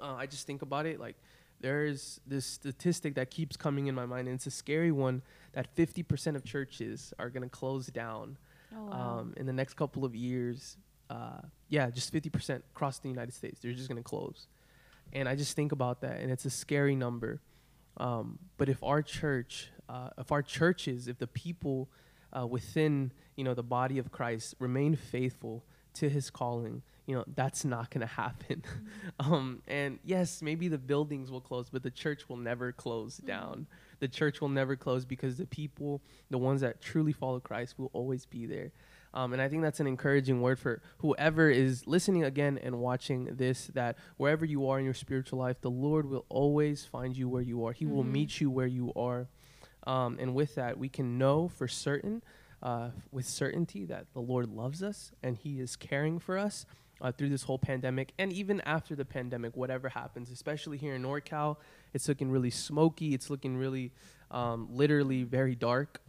Uh, 0.01 0.13
I 0.15 0.25
just 0.25 0.45
think 0.47 0.61
about 0.61 0.85
it 0.85 0.99
like 0.99 1.15
there's 1.59 2.19
this 2.27 2.45
statistic 2.45 3.15
that 3.15 3.31
keeps 3.31 3.57
coming 3.57 3.87
in 3.87 3.95
my 3.95 4.05
mind, 4.05 4.27
and 4.27 4.35
it's 4.35 4.45
a 4.47 4.51
scary 4.51 4.91
one 4.91 5.21
that 5.53 5.75
50% 5.75 6.35
of 6.35 6.43
churches 6.43 7.13
are 7.17 7.29
going 7.29 7.43
to 7.43 7.49
close 7.49 7.87
down 7.87 8.37
Oh, 8.75 8.83
wow. 8.85 9.19
um, 9.19 9.33
in 9.37 9.45
the 9.45 9.53
next 9.53 9.75
couple 9.75 10.03
of 10.05 10.13
years. 10.13 10.77
Uh, 11.09 11.39
yeah, 11.69 11.89
just 11.89 12.13
50% 12.13 12.57
across 12.75 12.99
the 12.99 13.07
United 13.09 13.33
States. 13.33 13.59
They're 13.61 13.71
just 13.71 13.87
going 13.87 13.97
to 13.97 14.03
close. 14.03 14.47
And 15.13 15.27
I 15.29 15.35
just 15.35 15.55
think 15.55 15.71
about 15.71 16.01
that, 16.01 16.19
and 16.19 16.29
it's 16.29 16.45
a 16.45 16.49
scary 16.49 16.95
number. 16.95 17.39
Um, 17.95 18.37
but 18.57 18.67
if 18.69 18.83
our 18.83 19.01
church, 19.01 19.69
uh, 19.89 20.09
if 20.17 20.31
our 20.31 20.41
churches, 20.43 21.07
if 21.07 21.17
the 21.17 21.27
people 21.27 21.89
uh, 22.37 22.45
within 22.45 23.11
you 23.37 23.43
know 23.45 23.53
the 23.53 23.63
body 23.63 23.97
of 23.99 24.11
Christ 24.11 24.53
remain 24.59 24.95
faithful 24.97 25.63
to 25.93 26.09
His 26.09 26.29
calling, 26.29 26.83
you 27.07 27.15
know 27.15 27.23
that's 27.35 27.65
not 27.65 27.89
going 27.89 28.01
to 28.01 28.13
happen. 28.13 28.61
um, 29.19 29.63
and 29.67 29.97
yes, 30.03 30.41
maybe 30.41 30.67
the 30.67 30.77
buildings 30.77 31.31
will 31.31 31.41
close, 31.41 31.69
but 31.69 31.81
the 31.81 31.89
church 31.89 32.29
will 32.29 32.37
never 32.37 32.71
close 32.71 33.17
down. 33.17 33.65
The 33.99 34.07
church 34.09 34.41
will 34.41 34.49
never 34.49 34.75
close 34.75 35.05
because 35.05 35.37
the 35.37 35.47
people, 35.47 36.01
the 36.29 36.37
ones 36.37 36.61
that 36.61 36.81
truly 36.81 37.13
follow 37.13 37.39
Christ, 37.39 37.79
will 37.79 37.89
always 37.93 38.25
be 38.25 38.45
there. 38.45 38.71
Um, 39.13 39.31
and 39.33 39.41
I 39.41 39.47
think 39.47 39.63
that's 39.63 39.79
an 39.79 39.87
encouraging 39.87 40.41
word 40.41 40.59
for 40.59 40.81
whoever 40.99 41.49
is 41.49 41.87
listening 41.87 42.23
again 42.25 42.59
and 42.61 42.77
watching 42.79 43.35
this 43.37 43.67
that 43.73 43.97
wherever 44.17 44.45
you 44.45 44.67
are 44.69 44.77
in 44.77 44.85
your 44.85 44.93
spiritual 44.93 45.39
life, 45.39 45.61
the 45.61 45.71
Lord 45.71 46.07
will 46.09 46.25
always 46.29 46.85
find 46.85 47.15
you 47.17 47.27
where 47.29 47.41
you 47.41 47.65
are. 47.65 47.71
He 47.71 47.85
will 47.85 48.03
Mhm. 48.03 48.11
meet 48.11 48.41
you 48.41 48.51
where 48.51 48.67
you 48.67 48.91
are. 48.95 49.27
Um, 49.87 50.17
and 50.19 50.35
with 50.35 50.55
that, 50.55 50.77
we 50.77 50.89
can 50.89 51.17
know 51.17 51.47
for 51.47 51.67
certain, 51.69 52.21
uh, 52.61 52.91
with 53.09 53.25
certainty, 53.25 53.85
that 53.85 54.11
the 54.13 54.19
Lord 54.21 54.49
loves 54.49 54.83
us 54.83 55.13
and 55.23 55.37
He 55.37 55.61
is 55.61 55.77
caring 55.77 56.19
for 56.19 56.37
us 56.37 56.65
uh, 57.01 57.11
through 57.11 57.29
this 57.29 57.43
whole 57.43 57.59
pandemic 57.59 58.13
and 58.17 58.33
even 58.33 58.61
after 58.61 58.95
the 58.95 59.05
pandemic, 59.05 59.55
whatever 59.55 59.89
happens, 59.89 60.31
especially 60.31 60.77
here 60.77 60.95
in 60.95 61.03
NorCal. 61.03 61.57
It's 61.93 62.07
looking 62.07 62.31
really 62.31 62.49
smoky. 62.49 63.13
It's 63.13 63.29
looking 63.29 63.57
really, 63.57 63.91
um, 64.31 64.67
literally 64.71 65.23
very 65.23 65.55
dark 65.55 66.01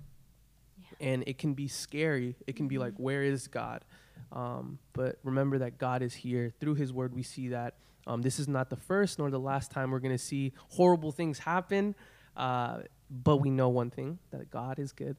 and 1.01 1.24
it 1.27 1.38
can 1.38 1.55
be 1.55 1.68
scary. 1.68 2.37
It 2.46 2.57
can 2.57 2.68
be 2.68 2.79
like, 2.79 2.94
where 2.96 3.22
is 3.22 3.46
God? 3.46 3.85
Um, 4.33 4.79
but 4.92 5.18
remember 5.22 5.59
that 5.59 5.79
God 5.79 6.03
is 6.03 6.14
here. 6.14 6.53
Through 6.61 6.74
His 6.74 6.92
Word, 6.92 7.14
we 7.14 7.22
see 7.22 7.48
that. 7.48 7.74
Um, 8.07 8.22
this 8.22 8.38
is 8.38 8.48
not 8.48 8.70
the 8.70 8.77
first 8.77 9.18
nor 9.18 9.31
the 9.31 9.38
last 9.38 9.70
time 9.70 9.90
we're 9.90 9.98
going 9.98 10.16
to 10.16 10.22
see 10.22 10.53
horrible 10.70 11.12
things 11.12 11.38
happen. 11.38 11.94
Uh, 12.37 12.79
but 13.11 13.37
we 13.37 13.51
know 13.51 13.68
one 13.68 13.90
thing 13.90 14.18
that 14.31 14.51
God 14.51 14.79
is 14.79 14.92
good 14.92 15.16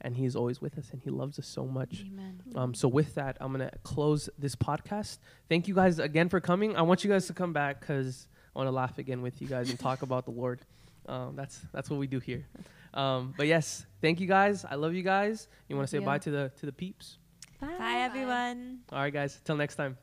and 0.00 0.16
He 0.16 0.24
is 0.24 0.36
always 0.36 0.60
with 0.60 0.78
us 0.78 0.90
and 0.92 1.00
He 1.02 1.10
loves 1.10 1.38
us 1.38 1.46
so 1.46 1.66
much. 1.66 2.04
Amen. 2.06 2.40
Um, 2.54 2.74
so 2.74 2.88
with 2.88 3.14
that, 3.16 3.36
I'm 3.40 3.52
gonna 3.52 3.70
close 3.82 4.28
this 4.38 4.54
podcast. 4.54 5.18
Thank 5.48 5.68
you 5.68 5.74
guys 5.74 5.98
again 5.98 6.28
for 6.28 6.40
coming. 6.40 6.76
I 6.76 6.82
want 6.82 7.04
you 7.04 7.10
guys 7.10 7.26
to 7.26 7.32
come 7.32 7.52
back 7.52 7.80
because 7.80 8.28
I 8.54 8.58
want 8.58 8.68
to 8.68 8.72
laugh 8.72 8.98
again 8.98 9.22
with 9.22 9.40
you 9.40 9.48
guys 9.48 9.70
and 9.70 9.78
talk 9.78 10.02
about 10.02 10.24
the 10.24 10.32
Lord. 10.32 10.60
Um, 11.06 11.36
that's 11.36 11.60
that's 11.72 11.90
what 11.90 11.98
we 11.98 12.06
do 12.06 12.18
here. 12.20 12.46
Um, 12.94 13.34
but 13.36 13.46
yes, 13.46 13.86
thank 14.00 14.20
you 14.20 14.26
guys. 14.26 14.64
I 14.64 14.74
love 14.74 14.94
you 14.94 15.02
guys. 15.02 15.48
You 15.68 15.76
want 15.76 15.88
to 15.88 15.90
say 15.90 16.00
you. 16.00 16.04
bye 16.04 16.18
to 16.18 16.30
the 16.30 16.52
to 16.60 16.66
the 16.66 16.72
peeps? 16.72 17.18
Bye, 17.60 18.02
everyone. 18.02 18.80
All 18.92 19.00
right, 19.00 19.12
guys. 19.12 19.40
Till 19.44 19.56
next 19.56 19.76
time. 19.76 19.98